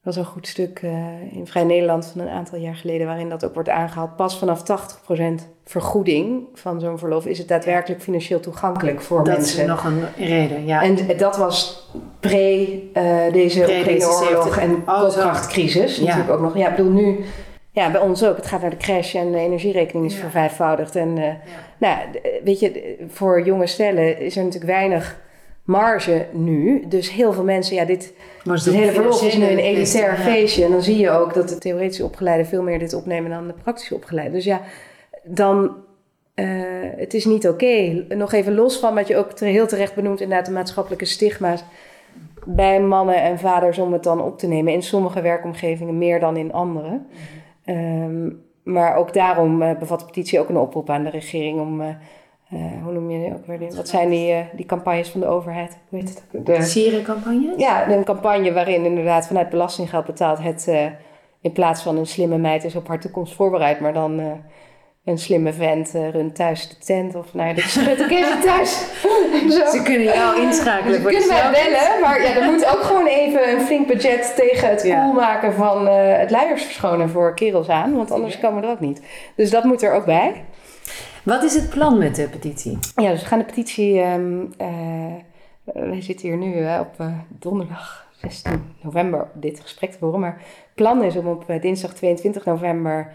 eh 0.00 0.06
was 0.06 0.16
een 0.16 0.24
goed 0.24 0.46
stuk 0.46 0.78
eh, 0.82 0.90
in 1.32 1.46
Vrij 1.46 1.64
Nederland 1.64 2.06
van 2.06 2.20
een 2.20 2.28
aantal 2.28 2.58
jaar 2.58 2.74
geleden, 2.74 3.06
waarin 3.06 3.28
dat 3.28 3.44
ook 3.44 3.54
wordt 3.54 3.68
aangehaald. 3.68 4.16
Pas 4.16 4.38
vanaf 4.38 4.62
80% 4.62 5.48
vergoeding 5.64 6.42
van 6.54 6.80
zo'n 6.80 6.98
verlof 6.98 7.26
is 7.26 7.38
het 7.38 7.48
daadwerkelijk 7.48 8.02
financieel 8.02 8.40
toegankelijk 8.40 9.00
voor 9.00 9.24
Dat 9.24 9.36
mensen. 9.36 9.60
is 9.62 9.66
nog 9.68 9.84
een 9.84 10.02
reden, 10.16 10.66
ja. 10.66 10.82
En 10.82 10.96
dat 11.16 11.36
was 11.36 11.88
pre 12.20 12.82
eh, 12.92 13.32
deze 13.32 13.60
Oekraïne-oorlog 13.60 14.18
70. 14.44 14.58
en 14.58 14.74
Oh, 14.86 15.00
koopkrachtcrisis 15.00 15.96
Ja. 15.96 16.04
natuurlijk 16.04 16.30
ook 16.30 16.40
nog. 16.40 16.56
Ja, 16.56 16.68
ik 16.70 16.76
bedoel 16.76 16.92
nu, 16.92 17.18
ja, 17.70 17.90
bij 17.90 18.00
ons 18.00 18.24
ook. 18.24 18.36
Het 18.36 18.46
gaat 18.46 18.60
naar 18.60 18.70
de 18.70 18.76
crash 18.76 19.14
en 19.14 19.32
de 19.32 19.38
energierekening 19.38 20.06
is 20.06 20.14
vervijfvoudigd. 20.14 20.96
En 20.96 21.12
nou, 21.14 21.34
ja, 21.78 21.98
d- 22.12 22.44
weet 22.44 22.60
je, 22.60 22.96
voor 23.08 23.44
jonge 23.44 23.66
stellen 23.66 24.18
is 24.18 24.36
er 24.36 24.44
natuurlijk 24.44 24.70
weinig 24.72 25.20
marge 25.70 26.26
nu. 26.32 26.84
Dus 26.88 27.12
heel 27.12 27.32
veel 27.32 27.44
mensen, 27.44 27.76
ja, 27.76 27.84
dit 27.84 28.14
het 28.44 28.64
hele 28.64 28.92
verlof 28.92 29.22
is 29.22 29.36
nu 29.36 29.44
een 29.44 29.58
elitair 29.58 30.12
ja. 30.18 30.22
feestje. 30.22 30.64
En 30.64 30.70
dan 30.70 30.82
zie 30.82 30.98
je 30.98 31.10
ook 31.10 31.34
dat 31.34 31.48
de 31.48 31.58
theoretisch 31.58 32.00
opgeleiden 32.00 32.46
veel 32.46 32.62
meer 32.62 32.78
dit 32.78 32.94
opnemen 32.94 33.30
dan 33.30 33.46
de 33.46 33.54
praktisch 33.62 33.92
opgeleiden. 33.92 34.34
Dus 34.34 34.44
ja, 34.44 34.60
dan... 35.24 35.76
eh, 36.34 36.46
het 36.96 37.14
is 37.14 37.24
niet 37.24 37.48
oké. 37.48 38.04
Nog 38.08 38.32
even 38.32 38.54
los 38.54 38.78
van 38.78 38.94
wat 38.94 39.08
je 39.08 39.16
ook 39.16 39.38
heel 39.38 39.66
terecht 39.66 39.94
benoemt, 39.94 40.20
inderdaad, 40.20 40.46
de 40.46 40.52
maatschappelijke 40.52 41.04
stigma's 41.04 41.64
bij 42.44 42.80
mannen 42.80 43.22
en 43.22 43.38
vaders 43.38 43.78
om 43.78 43.92
het 43.92 44.02
dan 44.02 44.22
op 44.22 44.38
te 44.38 44.46
nemen. 44.46 44.72
In 44.72 44.82
sommige 44.82 45.20
werkomgevingen 45.20 45.98
meer 45.98 46.20
dan 46.20 46.36
in 46.36 46.52
andere. 46.52 47.00
Ehm, 47.64 48.28
maar 48.62 48.96
ook 48.96 49.12
daarom 49.12 49.62
eh, 49.62 49.78
bevat 49.78 50.00
de 50.00 50.06
petitie 50.06 50.40
ook 50.40 50.48
een 50.48 50.56
oproep 50.56 50.90
aan 50.90 51.04
de 51.04 51.10
regering 51.10 51.60
om. 51.60 51.80
eh, 51.80 51.88
eh, 52.50 52.58
hoe 52.82 52.92
noem 52.92 53.10
je 53.10 53.18
die 53.24 53.32
ook 53.34 53.46
weer? 53.46 53.58
die- 53.58 53.76
Wat 53.76 53.88
zijn 53.88 54.08
die, 54.10 54.32
eh, 54.32 54.38
die 54.52 54.66
campagnes 54.66 55.08
van 55.08 55.20
de 55.20 55.26
overheid? 55.26 55.78
Hoe 55.88 55.98
heet 55.98 56.08
het? 56.08 56.22
ook? 56.34 56.46
De, 56.46 56.62
Sierencampagne? 56.62 57.54
ja, 57.56 57.88
een 57.90 58.04
campagne 58.04 58.52
waarin 58.52 58.84
inderdaad 58.84 59.26
vanuit 59.26 59.50
belastinggeld 59.50 60.06
betaald 60.06 60.38
het 60.42 60.68
eh, 60.68 60.84
in 61.40 61.52
plaats 61.52 61.82
van 61.82 61.96
een 61.96 62.06
slimme 62.06 62.38
meid 62.38 62.64
is 62.64 62.76
op 62.76 62.88
haar 62.88 63.00
toekomst 63.00 63.34
voorbereid, 63.34 63.80
maar 63.80 63.92
dan 63.92 64.20
eh, 64.20 64.26
een 65.04 65.18
slimme 65.18 65.52
vent 65.52 65.94
eh, 65.94 66.08
runt 66.10 66.34
thuis 66.34 66.68
de 66.68 66.78
tent 66.84 67.14
of 67.14 67.34
nou 67.34 67.48
ja, 67.48 67.54
dit 67.54 67.64
schud 67.64 68.00
ik 68.00 68.10
even 68.10 68.40
thuis. 68.40 68.70
Zo. 69.50 69.66
Ze 69.76 69.80
kunnen 69.84 70.04
jou 70.06 70.40
inschakelen 70.40 70.94
Ze 70.94 71.02
de 71.02 71.08
kunnen 71.08 71.28
mij 71.28 71.50
bellen, 71.50 72.00
maar 72.00 72.22
ja, 72.22 72.36
er 72.36 72.44
moet 72.52 72.66
ook 72.66 72.82
gewoon 72.82 73.06
even 73.06 73.50
een 73.52 73.60
flink 73.60 73.86
budget 73.86 74.32
tegen 74.36 74.68
het 74.68 74.82
Ja. 74.82 75.02
cool 75.02 75.12
maken 75.12 75.52
van 75.52 75.88
eh, 75.88 76.18
het 76.18 76.30
luiers 76.30 76.62
verschonen 76.64 77.08
voor 77.10 77.34
kerels 77.34 77.68
aan, 77.68 77.96
want 77.96 78.10
anders 78.10 78.40
komen 78.40 78.60
we 78.60 78.66
er 78.66 78.72
ook 78.72 78.80
niet. 78.80 79.02
Dus 79.36 79.50
dat 79.50 79.64
moet 79.64 79.82
er 79.82 79.92
ook 79.92 80.04
bij. 80.04 80.44
Wat 81.24 81.42
is 81.42 81.54
het 81.54 81.68
plan 81.70 81.98
met 81.98 82.16
de 82.16 82.28
petitie? 82.28 82.78
Ja, 82.94 83.10
dus 83.10 83.20
we 83.20 83.26
gaan 83.26 83.38
de 83.38 83.44
petitie. 83.44 84.00
ehm 84.00 84.44
eh, 84.56 85.14
we 85.74 86.02
zitten 86.02 86.28
hier 86.28 86.36
nu 86.36 86.64
eh, 86.64 86.80
op 86.80 86.94
eh, 86.96 87.06
donderdag 87.28 88.06
16 88.20 88.74
november 88.82 89.28
dit 89.34 89.60
gesprek 89.60 89.90
te 89.90 90.04
horen. 90.04 90.20
Maar 90.20 90.36
het 90.38 90.74
plan 90.74 91.02
is 91.02 91.16
om 91.16 91.26
op 91.26 91.44
eh, 91.48 91.60
dinsdag 91.60 91.94
22 91.94 92.44
november 92.44 93.12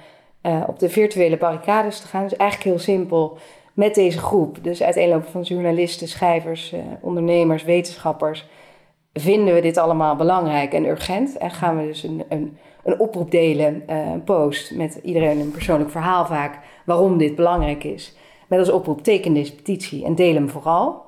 op 0.68 0.80
de 0.80 0.90
virtuele 0.90 1.38
barricades 1.38 2.00
te 2.00 2.08
gaan. 2.08 2.24
Dus 2.24 2.36
eigenlijk 2.36 2.70
heel 2.70 2.80
simpel 2.80 3.38
met 3.74 3.96
deze 3.96 4.18
groep. 4.18 4.58
Dus 4.62 4.84
uiteenlopen 4.84 5.32
van 5.32 5.42
journalisten, 5.42 6.08
schrijvers, 6.08 6.76
ondernemers, 7.02 7.64
wetenschappers. 7.64 8.48
Vinden 9.14 9.54
we 9.54 9.62
dit 9.62 9.78
allemaal 9.78 10.16
belangrijk 10.16 10.74
en 10.74 10.86
urgent? 10.86 11.38
En 11.38 11.52
gaan 11.52 11.78
we 11.78 11.86
dus 11.86 12.04
een, 12.04 12.24
een, 12.30 12.58
een 12.84 13.00
oproep 13.00 13.32
delen, 13.32 13.84
een 13.88 14.24
post 14.24 14.76
met 14.76 15.00
iedereen 15.04 15.40
een 15.40 15.52
persoonlijk 15.52 15.92
verhaal 15.92 16.26
vaak 16.26 16.60
waarom 16.86 17.18
dit 17.18 17.36
belangrijk 17.36 17.84
is. 17.84 18.16
Met 18.48 18.60
als 18.60 18.72
oproep 18.72 19.04
teken 19.04 19.34
deze 19.34 19.56
petitie 19.56 20.06
en 20.06 20.16
deel 20.16 20.34
hem 20.34 20.50
vooral. 20.50 21.06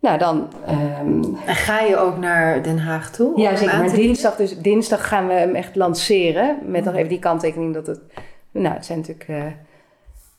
Nou, 0.00 0.18
dan 0.18 0.48
ehm, 0.66 1.22
En 1.46 1.54
ga 1.54 1.80
je 1.80 1.96
ook 1.96 2.18
naar 2.18 2.62
Den 2.62 2.78
Haag 2.78 3.10
toe? 3.10 3.40
ja, 3.40 3.56
zeker. 3.56 3.78
Maar 3.78 3.92
dinsdag, 3.92 4.36
dus 4.36 4.58
dinsdag 4.58 5.08
gaan 5.08 5.26
we 5.26 5.32
hem 5.32 5.54
echt 5.54 5.76
lanceren. 5.76 6.58
Met 6.66 6.84
nog 6.84 6.94
even 6.94 7.08
die 7.08 7.18
kanttekening 7.18 7.74
dat 7.74 7.86
het... 7.86 8.00
Nou, 8.50 8.74
het 8.74 8.86
zijn 8.86 8.98
natuurlijk 8.98 9.28
eh, 9.28 9.46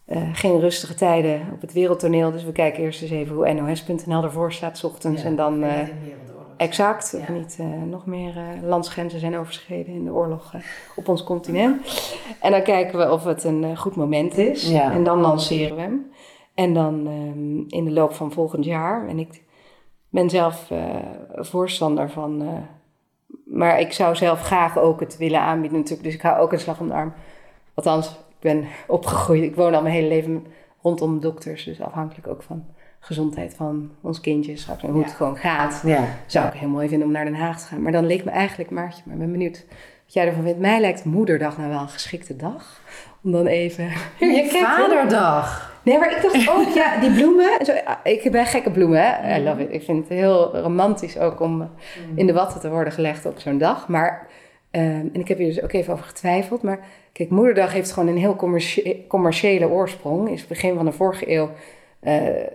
eh, 0.05 0.29
geen 0.33 0.59
rustige 0.59 0.93
tijden 0.93 1.41
op 1.53 1.61
het 1.61 1.73
wereldtoneel. 1.73 2.31
Dus 2.31 2.43
we 2.43 2.51
kijken 2.51 2.83
eerst 2.83 3.01
eens 3.01 3.11
even 3.11 3.35
hoe 3.35 3.53
NOS.nl 3.53 4.23
ervoor 4.23 4.53
staat, 4.53 4.77
's 4.77 4.83
ochtends. 4.83 5.23
en 5.23 5.35
dan 5.35 5.63
eh, 5.63 5.87
exact, 6.59 7.13
of 7.15 7.27
Ja. 7.27 7.33
niet 7.33 7.57
eh, 7.59 7.65
nog 7.65 8.05
meer 8.05 8.37
eh, 8.37 8.63
landsgrenzen 8.69 9.19
zijn 9.19 9.37
overschreden 9.37 9.93
in 9.93 10.05
de 10.05 10.13
oorlog 10.13 10.53
eh, 10.53 10.61
op 10.95 11.07
ons 11.07 11.23
continent. 11.23 11.87
En 12.41 12.51
dan 12.51 12.63
kijken 12.63 12.99
we 12.99 13.11
of 13.11 13.23
het 13.23 13.43
een 13.43 13.77
goed 13.77 13.95
moment 13.95 14.37
is. 14.37 14.69
Ja. 14.69 14.91
En 14.91 15.03
dan 15.03 15.19
lanceren 15.19 15.75
we 15.75 15.81
hem. 15.81 16.11
En 16.53 16.73
dan 16.73 17.07
ehm, 17.07 17.79
in 17.79 17.85
de 17.85 17.91
loop 17.91 18.13
van 18.13 18.31
volgend 18.31 18.65
jaar. 18.65 19.07
En 19.07 19.19
ik 19.19 19.41
ben 20.09 20.29
zelf 20.29 20.71
voorstander 21.35 22.09
van. 22.09 22.63
maar 23.45 23.79
ik 23.79 23.91
zou 23.93 24.15
zelf 24.15 24.41
graag 24.41 24.77
ook 24.77 24.99
het 24.99 25.17
willen 25.17 25.39
aanbieden, 25.39 25.77
natuurlijk. 25.77 26.03
Dus 26.03 26.15
ik 26.15 26.21
hou 26.21 26.39
ook 26.39 26.51
een 26.51 26.59
slag 26.59 26.79
om 26.79 26.87
de 26.87 26.93
arm. 26.93 27.13
Althans, 27.73 28.09
ik 28.09 28.39
ben 28.39 28.65
opgegroeid. 28.87 29.43
Ik 29.43 29.55
woon 29.55 29.73
al 29.73 29.81
mijn 29.81 29.93
hele 29.93 30.07
leven 30.07 30.45
rondom 30.81 31.19
dokters. 31.19 31.63
Dus 31.63 31.81
afhankelijk 31.81 32.27
ook 32.27 32.43
van 32.43 32.65
gezondheid 32.99 33.53
van 33.53 33.91
ons 34.01 34.21
kindje 34.21 34.57
straks 34.57 34.83
en 34.83 34.89
hoe 34.89 35.03
het 35.03 35.11
gewoon 35.11 35.37
gaat. 35.37 35.81
Ja. 35.85 36.03
Zou 36.25 36.47
ik 36.47 36.53
heel 36.53 36.69
mooi 36.69 36.87
vinden 36.87 37.07
om 37.07 37.13
naar 37.13 37.25
Den 37.25 37.35
Haag 37.35 37.61
te 37.61 37.67
gaan. 37.67 37.81
Maar 37.81 37.91
dan 37.91 38.05
leek 38.05 38.23
me 38.23 38.31
eigenlijk, 38.31 38.69
Maartje, 38.69 39.01
maar 39.05 39.13
ik 39.13 39.19
ben 39.19 39.31
benieuwd 39.31 39.65
wat 40.05 40.13
jij 40.13 40.27
ervan 40.27 40.43
vindt. 40.43 40.59
Mij 40.59 40.79
lijkt 40.79 41.05
Moederdag 41.05 41.57
nou 41.57 41.69
wel 41.69 41.79
een 41.79 41.89
geschikte 41.89 42.35
dag. 42.35 42.81
Om 43.23 43.31
dan 43.31 43.45
even... 43.45 43.91
Je 44.19 44.49
vaderdag. 44.77 45.77
Nee, 45.83 45.97
maar 45.97 46.11
ik 46.11 46.21
dacht 46.21 46.49
ook, 46.49 46.73
ja, 46.73 46.99
die 46.99 47.11
bloemen. 47.11 47.65
Zo, 47.65 47.71
ik 48.03 48.31
ben 48.31 48.45
gekke 48.45 48.71
bloemen, 48.71 49.01
hè. 49.03 49.37
I 49.37 49.43
love 49.43 49.61
it. 49.61 49.73
Ik 49.73 49.83
vind 49.83 49.99
het 49.99 50.17
heel 50.17 50.57
romantisch 50.57 51.17
ook 51.17 51.39
om 51.39 51.69
in 52.15 52.27
de 52.27 52.33
watten 52.33 52.59
te 52.59 52.69
worden 52.69 52.93
gelegd 52.93 53.25
op 53.25 53.39
zo'n 53.39 53.57
dag. 53.57 53.87
Maar, 53.87 54.27
ehm, 54.71 54.83
en 55.13 55.19
ik 55.19 55.27
heb 55.27 55.37
hier 55.37 55.47
dus 55.47 55.61
ook 55.61 55.71
even 55.71 55.93
over 55.93 56.05
getwijfeld. 56.05 56.61
Maar 56.61 56.79
kijk, 57.11 57.29
Moederdag 57.29 57.73
heeft 57.73 57.91
gewoon 57.91 58.09
een 58.09 58.17
heel 58.17 58.35
commerciële 59.07 59.69
oorsprong. 59.69 60.29
Is 60.29 60.47
begin 60.47 60.75
van 60.75 60.85
de 60.85 60.91
vorige 60.91 61.31
eeuw 61.31 61.49
eh, 61.99 62.13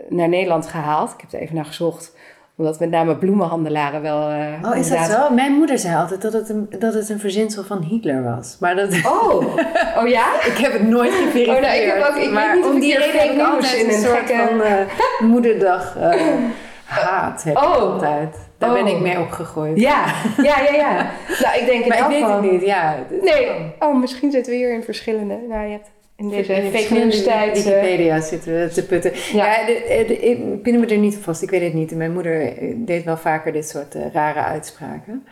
naar 0.09 0.29
Nederland 0.29 0.67
gehaald. 0.67 1.11
Ik 1.13 1.21
heb 1.21 1.33
er 1.33 1.39
even 1.39 1.55
naar 1.55 1.65
gezocht. 1.65 2.17
Omdat 2.57 2.81
met 2.81 2.91
name 2.91 3.17
bloemenhandelaren 3.17 4.03
wel... 4.03 4.29
eh, 4.31 4.71
Oh, 4.71 4.77
is 4.77 4.89
dat 4.89 4.99
zo? 5.07 5.31
Mijn 5.31 5.53
moeder 5.53 5.79
zei 5.79 5.97
altijd 5.97 6.23
dat 6.23 6.33
het 6.33 6.49
een, 6.49 6.67
dat 6.79 6.95
het 6.95 7.09
een 7.09 7.19
verzinsel 7.21 7.65
van 7.65 7.83
Hitler 7.83 8.23
was. 8.23 8.57
Maar 8.61 8.77
dat... 8.77 8.93
Oh, 9.07 9.57
oh 9.99 10.09
ja? 10.09 10.35
Ik 10.45 10.57
heb 10.57 10.73
het 10.73 10.89
nooit 10.89 11.13
geverifieerd. 11.13 11.49
Oh, 11.57 11.63
nou, 11.63 11.75
ik 11.77 11.87
heb 11.93 11.97
ook- 12.09 12.17
ik 12.17 12.31
weet 12.31 12.55
niet 12.55 12.65
of 12.65 12.71
om 12.71 12.77
ik 12.77 12.81
die 12.83 12.99
reden 12.99 13.21
heb 13.21 13.31
ik 13.33 13.41
altijd 13.41 13.75
in 13.75 13.89
een 13.89 13.95
een 13.95 14.01
soort 14.01 14.19
gekke- 14.19 14.47
van 14.49 14.61
eh, 14.63 14.75
moederdag 15.21 15.97
haat. 16.85 17.43
Heb 17.43 17.57
ik 17.57 17.63
Oh. 17.63 17.71
altijd. 17.77 18.37
Daar 18.59 18.73
ben 18.73 18.83
Oh. 18.83 18.89
ik 18.89 19.01
mee 19.01 19.19
opgegroeid. 19.21 19.81
Ja, 19.81 20.05
ja, 20.43 20.61
ja, 20.61 20.73
ja. 20.75 20.95
Nou, 21.43 21.59
ik 21.59 21.67
denk 21.67 21.83
in 21.83 21.89
Maar 21.89 21.99
ik 21.99 22.07
weet 22.07 22.27
het 22.29 22.51
niet, 22.53 22.63
ja. 22.63 22.95
Nee. 23.23 23.49
Oh, 23.79 24.01
misschien 24.01 24.31
zitten 24.31 24.53
we 24.53 24.59
hier 24.59 24.73
in 24.75 24.83
verschillende. 24.83 25.39
Nou, 25.49 25.65
je 25.65 25.73
hebt 25.73 25.91
in 26.17 26.29
deze 26.29 26.53
fake 26.73 27.01
eh, 27.31 27.53
Wikipedia 27.53 28.21
zitten 28.21 28.53
we 28.61 28.69
te 28.69 28.87
putten. 28.87 29.13
Ja. 29.33 29.47
Ja, 29.47 29.67
de, 29.67 30.05
de, 30.09 30.19
ik 30.19 30.63
pin 30.63 30.81
me 30.81 30.87
er 30.87 30.97
niet 30.99 31.17
op 31.17 31.23
vast. 31.23 31.43
Ik 31.43 31.51
weet 31.51 31.63
het 31.63 31.75
niet. 31.75 31.95
Mijn 31.97 32.13
moeder 32.13 32.41
eh, 32.59 32.75
deed 32.77 33.05
wel 33.05 33.17
vaker 33.17 33.53
dit 33.53 33.69
soort 33.69 33.95
eh, 33.95 34.03
rare 34.13 34.41
uitspraken. 34.41 35.27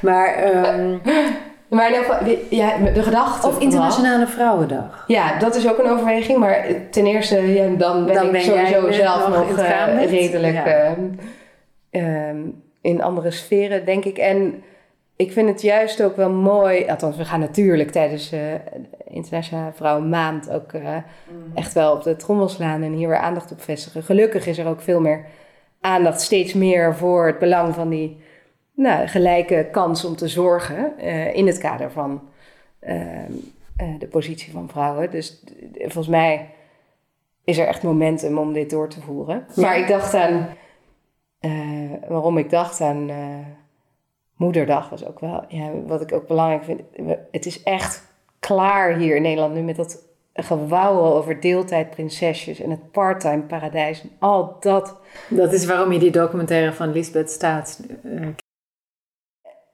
Maar, 0.00 0.34
ehm, 0.34 0.96
Maar 1.68 2.20
die- 2.24 2.38
ja, 2.50 2.76
de 2.94 3.02
gedachte. 3.02 3.46
of 3.46 3.60
Internationale 3.60 4.26
Vrouwendag. 4.26 5.04
Ja, 5.06 5.38
dat 5.38 5.54
is 5.56 5.68
ook 5.68 5.78
een 5.78 5.90
overweging. 5.90 6.38
Maar 6.38 6.66
ten 6.90 7.06
eerste, 7.06 7.52
ja, 7.52 7.68
dan 7.68 8.04
ben 8.04 8.14
Dan 8.14 8.24
ik 8.26 8.32
ben 8.32 8.40
sowieso 8.40 8.90
zelf 8.90 9.28
nog 9.28 9.56
redelijk 10.10 10.54
Ja. 10.54 10.64
eh, 11.90 12.28
ehm, 12.28 12.36
in 12.80 13.02
andere 13.02 13.30
sferen, 13.30 13.84
denk 13.84 14.04
ik. 14.04 14.18
En 14.18 14.62
ik 15.20 15.32
vind 15.32 15.48
het 15.48 15.62
juist 15.62 16.02
ook 16.02 16.16
wel 16.16 16.30
mooi, 16.30 16.86
althans 16.86 17.16
we 17.16 17.24
gaan 17.24 17.40
natuurlijk 17.40 17.90
tijdens 17.90 18.32
uh, 18.32 18.40
Internationale 19.04 19.72
Vrouwenmaand 19.72 20.50
ook 20.50 20.72
uh, 20.72 20.96
echt 21.54 21.72
wel 21.72 21.92
op 21.92 22.02
de 22.02 22.16
trommel 22.16 22.48
slaan 22.48 22.82
en 22.82 22.92
hier 22.92 23.08
weer 23.08 23.18
aandacht 23.18 23.52
op 23.52 23.60
vestigen. 23.60 24.02
Gelukkig 24.02 24.46
is 24.46 24.58
er 24.58 24.66
ook 24.66 24.80
veel 24.80 25.00
meer 25.00 25.26
aandacht, 25.80 26.20
steeds 26.20 26.54
meer 26.54 26.96
voor 26.96 27.26
het 27.26 27.38
belang 27.38 27.74
van 27.74 27.88
die 27.88 28.20
nou, 28.74 29.06
gelijke 29.06 29.68
kans 29.72 30.04
om 30.04 30.16
te 30.16 30.28
zorgen 30.28 30.92
uh, 30.98 31.34
in 31.34 31.46
het 31.46 31.58
kader 31.58 31.90
van 31.90 32.22
ehm, 32.80 33.32
de 33.98 34.06
positie 34.06 34.52
van 34.52 34.68
vrouwen. 34.68 35.10
Dus 35.10 35.44
volgens 35.78 36.08
mij 36.08 36.48
is 37.44 37.58
er 37.58 37.66
echt 37.66 37.82
momentum 37.82 38.38
om 38.38 38.52
dit 38.52 38.70
door 38.70 38.88
te 38.88 39.00
voeren. 39.00 39.46
Maar 39.54 39.78
ik 39.78 39.88
dacht 39.88 40.14
aan, 40.14 40.48
waarom 42.08 42.38
ik 42.38 42.50
dacht 42.50 42.80
aan 42.80 43.10
Moederdag 44.40 44.88
was 44.88 45.06
ook 45.06 45.20
wel, 45.20 45.44
ja, 45.48 45.70
wat 45.86 46.00
ik 46.00 46.12
ook 46.12 46.26
belangrijk 46.26 46.64
vind. 46.64 46.80
Het 47.30 47.46
is 47.46 47.62
echt 47.62 48.04
klaar 48.38 48.96
hier 48.96 49.16
in 49.16 49.22
Nederland 49.22 49.54
nu 49.54 49.60
met 49.60 49.76
dat 49.76 50.08
gewauwel 50.34 51.16
over 51.16 51.40
deeltijdprinsesjes 51.40 52.60
en 52.60 52.70
het 52.70 52.90
parttime 52.90 53.42
paradijs 53.42 54.02
en 54.02 54.10
al 54.18 54.56
dat. 54.60 55.00
Dat 55.28 55.52
is 55.52 55.66
waarom 55.66 55.92
je 55.92 55.98
die 55.98 56.10
documentaire 56.10 56.72
van 56.72 56.92
Lisbeth 56.92 57.30
Staats. 57.30 57.80
Uh... 58.04 58.26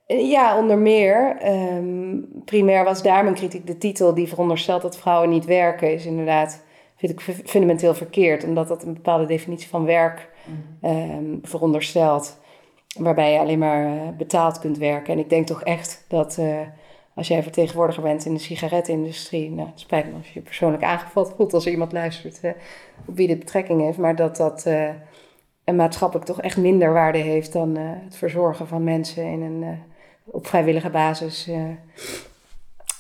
Ja, 0.07 0.59
onder 0.59 0.79
meer. 0.79 1.37
Um, 1.77 2.29
primair 2.45 2.85
was 2.85 3.03
daar 3.03 3.23
mijn 3.23 3.37
kritiek. 3.37 3.67
De 3.67 3.79
titel 3.79 4.14
die 4.14 4.29
veronderstelt 4.29 4.83
dat 4.83 4.99
vrouwen 4.99 5.29
niet 5.29 5.45
werken, 5.45 5.93
is 5.93 6.07
inderdaad, 6.07 6.62
vind 6.97 7.12
ik 7.12 7.21
fundamenteel 7.45 7.95
verkeerd, 7.95 8.45
omdat 8.45 8.69
dat 8.69 8.83
een 8.83 8.95
bepaalde 8.95 9.27
definitie 9.27 9.69
van 9.69 9.85
werk 9.85 10.31
um, 10.83 11.39
veronderstelt 11.43 12.45
waarbij 12.99 13.32
je 13.32 13.38
alleen 13.38 13.59
maar 13.59 13.86
uh, 13.86 14.09
betaald 14.16 14.59
kunt 14.59 14.78
werken. 14.78 15.12
En 15.12 15.18
ik 15.18 15.28
denk 15.28 15.47
toch 15.47 15.62
echt 15.62 16.05
dat 16.09 16.36
uh, 16.40 16.61
als 17.14 17.28
jij 17.28 17.42
vertegenwoordiger 17.42 18.03
bent 18.03 18.24
in 18.24 18.34
de 18.34 18.40
sigarettenindustrie, 18.40 19.51
nou, 19.51 19.68
het 19.68 19.80
spijt 19.80 20.07
me 20.07 20.16
als 20.16 20.32
je 20.32 20.40
persoonlijk 20.40 20.82
aangevat 20.82 21.32
voelt 21.36 21.55
als 21.55 21.66
iemand 21.66 21.92
luistert 21.92 22.40
op 23.07 23.16
wie 23.16 23.26
dit 23.26 23.38
betrekking 23.38 23.80
heeft, 23.80 23.99
maar 23.99 24.16
dat 24.16 24.36
dat 24.36 24.66
een 25.64 25.76
maatschappelijk 25.76 26.26
toch 26.26 26.40
echt 26.40 26.57
minder 26.57 26.92
waarde 26.92 27.18
heeft 27.18 27.53
dan 27.53 27.76
het 27.76 28.16
verzorgen 28.16 28.66
van 28.66 28.84
mensen 28.84 29.24
in 29.24 29.42
een, 29.42 29.78
op 30.24 30.47
vrijwillige 30.47 30.90
basis 30.90 31.51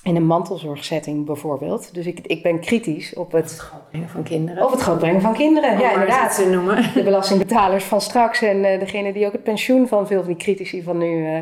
in 0.06 0.16
een 0.16 0.26
mantelzorgsetting 0.26 1.26
bijvoorbeeld. 1.26 1.94
Dus 1.94 2.06
ik, 2.06 2.18
ik 2.22 2.42
ben 2.42 2.60
kritisch 2.60 3.14
op 3.14 3.32
het... 3.32 3.50
het 3.50 3.58
grootbrengen 3.58 4.08
van 4.08 4.22
kinderen. 4.22 4.64
Of 4.64 4.70
het 4.70 4.80
grootbrengen 4.80 5.20
van 5.20 5.34
kinderen, 5.34 5.78
ja 5.78 5.92
inderdaad. 5.92 6.34
Ze 6.34 6.48
noemen. 6.48 6.90
De 6.94 7.02
belastingbetalers 7.02 7.84
van 7.84 8.00
straks 8.00 8.42
en 8.42 8.56
uh, 8.64 8.78
degene 8.78 9.12
die 9.12 9.26
ook 9.26 9.32
het 9.32 9.42
pensioen 9.42 9.88
van 9.88 10.06
veel 10.06 10.18
van 10.18 10.28
die 10.28 10.36
critici 10.36 10.82
van 10.82 10.98
nu 10.98 11.32
uh, 11.32 11.38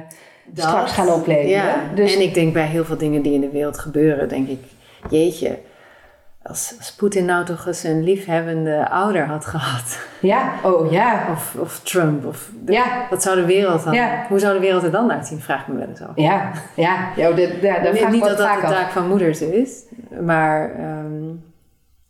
straks 0.54 0.92
gaan 0.92 1.08
opleveren. 1.08 1.48
Ja. 1.48 1.90
Dus, 1.94 2.14
en 2.14 2.22
ik 2.22 2.34
denk 2.34 2.52
bij 2.52 2.66
heel 2.66 2.84
veel 2.84 2.98
dingen 2.98 3.22
die 3.22 3.32
in 3.32 3.40
de 3.40 3.50
wereld 3.50 3.78
gebeuren, 3.78 4.28
denk 4.28 4.48
ik, 4.48 4.60
jeetje, 5.10 5.58
als, 6.44 6.74
als 6.78 6.92
Poetin 6.92 7.24
nou 7.24 7.44
toch 7.44 7.66
eens 7.66 7.82
een 7.82 8.02
liefhebbende 8.02 8.90
ouder 8.90 9.26
had 9.26 9.46
gehad. 9.46 9.98
Ja, 10.20 10.52
oh 10.62 10.92
ja. 10.92 11.26
Of, 11.32 11.54
of 11.58 11.80
Trump. 11.80 12.26
Of 12.26 12.50
de, 12.64 12.72
ja. 12.72 13.06
Wat 13.10 13.22
zou 13.22 13.36
de 13.36 13.46
wereld 13.46 13.84
dan... 13.84 13.92
Ja. 13.92 14.24
Hoe 14.28 14.38
zou 14.38 14.54
de 14.54 14.60
wereld 14.60 14.82
er 14.82 14.90
dan 14.90 15.12
uitzien, 15.12 15.40
vraag 15.40 15.60
ik 15.60 15.66
me 15.66 15.78
wel 15.78 15.88
eens 15.88 16.00
af. 16.00 16.12
Ja, 16.14 16.52
ja. 16.74 17.08
ja, 17.16 17.32
de, 17.32 17.58
ja 17.62 17.78
dat 17.80 18.10
Niet 18.10 18.24
dat 18.24 18.38
dat 18.38 18.60
de 18.60 18.66
taak 18.66 18.90
van 18.90 19.08
moeders 19.08 19.40
is, 19.40 19.82
maar... 20.20 20.80
Um, 20.80 21.44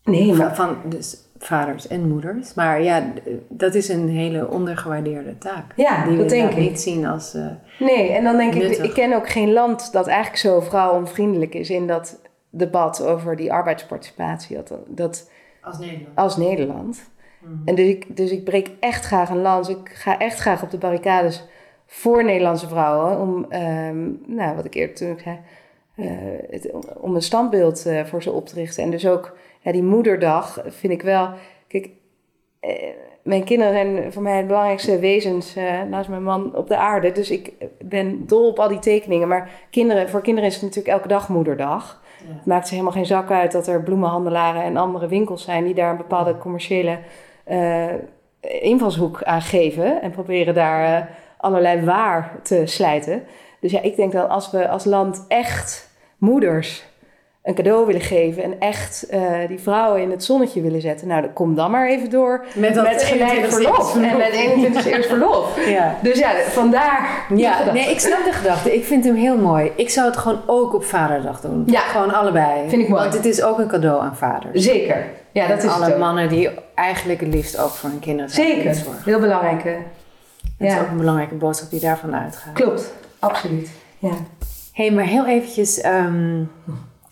nee, 0.04 0.32
maar... 0.32 0.54
Van, 0.54 0.76
dus 0.84 1.16
vaders 1.38 1.88
en 1.88 2.08
moeders. 2.08 2.54
Maar 2.54 2.82
ja, 2.82 3.02
dat 3.48 3.74
is 3.74 3.88
een 3.88 4.08
hele 4.08 4.48
ondergewaardeerde 4.50 5.38
taak. 5.38 5.64
Ja, 5.76 6.04
die 6.04 6.16
dat 6.16 6.24
we 6.24 6.36
denk 6.36 6.50
ik. 6.50 6.56
niet 6.56 6.80
zien 6.80 7.06
als 7.06 7.34
uh, 7.34 7.46
Nee, 7.78 8.12
en 8.12 8.24
dan 8.24 8.36
denk 8.36 8.54
nuttig. 8.54 8.78
ik... 8.78 8.84
Ik 8.84 8.94
ken 8.94 9.12
ook 9.12 9.28
geen 9.28 9.52
land 9.52 9.92
dat 9.92 10.06
eigenlijk 10.06 10.38
zo 10.38 10.60
vrouwonvriendelijk 10.60 11.54
is... 11.54 11.70
in 11.70 11.86
dat 11.86 12.18
debat 12.56 13.06
over 13.06 13.36
die 13.36 13.52
arbeidsparticipatie. 13.52 14.56
Dat, 14.56 14.74
dat 14.86 15.30
als 15.60 15.78
Nederland. 15.78 16.16
Als 16.16 16.36
Nederland. 16.36 17.10
Mm. 17.38 17.62
En 17.64 17.74
dus 17.74 17.88
ik, 17.88 18.16
dus 18.16 18.30
ik 18.30 18.44
breek 18.44 18.70
echt 18.80 19.04
graag 19.04 19.30
een 19.30 19.42
lans. 19.42 19.68
Ik 19.68 19.88
ga 19.88 20.18
echt 20.18 20.38
graag 20.38 20.62
op 20.62 20.70
de 20.70 20.78
barricades 20.78 21.44
voor 21.86 22.24
Nederlandse 22.24 22.68
vrouwen. 22.68 23.20
Om, 23.20 23.52
um, 23.52 24.22
nou, 24.26 24.56
wat 24.56 24.64
ik 24.64 24.74
eerder 24.74 24.96
toen 24.96 25.10
ik 25.10 25.18
zei, 25.18 25.38
uh, 25.96 26.06
het, 26.50 26.70
om 27.00 27.14
een 27.14 27.22
standbeeld 27.22 27.86
uh, 27.86 28.04
voor 28.04 28.22
ze 28.22 28.30
op 28.30 28.46
te 28.46 28.54
richten. 28.54 28.82
En 28.82 28.90
dus 28.90 29.06
ook 29.06 29.36
ja, 29.60 29.72
die 29.72 29.82
moederdag 29.82 30.64
vind 30.66 30.92
ik 30.92 31.02
wel. 31.02 31.28
Kijk, 31.68 31.90
uh, 32.60 32.70
mijn 33.22 33.44
kinderen 33.44 33.72
zijn 33.72 34.12
voor 34.12 34.22
mij 34.22 34.36
het 34.36 34.46
belangrijkste 34.46 34.98
wezens 34.98 35.54
naast 35.90 36.08
mijn 36.08 36.22
man 36.22 36.56
op 36.56 36.68
de 36.68 36.76
aarde. 36.76 37.12
Dus 37.12 37.30
ik 37.30 37.52
ben 37.84 38.26
dol 38.26 38.48
op 38.48 38.58
al 38.58 38.68
die 38.68 38.78
tekeningen. 38.78 39.28
Maar 39.28 39.50
kinderen, 39.70 40.08
voor 40.08 40.20
kinderen 40.20 40.48
is 40.48 40.54
het 40.54 40.62
natuurlijk 40.62 40.94
elke 40.94 41.08
dag 41.08 41.28
moederdag. 41.28 42.02
Het 42.28 42.46
maakt 42.46 42.66
ze 42.66 42.72
helemaal 42.72 42.94
geen 42.94 43.06
zak 43.06 43.30
uit 43.30 43.52
dat 43.52 43.66
er 43.66 43.82
bloemenhandelaren 43.82 44.62
en 44.62 44.76
andere 44.76 45.06
winkels 45.06 45.44
zijn 45.44 45.64
die 45.64 45.74
daar 45.74 45.90
een 45.90 45.96
bepaalde 45.96 46.38
commerciële 46.38 46.98
uh, 47.50 47.92
invalshoek 48.40 49.22
aan 49.22 49.42
geven 49.42 50.02
en 50.02 50.10
proberen 50.10 50.54
daar 50.54 51.02
uh, 51.02 51.06
allerlei 51.36 51.84
waar 51.84 52.32
te 52.42 52.66
slijten. 52.66 53.22
Dus 53.60 53.72
ja, 53.72 53.80
ik 53.80 53.96
denk 53.96 54.12
dat 54.12 54.28
als 54.28 54.50
we 54.50 54.68
als 54.68 54.84
land 54.84 55.24
echt 55.28 55.90
moeders 56.18 56.84
een 57.44 57.54
cadeau 57.54 57.86
willen 57.86 58.00
geven 58.00 58.42
en 58.42 58.60
echt 58.60 59.06
uh, 59.10 59.32
die 59.48 59.58
vrouwen 59.58 60.02
in 60.02 60.10
het 60.10 60.24
zonnetje 60.24 60.60
willen 60.60 60.80
zetten, 60.80 61.08
nou, 61.08 61.22
dan 61.22 61.32
kom 61.32 61.54
dan 61.54 61.70
maar 61.70 61.88
even 61.88 62.10
door 62.10 62.44
met, 62.54 62.74
met 62.74 63.02
gelijk 63.02 63.44
verlof. 63.52 63.94
En 63.94 64.16
met 64.16 64.32
21 64.32 64.86
eerst 64.86 65.08
verlof. 65.08 65.58
Ja. 65.68 65.96
Dus 66.02 66.18
ja, 66.18 66.30
vandaar. 66.48 67.26
Ja, 67.34 67.72
nee, 67.72 67.90
ik 67.90 68.00
snap 68.00 68.24
de 68.24 68.32
gedachte. 68.32 68.74
Ik 68.74 68.84
vind 68.84 69.04
hem 69.04 69.14
heel 69.14 69.36
mooi. 69.36 69.72
Ik 69.76 69.90
zou 69.90 70.06
het 70.06 70.16
gewoon 70.16 70.40
ook 70.46 70.74
op 70.74 70.84
Vaderdag 70.84 71.40
doen. 71.40 71.62
Ja. 71.66 71.80
Gewoon 71.80 72.14
allebei. 72.14 72.68
Vind 72.68 72.82
ik 72.82 72.88
mooi. 72.88 73.02
Want 73.02 73.14
het 73.14 73.24
is 73.24 73.42
ook 73.42 73.58
een 73.58 73.68
cadeau 73.68 74.02
aan 74.02 74.16
vaders. 74.16 74.64
Zeker. 74.64 75.06
Ja, 75.32 75.46
dat 75.46 75.62
is 75.62 75.70
alle 75.70 75.84
het 75.84 75.98
mannen 75.98 76.28
die 76.28 76.50
eigenlijk 76.74 77.20
het 77.20 77.34
liefst 77.34 77.58
ook 77.58 77.70
voor 77.70 77.90
hun 77.90 77.98
kinderen 77.98 78.30
Zeker. 78.30 78.74
zorgen. 78.74 79.02
Heel 79.04 79.20
belangrijk. 79.20 79.64
Dat 79.64 79.72
ja. 80.56 80.74
is 80.74 80.80
ook 80.80 80.88
een 80.88 80.96
belangrijke 80.96 81.34
boodschap 81.34 81.70
die 81.70 81.80
daarvan 81.80 82.14
uitgaat. 82.14 82.52
Klopt. 82.52 82.94
Absoluut. 83.18 83.70
Ja. 83.98 84.08
Hé, 84.72 84.86
hey, 84.86 84.90
maar 84.90 85.04
heel 85.04 85.26
eventjes... 85.26 85.84
Um, 85.84 86.50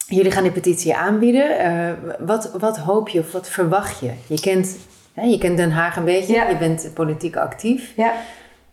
Jullie 0.06 0.30
gaan 0.30 0.42
die 0.42 0.52
petitie 0.52 0.94
aanbieden. 0.94 1.66
Uh, 1.66 1.92
wat, 2.18 2.50
wat 2.58 2.78
hoop 2.78 3.08
je 3.08 3.18
of 3.18 3.32
wat 3.32 3.48
verwacht 3.48 4.00
je? 4.00 4.12
Je 4.26 4.40
kent, 4.40 4.76
hè, 5.12 5.22
je 5.22 5.38
kent 5.38 5.56
Den 5.56 5.70
Haag 5.70 5.96
een 5.96 6.04
beetje, 6.04 6.34
ja. 6.34 6.48
je 6.48 6.56
bent 6.56 6.90
politiek 6.94 7.36
actief. 7.36 7.92
Ja. 7.96 8.14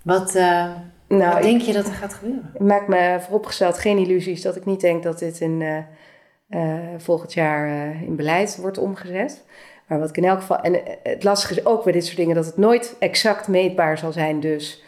Wat, 0.01 0.35
uh, 0.35 0.65
nou, 1.07 1.33
wat 1.33 1.41
denk 1.41 1.61
je 1.61 1.73
dat 1.73 1.87
er 1.87 1.93
gaat 1.93 2.13
gebeuren? 2.13 2.51
Ik 2.53 2.61
maak 2.61 2.87
me 2.87 3.17
vooropgesteld 3.21 3.77
geen 3.77 3.97
illusies 3.97 4.41
dat 4.41 4.55
ik 4.55 4.65
niet 4.65 4.81
denk 4.81 5.03
dat 5.03 5.19
dit 5.19 5.39
in, 5.39 5.85
uh, 6.49 6.59
volgend 6.97 7.33
jaar 7.33 7.93
in 8.03 8.15
beleid 8.15 8.57
wordt 8.61 8.77
omgezet. 8.77 9.43
Maar 9.87 9.99
wat 9.99 10.09
ik 10.09 10.17
in 10.17 10.25
elk 10.25 10.39
geval. 10.39 10.59
En 10.59 10.81
het 11.03 11.23
lastige 11.23 11.53
is 11.53 11.65
ook 11.65 11.83
bij 11.83 11.93
dit 11.93 12.05
soort 12.05 12.17
dingen 12.17 12.35
dat 12.35 12.45
het 12.45 12.57
nooit 12.57 12.95
exact 12.99 13.47
meetbaar 13.47 13.97
zal 13.97 14.11
zijn, 14.11 14.39
dus 14.39 14.83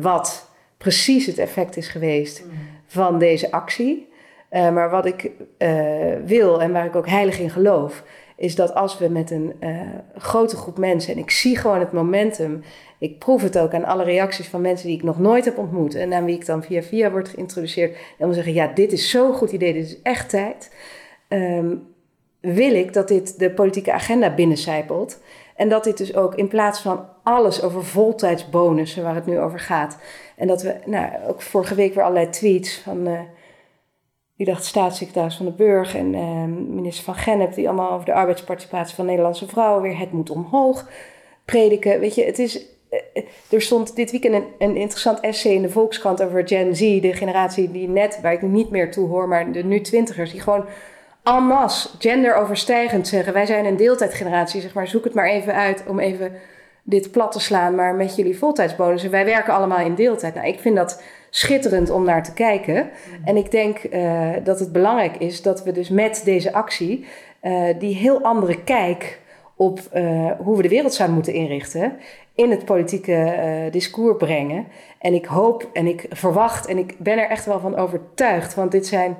wat 0.00 0.48
precies 0.78 1.26
het 1.26 1.38
effect 1.38 1.76
is 1.76 1.88
geweest 1.88 2.44
mm. 2.44 2.50
van 2.86 3.18
deze 3.18 3.50
actie. 3.50 4.08
Uh, 4.50 4.70
maar 4.70 4.90
wat 4.90 5.06
ik 5.06 5.30
uh, 5.58 6.14
wil 6.24 6.62
en 6.62 6.72
waar 6.72 6.86
ik 6.86 6.96
ook 6.96 7.08
heilig 7.08 7.38
in 7.38 7.50
geloof, 7.50 8.02
is 8.36 8.54
dat 8.54 8.74
als 8.74 8.98
we 8.98 9.08
met 9.08 9.30
een 9.30 9.54
uh, 9.60 9.80
grote 10.16 10.56
groep 10.56 10.78
mensen, 10.78 11.12
en 11.12 11.18
ik 11.18 11.30
zie 11.30 11.56
gewoon 11.56 11.78
het 11.78 11.92
momentum, 11.92 12.62
ik 12.98 13.18
proef 13.18 13.42
het 13.42 13.58
ook 13.58 13.74
aan 13.74 13.84
alle 13.84 14.04
reacties 14.04 14.48
van 14.48 14.60
mensen 14.60 14.86
die 14.86 14.96
ik 14.96 15.02
nog 15.02 15.18
nooit 15.18 15.44
heb 15.44 15.58
ontmoet 15.58 15.94
en 15.94 16.12
aan 16.12 16.24
wie 16.24 16.34
ik 16.34 16.46
dan 16.46 16.62
via 16.62 16.82
via 16.82 17.10
wordt 17.10 17.28
geïntroduceerd, 17.28 17.96
en 18.18 18.26
om 18.26 18.32
zeggen: 18.32 18.52
ja, 18.52 18.66
dit 18.66 18.92
is 18.92 19.10
zo'n 19.10 19.34
goed 19.34 19.52
idee, 19.52 19.72
dit 19.72 19.86
is 19.86 20.02
echt 20.02 20.28
tijd. 20.28 20.74
Um, 21.28 21.94
wil 22.40 22.74
ik 22.74 22.92
dat 22.92 23.08
dit 23.08 23.38
de 23.38 23.50
politieke 23.50 23.92
agenda 23.92 24.34
binnencijpelt. 24.34 25.20
En 25.56 25.68
dat 25.68 25.84
dit 25.84 25.96
dus 25.98 26.16
ook 26.16 26.34
in 26.34 26.48
plaats 26.48 26.80
van 26.80 27.06
alles 27.22 27.62
over 27.62 27.84
voltijdsbonussen, 27.84 29.02
waar 29.02 29.14
het 29.14 29.26
nu 29.26 29.38
over 29.38 29.58
gaat. 29.58 29.98
En 30.36 30.46
dat 30.46 30.62
we, 30.62 30.74
nou, 30.84 31.08
ook 31.28 31.42
vorige 31.42 31.74
week 31.74 31.94
weer 31.94 32.04
allerlei 32.04 32.30
tweets 32.30 32.78
van. 32.78 33.08
Die 34.36 34.46
dacht 34.46 34.64
staatssecretaris 34.64 35.36
van 35.36 35.46
de 35.46 35.52
Burg 35.52 35.96
en 35.96 36.12
uh, 36.14 36.44
minister 36.74 37.04
van 37.04 37.14
Gennep, 37.14 37.54
die 37.54 37.68
allemaal 37.68 37.90
over 37.90 38.04
de 38.04 38.14
arbeidsparticipatie 38.14 38.94
van 38.94 39.06
Nederlandse 39.06 39.46
vrouwen 39.46 39.82
weer 39.82 39.98
het 39.98 40.12
moet 40.12 40.30
omhoog 40.30 40.88
prediken. 41.44 42.00
Weet 42.00 42.14
je, 42.14 42.24
het 42.24 42.38
is. 42.38 42.64
Uh, 42.90 43.22
er 43.50 43.62
stond 43.62 43.96
dit 43.96 44.10
weekend 44.10 44.34
een, 44.34 44.46
een, 44.58 44.76
interessant 44.76 45.20
essay 45.20 45.52
in 45.52 45.62
de 45.62 45.70
Volkskrant 45.70 46.22
over 46.22 46.48
Gen 46.48 46.76
Z, 46.76 47.00
de 47.00 47.12
generatie 47.12 47.70
die 47.70 47.88
net, 47.88 48.18
waar 48.22 48.32
ik 48.32 48.42
niet 48.42 48.70
meer 48.70 48.90
toe 48.90 49.08
hoor, 49.08 49.28
maar 49.28 49.52
de 49.52 49.64
nu 49.64 49.80
twintigers, 49.80 50.30
die 50.30 50.40
gewoon 50.40 50.64
en 51.22 51.42
masse 51.42 51.88
genderoverstijgend 51.98 53.08
zeggen: 53.08 53.32
wij 53.32 53.46
zijn 53.46 53.64
een 53.64 53.76
deeltijdgeneratie, 53.76 54.60
zeg 54.60 54.74
maar, 54.74 54.88
zoek 54.88 55.04
het 55.04 55.14
maar 55.14 55.28
even 55.28 55.54
uit 55.54 55.84
om 55.86 55.98
even 55.98 56.32
dit 56.82 57.10
plat 57.10 57.32
te 57.32 57.40
slaan, 57.40 57.74
maar 57.74 57.94
met 57.94 58.16
jullie 58.16 58.38
voltijdsbonussen. 58.38 59.10
Wij 59.10 59.24
werken 59.24 59.54
allemaal 59.54 59.86
in 59.86 59.94
deeltijd. 59.94 60.34
Nou, 60.34 60.46
ik 60.46 60.60
vind 60.60 60.76
dat 60.76 61.02
schitterend 61.30 61.90
om 61.90 62.04
naar 62.04 62.24
te 62.24 62.32
kijken. 62.32 62.74
Mm. 62.74 63.24
En 63.24 63.36
ik 63.36 63.50
denk 63.50 63.82
uh, 63.84 64.30
dat 64.44 64.58
het 64.58 64.72
belangrijk 64.72 65.16
is 65.16 65.42
dat 65.42 65.64
we 65.64 65.72
dus 65.72 65.88
met 65.88 66.22
deze 66.24 66.52
actie 66.52 67.06
uh, 67.42 67.64
die 67.78 67.94
heel 67.94 68.22
andere 68.22 68.62
kijk 68.62 69.20
op 69.56 69.80
uh, 69.94 70.30
hoe 70.38 70.56
we 70.56 70.62
de 70.62 70.68
wereld 70.68 70.94
zouden 70.94 71.16
moeten 71.16 71.34
inrichten, 71.34 71.98
in 72.36 72.50
het 72.50 72.64
politieke 72.64 73.12
eh, 73.12 73.72
discours 73.72 74.16
brengen. 74.16 74.66
En 74.98 75.14
ik 75.14 75.24
hoop 75.24 75.70
en 75.72 75.86
ik 75.86 76.06
verwacht 76.10 76.66
en 76.66 76.78
ik 76.78 76.94
ben 76.98 77.18
er 77.18 77.28
echt 77.28 77.46
wel 77.46 77.60
van 77.60 77.76
overtuigd. 77.76 78.54
Want 78.54 78.70
dit 78.70 78.86
zijn 78.86 79.16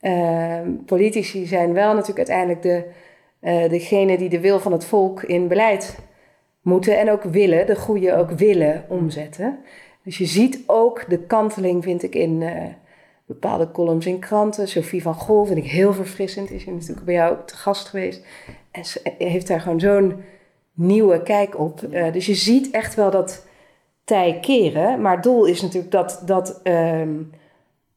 eh, 0.00 0.60
politici 0.86 1.46
zijn 1.46 1.72
wel 1.72 1.94
natuurlijk 1.94 2.28
uiteindelijk 2.30 2.62
de, 2.62 2.84
eh 3.40 3.70
degene 3.70 4.18
die 4.18 4.28
de 4.28 4.40
wil 4.40 4.60
van 4.60 4.72
het 4.72 4.84
volk 4.84 5.22
in 5.22 5.48
beleid 5.48 5.98
moeten 6.62 6.98
en 6.98 7.10
ook 7.10 7.22
willen, 7.22 7.66
de 7.66 7.76
goede 7.76 8.16
ook 8.16 8.30
willen 8.30 8.84
omzetten. 8.88 9.58
Dus 10.06 10.18
je 10.18 10.26
ziet 10.26 10.62
ook 10.66 11.04
de 11.08 11.18
kanteling, 11.18 11.84
vind 11.84 12.02
ik, 12.02 12.14
in 12.14 12.42
eh, 12.42 12.64
bepaalde 13.24 13.70
columns 13.70 14.06
in 14.06 14.18
kranten. 14.18 14.68
Sophie 14.68 15.02
van 15.02 15.14
Gol 15.14 15.44
vind 15.44 15.58
ik 15.58 15.70
heel 15.70 15.92
verfrissend. 15.92 16.50
Is 16.50 16.64
natuurlijk 16.64 17.04
bij 17.04 17.14
jou 17.14 17.36
te 17.46 17.56
gast 17.56 17.88
geweest. 17.88 18.24
En 18.70 18.84
ze 18.84 19.14
heeft 19.18 19.48
daar 19.48 19.60
gewoon 19.60 19.80
zo'n 19.80 20.24
nieuwe 20.72 21.22
kijk 21.22 21.58
op. 21.58 21.82
Eh, 21.82 22.12
dus 22.12 22.26
je 22.26 22.34
ziet 22.34 22.70
echt 22.70 22.94
wel 22.94 23.10
dat 23.10 23.46
tij 24.04 24.38
keren. 24.40 25.00
Maar 25.00 25.14
het 25.14 25.22
doel 25.22 25.44
is 25.44 25.62
natuurlijk 25.62 25.92
dat, 25.92 26.22
dat 26.24 26.60
ehm, 26.62 27.22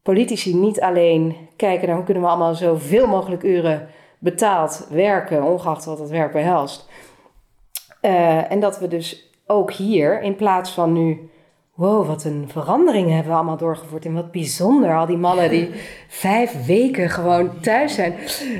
politici 0.01 0.55
niet 0.55 0.81
alleen 0.81 1.35
kijken 1.55 1.87
naar 1.87 1.95
hoe 1.95 2.05
kunnen 2.05 2.23
we 2.23 2.29
allemaal 2.29 2.55
zoveel 2.55 3.07
mogelijk 3.07 3.43
uren 3.43 3.87
betaald 4.19 4.87
werken, 4.91 5.43
ongeacht 5.43 5.85
wat 5.85 5.99
het 5.99 6.09
werk 6.09 6.31
behelst. 6.31 6.89
Eh, 8.01 8.51
en 8.51 8.59
dat 8.59 8.79
we 8.79 8.87
dus 8.87 9.31
ook 9.45 9.71
hier, 9.71 10.21
in 10.21 10.35
plaats 10.35 10.71
van 10.71 10.93
nu, 10.93 11.29
wow, 11.79 12.07
wat 12.07 12.23
een 12.23 12.45
verandering 12.47 13.09
hebben 13.09 13.31
we 13.31 13.37
allemaal 13.37 13.57
doorgevoerd. 13.57 14.05
En 14.05 14.13
wat 14.13 14.31
bijzonder, 14.31 14.95
al 14.95 15.05
die 15.05 15.17
mannen 15.17 15.49
die 15.49 15.69
vijf 16.07 16.65
weken 16.65 17.09
gewoon 17.09 17.59
thuis 17.59 17.93
zijn. 17.95 18.15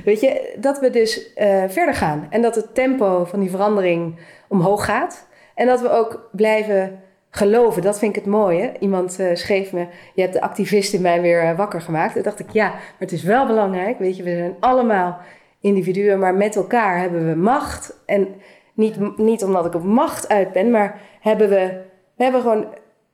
Weet 0.05 0.20
je, 0.20 0.55
dat 0.59 0.80
we 0.80 0.89
dus 0.89 1.34
eh, 1.34 1.63
verder 1.67 1.95
gaan. 1.95 2.28
En 2.30 2.41
dat 2.41 2.55
het 2.55 2.76
tempo 2.76 3.26
van 3.26 3.39
die 3.39 3.49
verandering 3.49 4.20
omhoog 4.47 4.86
gaat. 4.86 5.28
En 5.55 5.67
dat 5.67 5.82
we 5.82 5.89
ook 5.89 6.30
blijven 6.32 6.99
geloven. 7.30 7.82
Dat 7.82 7.99
vind 7.99 8.15
ik 8.15 8.24
het 8.24 8.32
mooie. 8.32 8.72
Iemand 8.80 9.20
eh, 9.20 9.36
schreef 9.36 9.74
me, 9.74 9.88
je 10.13 10.22
hebt 10.22 10.34
de 10.34 10.41
activist 10.41 10.93
in 10.93 11.01
mij 11.01 11.22
weer 11.22 11.41
eh, 11.41 11.57
wakker 11.57 11.82
gemaakt. 11.82 12.13
Toen 12.13 12.24
dacht 12.24 12.39
ik, 12.39 12.49
ja, 12.49 12.67
maar 12.70 12.95
het 12.97 13.11
is 13.11 13.24
wel 13.24 13.45
belangrijk. 13.45 13.99
Weet 13.99 14.17
je, 14.17 14.24
we 14.24 14.36
zijn 14.36 14.55
allemaal 14.59 15.17
individuen, 15.59 16.20
maar 16.20 16.36
met 16.36 16.55
elkaar 16.55 16.99
hebben 16.99 17.30
we 17.30 17.36
macht. 17.36 17.97
En 18.05 18.28
niet, 18.74 19.17
niet 19.17 19.43
omdat 19.43 19.65
ik 19.65 19.76
op 19.76 19.84
macht 19.84 20.30
uit 20.30 20.51
ben, 20.51 20.72
maar 20.72 20.99
hebben 21.22 21.49
we, 21.49 21.82
we 22.15 22.24
hebben 22.24 22.41
gewoon 22.41 22.65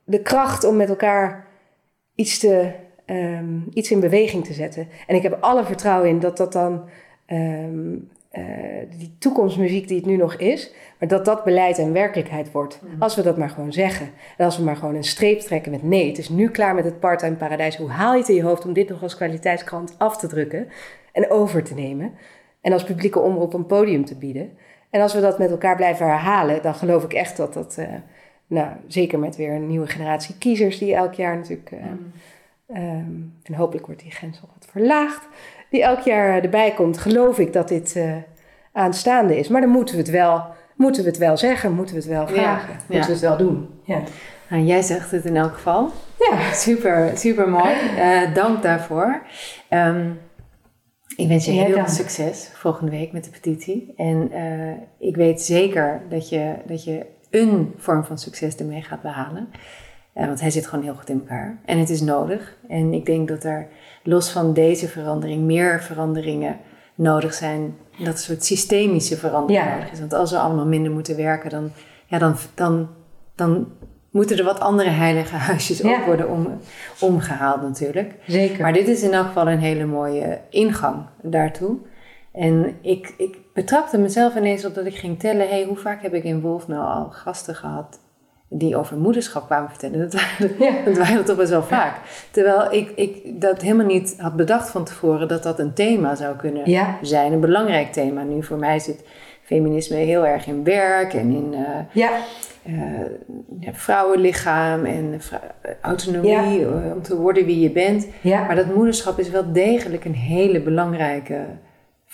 de 0.06 0.22
kracht 0.22 0.64
om 0.64 0.76
met 0.76 0.89
elkaar 0.89 1.47
iets, 2.16 2.39
te, 2.39 2.72
ehm, 3.06 3.60
iets 3.74 3.91
in 3.91 3.99
beweging 3.99 4.45
te 4.45 4.53
zetten. 4.53 4.88
En 5.08 5.16
ik 5.16 5.22
heb 5.22 5.38
alle 5.39 5.66
vertrouwen 5.66 6.10
in 6.10 6.20
dat 6.20 6.38
dat 6.38 6.53
dan 6.53 6.89
ehm, 7.26 7.95
eh, 8.30 8.43
die 8.97 9.16
toekomstmuziek 9.20 9.88
die 9.88 9.97
het 9.97 10.06
nu 10.06 10.16
nog 10.16 10.36
is, 10.36 10.74
maar 10.99 11.10
dat 11.10 11.26
dat 11.26 11.43
beleid 11.43 11.78
en 11.78 11.93
werkelijkheid 11.93 12.51
wordt. 12.51 12.82
Als 12.99 13.16
we 13.16 13.22
dat 13.22 13.38
maar 13.38 13.49
gewoon 13.49 13.74
zeggen. 13.74 14.10
En 14.38 14.45
als 14.45 14.58
we 14.58 14.64
maar 14.64 14.76
gewoon 14.76 14.95
een 14.95 15.03
streep 15.03 15.39
trekken 15.39 15.72
met 15.72 15.84
nee, 15.84 16.08
het 16.08 16.18
is 16.18 16.30
nu 16.30 16.49
klaar 16.49 16.76
met 16.76 16.84
het 16.84 16.99
part-time 16.99 17.36
paradijs. 17.36 17.78
Hoe 17.78 17.89
haal 17.89 18.14
je 18.14 18.20
het 18.20 18.30
in 18.30 18.36
je 18.36 18.43
hoofd 18.43 18.66
om 18.66 18.74
dit 18.74 18.89
nog 18.89 19.01
als 19.01 19.16
kwaliteitskrant 19.16 19.95
af 19.97 20.18
te 20.18 20.28
drukken 20.28 20.68
en 21.12 21.30
over 21.30 21.64
te 21.64 21.74
nemen? 21.74 22.14
En 22.62 22.74
als 22.74 22.84
publieke 22.84 23.20
omroep 23.20 23.53
een 23.53 23.66
podium 23.66 24.06
te 24.06 24.18
bieden. 24.18 24.58
En 24.89 25.01
als 25.01 25.14
we 25.14 25.22
dat 25.22 25.39
met 25.39 25.51
elkaar 25.51 25.76
blijven 25.76 26.06
herhalen, 26.06 26.62
dan 26.62 26.76
geloof 26.76 27.03
ik 27.03 27.14
echt 27.14 27.38
dat 27.38 27.53
dat, 27.53 27.78
eh, 27.78 27.88
nou, 28.48 28.68
zeker 28.88 29.20
met 29.20 29.36
weer 29.36 29.54
een 29.54 29.68
nieuwe 29.68 29.88
generatie 29.88 30.38
kiezers 30.38 30.78
die 30.78 30.96
elk 30.96 31.14
jaar 31.14 31.36
natuurlijk, 31.36 31.72
eh, 31.72 31.80
ehm, 32.68 33.12
en 33.43 33.54
hopelijk 33.54 33.86
wordt 33.86 34.02
die 34.02 34.12
grens 34.12 34.41
nog 34.41 34.50
wat 34.54 34.68
verlaagd, 34.72 35.28
die 35.70 35.84
elk 35.84 36.00
jaar 36.00 36.43
erbij 36.43 36.72
komt, 36.72 36.98
geloof 36.98 37.39
ik 37.39 37.54
dat 37.54 37.68
dit 37.68 37.96
eh, 37.96 38.16
aanstaande 38.72 39.38
is. 39.38 39.48
Maar 39.48 39.62
dan 39.62 39.70
moeten 39.70 39.96
we 39.96 40.02
het 40.02 40.12
wel, 40.12 40.43
moeten 40.76 41.04
we 41.04 41.10
het 41.10 41.18
wel 41.18 41.38
zeggen, 41.38 41.74
moeten 41.74 41.96
we 41.96 42.02
het 42.02 42.10
wel 42.10 42.28
vragen, 42.28 42.74
ja. 42.74 42.80
moeten 42.88 43.08
we 43.08 43.12
het 43.12 43.22
wel 43.22 43.38
doen. 43.38 43.70
Ja. 43.84 44.02
Nou, 44.50 44.64
jij 44.64 44.82
zegt 44.82 45.12
het 45.12 45.26
in 45.26 45.38
elk 45.38 45.54
geval. 45.54 45.91
Ja. 46.20 46.54
Super, 46.54 47.18
super 47.18 47.50
mooi. 47.50 47.74
Eh, 47.98 48.34
dank 48.34 48.62
daarvoor. 48.62 49.22
Ehm, 49.70 50.12
ik 51.16 51.28
wens 51.28 51.46
je 51.46 51.52
heel 51.52 51.74
veel 51.74 51.88
succes 51.88 52.50
volgende 52.54 52.91
week 52.91 53.12
met 53.12 53.24
de 53.24 53.30
petitie. 53.30 53.93
En 53.96 54.32
eh, 54.32 55.08
ik 55.08 55.16
weet 55.16 55.41
zeker 55.41 56.02
dat 56.10 56.30
je, 56.30 56.56
dat 56.66 56.84
je 56.84 57.06
een 57.36 57.74
vorm 57.78 58.04
van 58.04 58.18
succes 58.18 58.56
ermee 58.56 58.82
gaat 58.82 59.02
behalen. 59.02 59.48
Eh, 60.14 60.26
want 60.26 60.42
hij 60.42 60.50
zit 60.50 60.68
gewoon 60.68 60.84
heel 60.84 60.94
goed 60.94 61.10
in 61.10 61.20
elkaar. 61.20 61.58
En 61.66 61.80
het 61.80 61.90
is 61.90 62.02
nodig. 62.02 62.56
En 62.68 62.94
ik 62.94 63.06
denk 63.06 63.28
dat 63.28 63.44
er 63.44 63.68
los 64.04 64.30
van 64.32 64.54
deze 64.54 64.88
verandering 64.88 65.42
meer 65.44 65.82
veranderingen 65.84 66.58
nodig 66.96 67.34
zijn. 67.34 67.76
Dat 67.98 68.08
een 68.14 68.18
soort 68.18 68.46
systemische 68.46 69.18
verandering 69.18 69.66
Ja. 69.66 69.74
nodig 69.76 69.92
is. 69.92 70.00
Want 70.00 70.14
als 70.14 70.32
we 70.32 70.38
allemaal 70.38 70.66
minder 70.66 70.92
moeten 70.92 71.16
werken, 71.16 71.50
dan, 71.50 71.72
ja, 72.06 72.18
dan, 72.18 72.36
dan, 72.54 72.88
dan 73.36 73.68
moeten 74.12 74.38
er 74.38 74.44
wat 74.44 74.60
andere 74.60 74.90
heilige 74.90 75.36
huisjes 75.36 75.78
Ja. 75.78 75.98
ook 76.00 76.06
worden 76.06 76.30
om, 76.30 76.48
omgehaald 77.00 77.62
natuurlijk. 77.62 78.14
Zeker. 78.28 78.62
Maar 78.62 78.74
dit 78.74 78.88
is 78.88 79.04
in 79.04 79.14
elk 79.14 79.26
geval 79.28 79.50
een 79.50 79.60
hele 79.60 79.86
mooie 79.86 80.40
ingang 80.50 80.96
daartoe. 81.22 81.78
En 82.36 82.76
ik, 82.82 83.14
ik 83.18 83.38
betrapte 83.54 83.98
mezelf 83.98 84.36
ineens 84.36 84.66
op 84.66 84.74
dat 84.76 84.86
ik 84.86 84.96
ging 84.96 85.20
tellen... 85.20 85.48
hey, 85.50 85.64
hoe 85.64 85.78
vaak 85.78 86.02
heb 86.02 86.14
ik 86.14 86.24
in 86.24 86.42
Wolf 86.42 86.68
nou 86.68 86.86
al 86.88 87.10
gasten 87.10 87.56
gehad... 87.56 88.00
die 88.50 88.76
over 88.78 88.98
moederschap 88.98 89.46
kwamen 89.46 89.70
vertellen? 89.70 90.00
Dat 90.00 90.14
waren, 90.14 90.56
Ja. 90.60 90.72
dat 90.86 90.98
waren 90.98 91.26
toch 91.26 91.38
best 91.38 91.50
wel 91.50 91.64
vaak. 91.64 91.96
Terwijl 92.32 92.72
ik, 92.74 92.90
ik 92.96 93.42
dat 93.42 93.62
helemaal 93.62 93.86
niet 93.86 94.16
had 94.18 94.36
bedacht 94.36 94.70
van 94.70 94.84
tevoren... 94.86 95.28
dat 95.28 95.44
dat 95.44 95.60
een 95.60 95.74
thema 95.74 96.16
zou 96.16 96.36
kunnen 96.36 96.70
Ja. 96.70 96.98
zijn. 97.02 97.34
Een 97.34 97.40
belangrijk 97.40 97.92
thema. 97.92 98.24
Nu 98.24 98.44
voor 98.44 98.58
mij 98.58 98.80
zit 98.80 99.04
feminisme 99.44 99.96
heel 99.98 100.26
erg 100.26 100.48
in 100.48 100.64
werk... 100.64 101.14
en 101.14 101.32
in 101.32 101.54
eh, 101.54 101.62
Ja, 101.92 102.10
eh, 102.64 102.74
ja, 103.60 103.74
vrouwenlichaam 103.74 104.86
en 104.86 105.22
vrou- 105.22 105.42
autonomie... 105.82 106.66
eh, 106.66 106.92
om 106.96 107.02
te 107.02 107.16
worden 107.18 107.46
wie 107.46 107.60
je 107.60 107.72
bent... 107.72 108.08
Maar 108.24 108.56
dat 108.56 108.76
moederschap 108.76 109.20
is 109.20 109.30
wel 109.30 109.52
degelijk 109.52 110.06
een 110.06 110.16
hele 110.16 110.62
belangrijke 110.62 111.46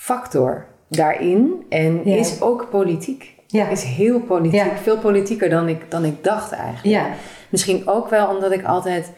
factor 0.02 0.66
daarin. 0.88 1.66
En 1.70 2.02
Ja. 2.04 2.16
is 2.16 2.42
ook 2.42 2.68
politiek. 2.70 3.36
Ja. 3.48 3.68
Is 3.68 3.84
heel 3.84 4.20
politiek. 4.20 4.60
Ja. 4.66 4.76
Veel 4.82 4.98
politieker 4.98 5.50
dan 5.50 5.68
ik, 5.68 5.92
dan 5.92 6.06
ik 6.06 6.24
dacht 6.24 6.52
eigenlijk. 6.52 6.84
Ja. 6.86 7.08
Misschien 7.50 7.88
ook 7.88 8.10
wel 8.10 8.28
omdat 8.28 8.52
ik 8.52 8.64
altijd 8.66 9.12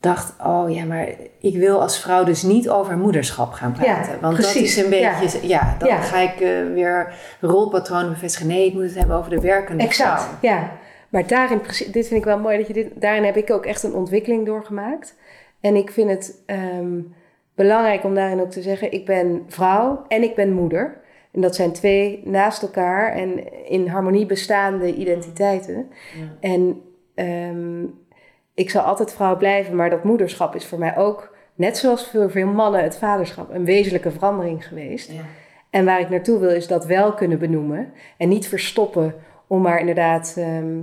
dacht... 0.00 0.34
oh 0.44 0.70
ja, 0.74 0.84
maar 0.84 1.08
ik 1.40 1.56
wil 1.56 1.80
als 1.80 1.98
vrouw 2.00 2.24
dus 2.24 2.42
niet 2.42 2.68
over 2.70 2.96
moederschap 2.98 3.52
gaan 3.52 3.72
praten. 3.72 4.20
Want 4.20 4.34
precies. 4.34 4.54
dat 4.54 4.62
is 4.64 4.76
een 4.76 4.90
beetje... 4.90 5.46
Ja, 5.48 5.76
dan 5.78 6.02
ga 6.02 6.18
ik 6.18 6.40
eh, 6.40 6.48
weer 6.74 7.14
rolpatronen 7.40 8.10
bevestigen. 8.12 8.46
Nee, 8.46 8.66
ik 8.66 8.72
moet 8.72 8.82
het 8.82 8.94
hebben 8.94 9.16
over 9.16 9.30
de 9.30 9.40
werkende 9.40 9.82
Exact, 9.84 10.22
vrouw. 10.22 10.34
ja. 10.40 10.70
Maar 11.08 11.26
daarin, 11.26 11.60
precies- 11.60 11.92
dit 11.92 12.06
vind 12.06 12.20
ik 12.20 12.26
wel 12.26 12.38
mooi, 12.38 12.56
dat 12.58 12.66
je 12.66 12.72
dit, 12.72 12.88
daarin 12.94 13.24
heb 13.24 13.36
ik 13.36 13.50
ook 13.50 13.66
echt 13.66 13.82
een 13.82 13.94
ontwikkeling 13.94 14.46
doorgemaakt. 14.46 15.14
En 15.60 15.74
ik 15.76 15.90
vind 15.90 16.10
het 16.10 16.34
ehm, 16.46 16.98
belangrijk 17.54 18.04
om 18.04 18.14
daarin 18.14 18.40
ook 18.40 18.50
te 18.50 18.62
zeggen, 18.62 18.92
ik 18.92 19.06
ben 19.06 19.42
vrouw 19.46 20.04
en 20.08 20.22
ik 20.22 20.34
ben 20.34 20.52
moeder. 20.52 21.00
En 21.32 21.40
dat 21.40 21.54
zijn 21.54 21.72
twee 21.72 22.22
naast 22.24 22.62
elkaar 22.62 23.12
en 23.12 23.52
in 23.68 23.86
harmonie 23.86 24.26
bestaande 24.26 24.94
identiteiten. 24.94 25.90
En 26.40 26.82
ehm, 27.14 27.84
ik 28.54 28.70
zal 28.70 28.82
altijd 28.82 29.12
vrouw 29.12 29.36
blijven, 29.36 29.76
maar 29.76 29.90
dat 29.90 30.04
moederschap 30.04 30.54
is 30.54 30.66
voor 30.66 30.78
mij 30.78 30.96
ook, 30.96 31.36
net 31.54 31.76
zoals 31.76 32.10
voor 32.10 32.30
veel 32.30 32.46
mannen, 32.46 32.82
het 32.82 32.96
vaderschap, 32.96 33.54
een 33.54 33.64
wezenlijke 33.64 34.10
verandering 34.10 34.66
geweest. 34.66 35.12
Ja. 35.12 35.20
En 35.70 35.84
waar 35.84 36.00
ik 36.00 36.08
naartoe 36.08 36.38
wil 36.38 36.50
is 36.50 36.66
dat 36.66 36.86
wel 36.86 37.14
kunnen 37.14 37.38
benoemen. 37.38 37.92
En 38.16 38.28
niet 38.28 38.48
verstoppen 38.48 39.14
om 39.46 39.62
maar 39.62 39.80
inderdaad 39.80 40.34
ehm, 40.38 40.80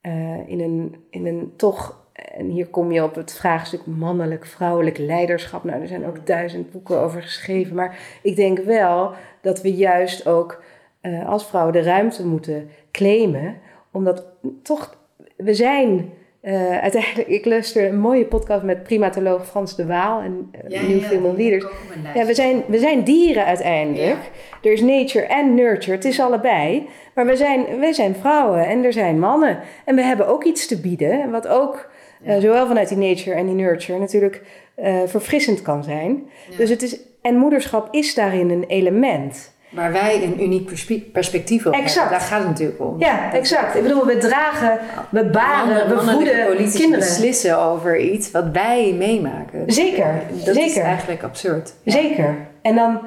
eh, 0.00 0.48
in, 0.48 0.60
een, 0.60 0.96
in 1.10 1.26
een 1.26 1.52
toch... 1.56 2.00
En 2.34 2.48
hier 2.48 2.66
kom 2.66 2.92
je 2.92 3.02
op 3.02 3.14
het 3.14 3.32
vraagstuk 3.32 3.86
mannelijk, 3.86 4.46
vrouwelijk 4.46 4.98
leiderschap. 4.98 5.64
Nou, 5.64 5.80
er 5.80 5.88
zijn 5.88 6.06
ook 6.06 6.26
duizend 6.26 6.70
boeken 6.70 7.00
over 7.00 7.22
geschreven. 7.22 7.74
Maar 7.74 7.98
ik 8.22 8.36
denk 8.36 8.58
wel 8.58 9.12
dat 9.40 9.62
we 9.62 9.74
juist 9.74 10.26
ook 10.28 10.62
eh, 11.00 11.28
als 11.28 11.46
vrouwen 11.46 11.72
de 11.72 11.82
ruimte 11.82 12.26
moeten 12.26 12.68
claimen. 12.90 13.56
Omdat 13.92 14.26
toch, 14.62 14.96
we 15.36 15.54
zijn... 15.54 16.10
eh, 16.40 16.78
uiteindelijk, 16.78 17.28
ik 17.28 17.44
luister 17.44 17.88
een 17.88 17.98
mooie 18.00 18.24
podcast 18.24 18.62
met 18.62 18.82
primatoloog 18.82 19.46
Frans 19.46 19.76
de 19.76 19.86
Waal 19.86 20.20
en 20.20 20.50
uh, 20.68 20.88
New 20.88 21.00
Female 21.00 21.36
Leaders. 21.36 21.66
Ja, 22.14 22.26
we 22.26 22.34
zijn, 22.34 22.62
we 22.66 22.78
zijn 22.78 23.04
dieren 23.04 23.44
uiteindelijk. 23.44 24.30
Er 24.62 24.72
is 24.72 24.80
nature 24.80 25.26
en 25.26 25.54
nurture, 25.54 25.96
het 25.96 26.04
is 26.04 26.20
allebei. 26.20 26.88
Maar 27.14 27.26
we 27.26 27.36
zijn, 27.36 27.78
wij 27.78 27.92
zijn 27.92 28.14
vrouwen 28.14 28.66
en 28.66 28.84
er 28.84 28.92
zijn 28.92 29.18
mannen. 29.18 29.58
En 29.84 29.94
we 29.94 30.02
hebben 30.02 30.26
ook 30.26 30.44
iets 30.44 30.66
te 30.66 30.80
bieden, 30.80 31.30
wat 31.30 31.48
ook 31.48 31.90
eh, 32.24 32.38
zowel 32.38 32.66
vanuit 32.66 32.88
die 32.88 32.98
nature 32.98 33.36
en 33.36 33.46
die 33.46 33.54
nurture 33.54 33.98
natuurlijk 33.98 34.42
eh, 34.74 35.00
verfrissend 35.06 35.62
kan 35.62 35.84
zijn. 35.84 36.22
Dus 36.56 36.70
het 36.70 36.82
is, 36.82 36.98
en 37.22 37.36
moederschap 37.36 37.88
is 37.94 38.14
daarin 38.14 38.50
een 38.50 38.64
element. 38.64 39.50
Waar 39.70 39.92
wij 39.92 40.22
een 40.22 40.42
uniek 40.42 40.66
perspe- 40.66 41.00
perspectief 41.12 41.66
op 41.66 41.72
Exact. 41.72 41.94
hebben. 41.94 42.18
Daar 42.18 42.20
gaat 42.28 42.38
het 42.38 42.48
natuurlijk 42.48 42.80
om. 42.80 42.98
Ja, 42.98 43.32
exact. 43.32 43.74
Ik 43.76 43.82
bedoel, 43.82 44.06
we 44.06 44.16
dragen, 44.18 44.78
we 45.10 45.24
baren, 45.24 45.88
we 45.88 46.12
voeden 46.12 46.56
kinderen. 46.70 46.98
beslissen 46.98 47.58
over 47.58 47.98
iets 48.00 48.30
wat 48.30 48.44
wij 48.52 48.92
meemaken. 48.98 49.72
Zeker, 49.72 50.22
Dat 50.44 50.56
is 50.56 50.76
eigenlijk 50.76 51.22
absurd. 51.22 51.74
Zeker. 51.84 52.36
En 52.62 52.74
dan, 52.74 53.00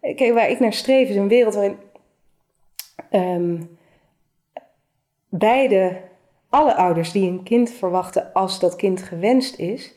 kijk, 0.00 0.32
waar 0.34 0.50
ik 0.50 0.60
naar 0.60 0.72
streef 0.72 1.08
is 1.08 1.16
een 1.16 1.28
wereld 1.28 1.54
waarin 1.54 1.76
ehm, 3.10 3.56
beide, 5.28 5.96
alle 6.50 6.74
ouders 6.74 7.12
die 7.12 7.30
een 7.30 7.42
kind 7.42 7.70
verwachten 7.70 8.32
als 8.32 8.60
dat 8.60 8.76
kind 8.76 9.02
gewenst 9.02 9.58
is, 9.58 9.94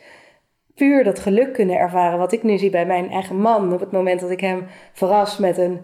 puur 0.76 1.04
dat 1.04 1.20
geluk 1.20 1.54
kunnen 1.54 1.78
ervaren. 1.78 2.20
Wat 2.20 2.32
ik 2.32 2.44
nu 2.44 2.58
zie 2.58 2.70
bij 2.70 2.86
mijn 2.86 3.12
eigen 3.12 3.42
man 3.42 3.74
op 3.74 3.80
het 3.80 3.92
moment 3.92 4.20
dat 4.20 4.30
ik 4.30 4.40
hem 4.40 4.68
verras 4.94 5.38
met 5.38 5.58
een 5.58 5.82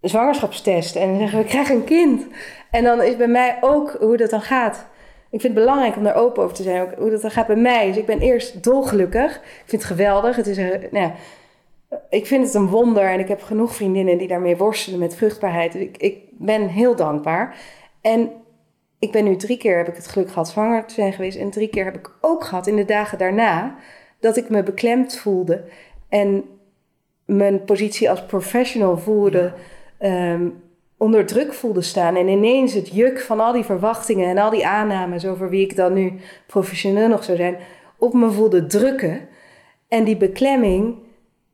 zwangerschapstest 0.00 0.96
en 0.96 1.18
zeggen 1.18 1.38
we 1.38 1.44
krijgen 1.44 1.74
een 1.74 1.84
kind. 1.84 2.26
En 2.70 2.84
dan 2.84 3.02
is 3.02 3.16
bij 3.16 3.28
mij 3.28 3.58
ook 3.60 3.96
hoe 4.00 4.16
dat 4.16 4.30
dan 4.30 4.42
gaat. 4.42 4.86
Ik 5.30 5.40
vind 5.40 5.54
het 5.54 5.64
belangrijk 5.64 5.96
om 5.96 6.02
daar 6.02 6.16
open 6.16 6.42
over 6.42 6.56
te 6.56 6.62
zijn, 6.62 6.82
ook 6.82 6.94
hoe 6.98 7.10
dat 7.10 7.20
dan 7.20 7.30
gaat 7.30 7.46
bij 7.46 7.56
mij. 7.56 7.86
Dus 7.86 7.96
ik 7.96 8.06
ben 8.06 8.20
eerst 8.20 8.62
dolgelukkig. 8.62 9.36
Ik 9.36 9.62
vind 9.66 9.82
het 9.82 9.90
geweldig. 9.90 10.36
Het 10.36 10.46
is 10.46 10.56
nou 10.56 10.88
ja, 10.90 11.14
ik 12.08 12.26
vind 12.26 12.46
het 12.46 12.54
een 12.54 12.68
wonder 12.68 13.04
en 13.04 13.20
ik 13.20 13.28
heb 13.28 13.42
genoeg 13.42 13.74
vriendinnen 13.74 14.18
die 14.18 14.28
daarmee 14.28 14.56
worstelen 14.56 14.98
met 14.98 15.16
vruchtbaarheid. 15.16 15.72
Dus 15.72 15.82
ik, 15.82 15.96
ik 15.96 16.18
ben 16.30 16.68
heel 16.68 16.96
dankbaar. 16.96 17.56
En 18.00 18.30
ik 19.04 19.12
ben 19.12 19.24
nu 19.24 19.36
drie 19.36 19.56
keer 19.56 19.76
heb 19.76 19.88
ik 19.88 19.96
het 19.96 20.06
geluk 20.06 20.28
gehad 20.28 20.48
zwanger 20.48 20.84
te 20.86 20.94
zijn 20.94 21.12
geweest. 21.12 21.38
En 21.38 21.50
drie 21.50 21.68
keer 21.68 21.84
heb 21.84 21.96
ik 21.96 22.10
ook 22.20 22.44
gehad 22.44 22.66
in 22.66 22.76
de 22.76 22.84
dagen 22.84 23.18
daarna 23.18 23.74
dat 24.20 24.36
ik 24.36 24.48
me 24.48 24.62
beklemd 24.62 25.16
voelde. 25.16 25.64
En 26.08 26.44
mijn 27.24 27.64
positie 27.64 28.10
als 28.10 28.26
professional 28.26 28.98
voelde, 28.98 29.52
ehm, 29.98 30.48
onder 30.96 31.26
druk 31.26 31.52
voelde 31.52 31.82
staan. 31.82 32.16
En 32.16 32.28
ineens 32.28 32.72
het 32.72 32.88
juk 32.88 33.20
van 33.20 33.40
al 33.40 33.52
die 33.52 33.64
verwachtingen 33.64 34.28
en 34.28 34.38
al 34.38 34.50
die 34.50 34.66
aannames 34.66 35.26
over 35.26 35.48
wie 35.48 35.62
ik 35.62 35.76
dan 35.76 35.92
nu 35.92 36.12
professioneel 36.46 37.08
nog 37.08 37.24
zou 37.24 37.36
zijn, 37.36 37.56
op 37.98 38.14
me 38.14 38.30
voelde 38.30 38.66
drukken. 38.66 39.28
En 39.88 40.04
die 40.04 40.16
beklemming 40.16 40.96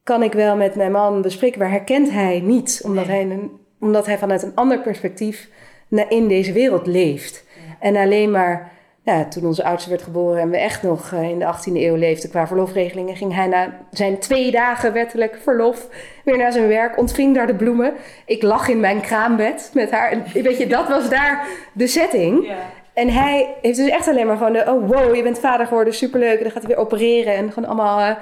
kan 0.03 0.22
ik 0.22 0.32
wel 0.32 0.57
met 0.57 0.74
mijn 0.74 0.92
man 0.92 1.22
bespreken, 1.22 1.59
maar 1.59 1.70
herkent 1.70 2.11
hij 2.11 2.40
niet, 2.40 2.80
omdat, 2.84 3.07
hij, 3.07 3.22
een, 3.22 3.51
omdat 3.80 4.07
hij 4.07 4.18
vanuit 4.18 4.42
een 4.42 4.55
ander 4.55 4.80
perspectief 4.80 5.51
in 6.09 6.28
deze 6.28 6.53
wereld 6.53 6.86
leeft. 6.86 7.45
En 7.78 7.97
alleen 7.97 8.30
maar, 8.30 8.72
ja, 9.03 9.24
toen 9.24 9.47
onze 9.47 9.64
oudste 9.64 9.91
werd 9.91 10.03
geboren 10.03 10.41
en 10.41 10.51
we 10.51 10.57
echt 10.57 10.82
nog 10.82 11.12
eh, 11.12 11.30
in 11.30 11.38
de 11.38 11.45
18e 11.45 11.72
eeuw 11.74 11.95
leefden 11.95 12.30
qua 12.30 12.47
verlofregelingen, 12.47 13.16
ging 13.16 13.34
hij 13.34 13.47
na 13.47 13.78
zijn 13.91 14.18
twee 14.18 14.51
dagen 14.51 14.93
wettelijk 14.93 15.38
verlof 15.43 15.88
weer 16.24 16.36
naar 16.36 16.53
zijn 16.53 16.68
werk, 16.68 16.99
ontving 16.99 17.34
daar 17.34 17.47
de 17.47 17.55
bloemen. 17.55 17.93
Ik 18.26 18.43
lag 18.43 18.68
in 18.68 18.80
mijn 18.80 19.01
kraambed 19.01 19.70
met 19.74 19.91
haar. 19.91 20.11
En, 20.11 20.24
weet 20.43 20.59
je, 20.59 20.66
dat 20.66 20.88
was 20.88 21.09
daar 21.09 21.47
de 21.72 21.86
setting. 21.86 22.53
En 22.95 23.09
hij 23.09 23.55
heeft 23.62 23.78
dus 23.78 23.91
echt 23.91 24.09
alleen 24.09 24.26
maar 24.26 24.36
gewoon 24.36 24.53
de, 24.53 24.64
oh 24.66 24.88
wow, 24.88 25.14
je 25.14 25.22
bent 25.22 25.38
vader 25.38 25.66
geworden, 25.66 25.95
superleuk. 25.95 26.36
En 26.36 26.43
dan 26.43 26.51
gaat 26.51 26.62
hij 26.62 26.74
weer 26.74 26.84
opereren 26.84 27.34
en 27.34 27.53
gewoon 27.53 27.68
allemaal 27.68 28.16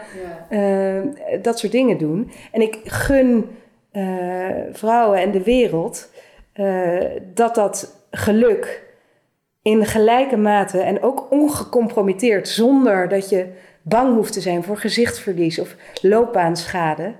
eh, 0.48 0.96
eh, 0.96 1.04
dat 1.42 1.58
soort 1.58 1.72
dingen 1.72 1.98
doen. 1.98 2.30
En 2.52 2.62
ik 2.62 2.78
gun 2.84 3.50
vrouwen 4.72 5.18
en 5.18 5.30
de 5.30 5.42
wereld 5.42 6.10
eh, 6.58 7.20
dat 7.34 7.54
dat 7.54 8.06
geluk 8.10 8.82
in 9.62 9.86
gelijke 9.86 10.36
mate 10.36 10.78
en 10.80 11.02
ook 11.02 11.26
ongecompromitteerd, 11.30 12.48
zonder 12.48 13.08
dat 13.08 13.28
je 13.28 13.46
bang 13.82 14.14
hoeft 14.14 14.32
te 14.32 14.40
zijn 14.40 14.64
voor 14.64 14.76
gezichtsverlies 14.76 15.58
of 15.58 15.74
loopbaanschade. 16.02 17.12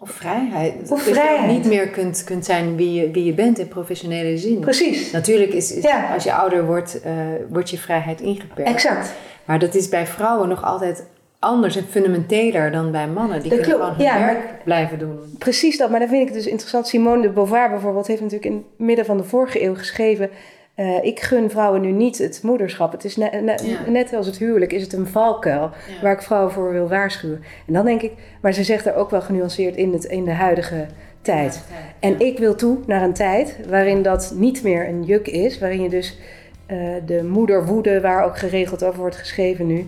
Of 0.00 0.10
vrijheid. 0.10 0.90
Of 0.90 1.04
Dat 1.04 1.14
je 1.14 1.46
niet 1.46 1.64
meer 1.64 1.88
kunt, 1.88 2.24
kunt 2.24 2.44
zijn 2.44 2.76
wie 2.76 2.92
je, 3.00 3.10
wie 3.10 3.24
je 3.24 3.32
bent 3.34 3.58
in 3.58 3.68
professionele 3.68 4.36
zin. 4.38 4.60
Precies. 4.60 5.10
Natuurlijk 5.10 5.52
is, 5.52 5.72
is 5.72 5.82
Ja. 5.82 6.12
als 6.14 6.24
je 6.24 6.32
ouder 6.32 6.66
wordt, 6.66 7.00
eh, 7.00 7.12
wordt 7.48 7.70
je 7.70 7.78
vrijheid 7.78 8.20
ingeperkt. 8.20 8.70
Exact. 8.70 9.12
Maar 9.44 9.58
dat 9.58 9.74
is 9.74 9.88
bij 9.88 10.06
vrouwen 10.06 10.48
nog 10.48 10.64
altijd 10.64 11.04
anders 11.42 11.76
en 11.76 11.84
fundamenteler 11.90 12.70
dan 12.72 12.90
bij 12.90 13.08
mannen. 13.08 13.40
Die 13.40 13.50
Dat 13.50 13.60
kunnen 13.60 13.78
klopt, 13.78 13.94
gewoon 13.96 14.10
hun 14.12 14.20
ja, 14.20 14.26
werk 14.26 14.64
blijven 14.64 14.98
doen. 14.98 15.18
Precies 15.38 15.78
dat, 15.78 15.90
maar 15.90 15.98
dan 16.00 16.08
vind 16.08 16.20
ik 16.20 16.26
het 16.28 16.36
dus 16.36 16.46
interessant. 16.46 16.86
Simone 16.86 17.22
de 17.22 17.28
Beauvoir 17.30 17.70
bijvoorbeeld 17.70 18.06
heeft 18.06 18.20
natuurlijk 18.20 18.50
in 18.50 18.56
het 18.56 18.86
midden 18.86 19.04
van 19.04 19.16
de 19.16 19.24
vorige 19.24 19.62
eeuw 19.64 19.74
geschreven... 19.74 20.30
eh, 20.74 21.04
ik 21.04 21.20
gun 21.20 21.50
vrouwen 21.50 21.80
nu 21.80 21.90
niet 21.90 22.18
het 22.18 22.40
moederschap. 22.42 22.92
Het 22.92 23.04
is 23.04 23.16
ne- 23.16 23.40
ne- 23.42 23.58
Ja. 23.64 23.90
net 23.90 24.12
als 24.14 24.26
het 24.26 24.38
huwelijk, 24.38 24.72
is 24.72 24.82
het 24.82 24.92
een 24.92 25.06
valkuil 25.06 25.60
Ja. 25.60 26.02
waar 26.02 26.12
ik 26.12 26.22
vrouwen 26.22 26.52
voor 26.52 26.72
wil 26.72 26.88
waarschuwen. 26.88 27.42
En 27.66 27.72
dan 27.72 27.84
denk 27.84 28.02
ik, 28.02 28.12
maar 28.40 28.52
ze 28.52 28.64
zegt 28.64 28.86
er 28.86 28.94
ook 28.94 29.10
wel 29.10 29.20
genuanceerd 29.22 29.76
in, 29.76 29.92
het, 29.92 30.04
in 30.04 30.24
de 30.24 30.30
huidige 30.32 30.86
tijd. 31.22 31.64
En 32.00 32.20
ik 32.20 32.38
wil 32.38 32.54
toe 32.54 32.78
naar 32.86 33.02
een 33.02 33.12
tijd 33.12 33.58
waarin 33.68 34.02
dat 34.02 34.32
niet 34.36 34.62
meer 34.62 34.88
een 34.88 35.02
juk 35.04 35.28
is, 35.28 35.58
waarin 35.58 35.82
je 35.82 35.88
dus 35.88 36.18
eh, 36.66 36.78
de 37.06 37.24
moederwoede, 37.24 38.00
waar 38.00 38.24
ook 38.24 38.38
geregeld 38.38 38.84
over 38.84 39.00
wordt 39.00 39.16
geschreven 39.16 39.66
nu, 39.66 39.86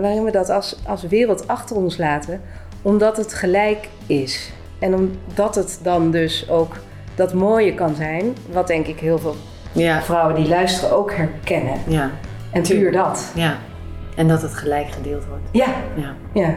waarin 0.00 0.24
we 0.24 0.30
dat 0.30 0.48
als, 0.50 0.76
als 0.86 1.02
wereld 1.02 1.48
achter 1.48 1.76
ons 1.76 1.96
laten, 1.96 2.40
omdat 2.82 3.16
het 3.16 3.34
gelijk 3.34 3.88
is. 4.06 4.52
En 4.78 4.94
omdat 4.94 5.54
het 5.54 5.78
dan 5.82 6.10
dus 6.10 6.48
ook 6.50 6.76
dat 7.14 7.34
mooie 7.34 7.74
kan 7.74 7.94
zijn, 7.94 8.36
wat 8.52 8.66
denk 8.66 8.86
ik 8.86 8.98
heel 9.00 9.18
veel 9.18 9.36
Ja, 9.72 10.02
vrouwen 10.02 10.34
die 10.34 10.48
luisteren 10.48 10.96
ook 10.96 11.12
herkennen. 11.14 11.74
ja, 11.86 12.10
En 12.52 12.62
puur 12.62 12.92
dat. 12.92 13.32
ja. 13.34 13.56
En 14.16 14.28
dat 14.28 14.42
het 14.42 14.54
gelijk 14.54 14.90
gedeeld 14.90 15.24
wordt. 15.26 15.42
Ja, 15.52 15.66
Ja, 15.96 16.14
ja. 16.32 16.54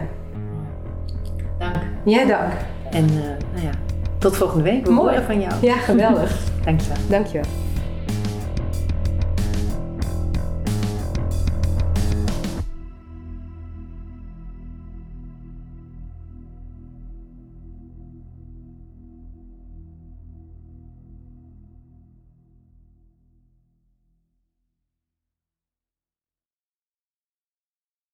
dank. 1.60 1.76
Ja, 2.04 2.26
dank. 2.26 2.52
En 2.92 3.04
eh, 3.10 3.14
nou 3.54 3.66
ja, 3.66 3.70
tot 4.18 4.38
volgende 4.38 4.64
week. 4.64 4.86
We 4.86 4.92
Mooi. 4.92 5.20
van 5.26 5.40
jou. 5.42 5.54
Ja, 5.62 5.76
geweldig. 5.76 6.40
Dankjewel. 6.66 6.98
Dank 7.10 7.26
je 7.28 7.34
wel. 7.34 7.48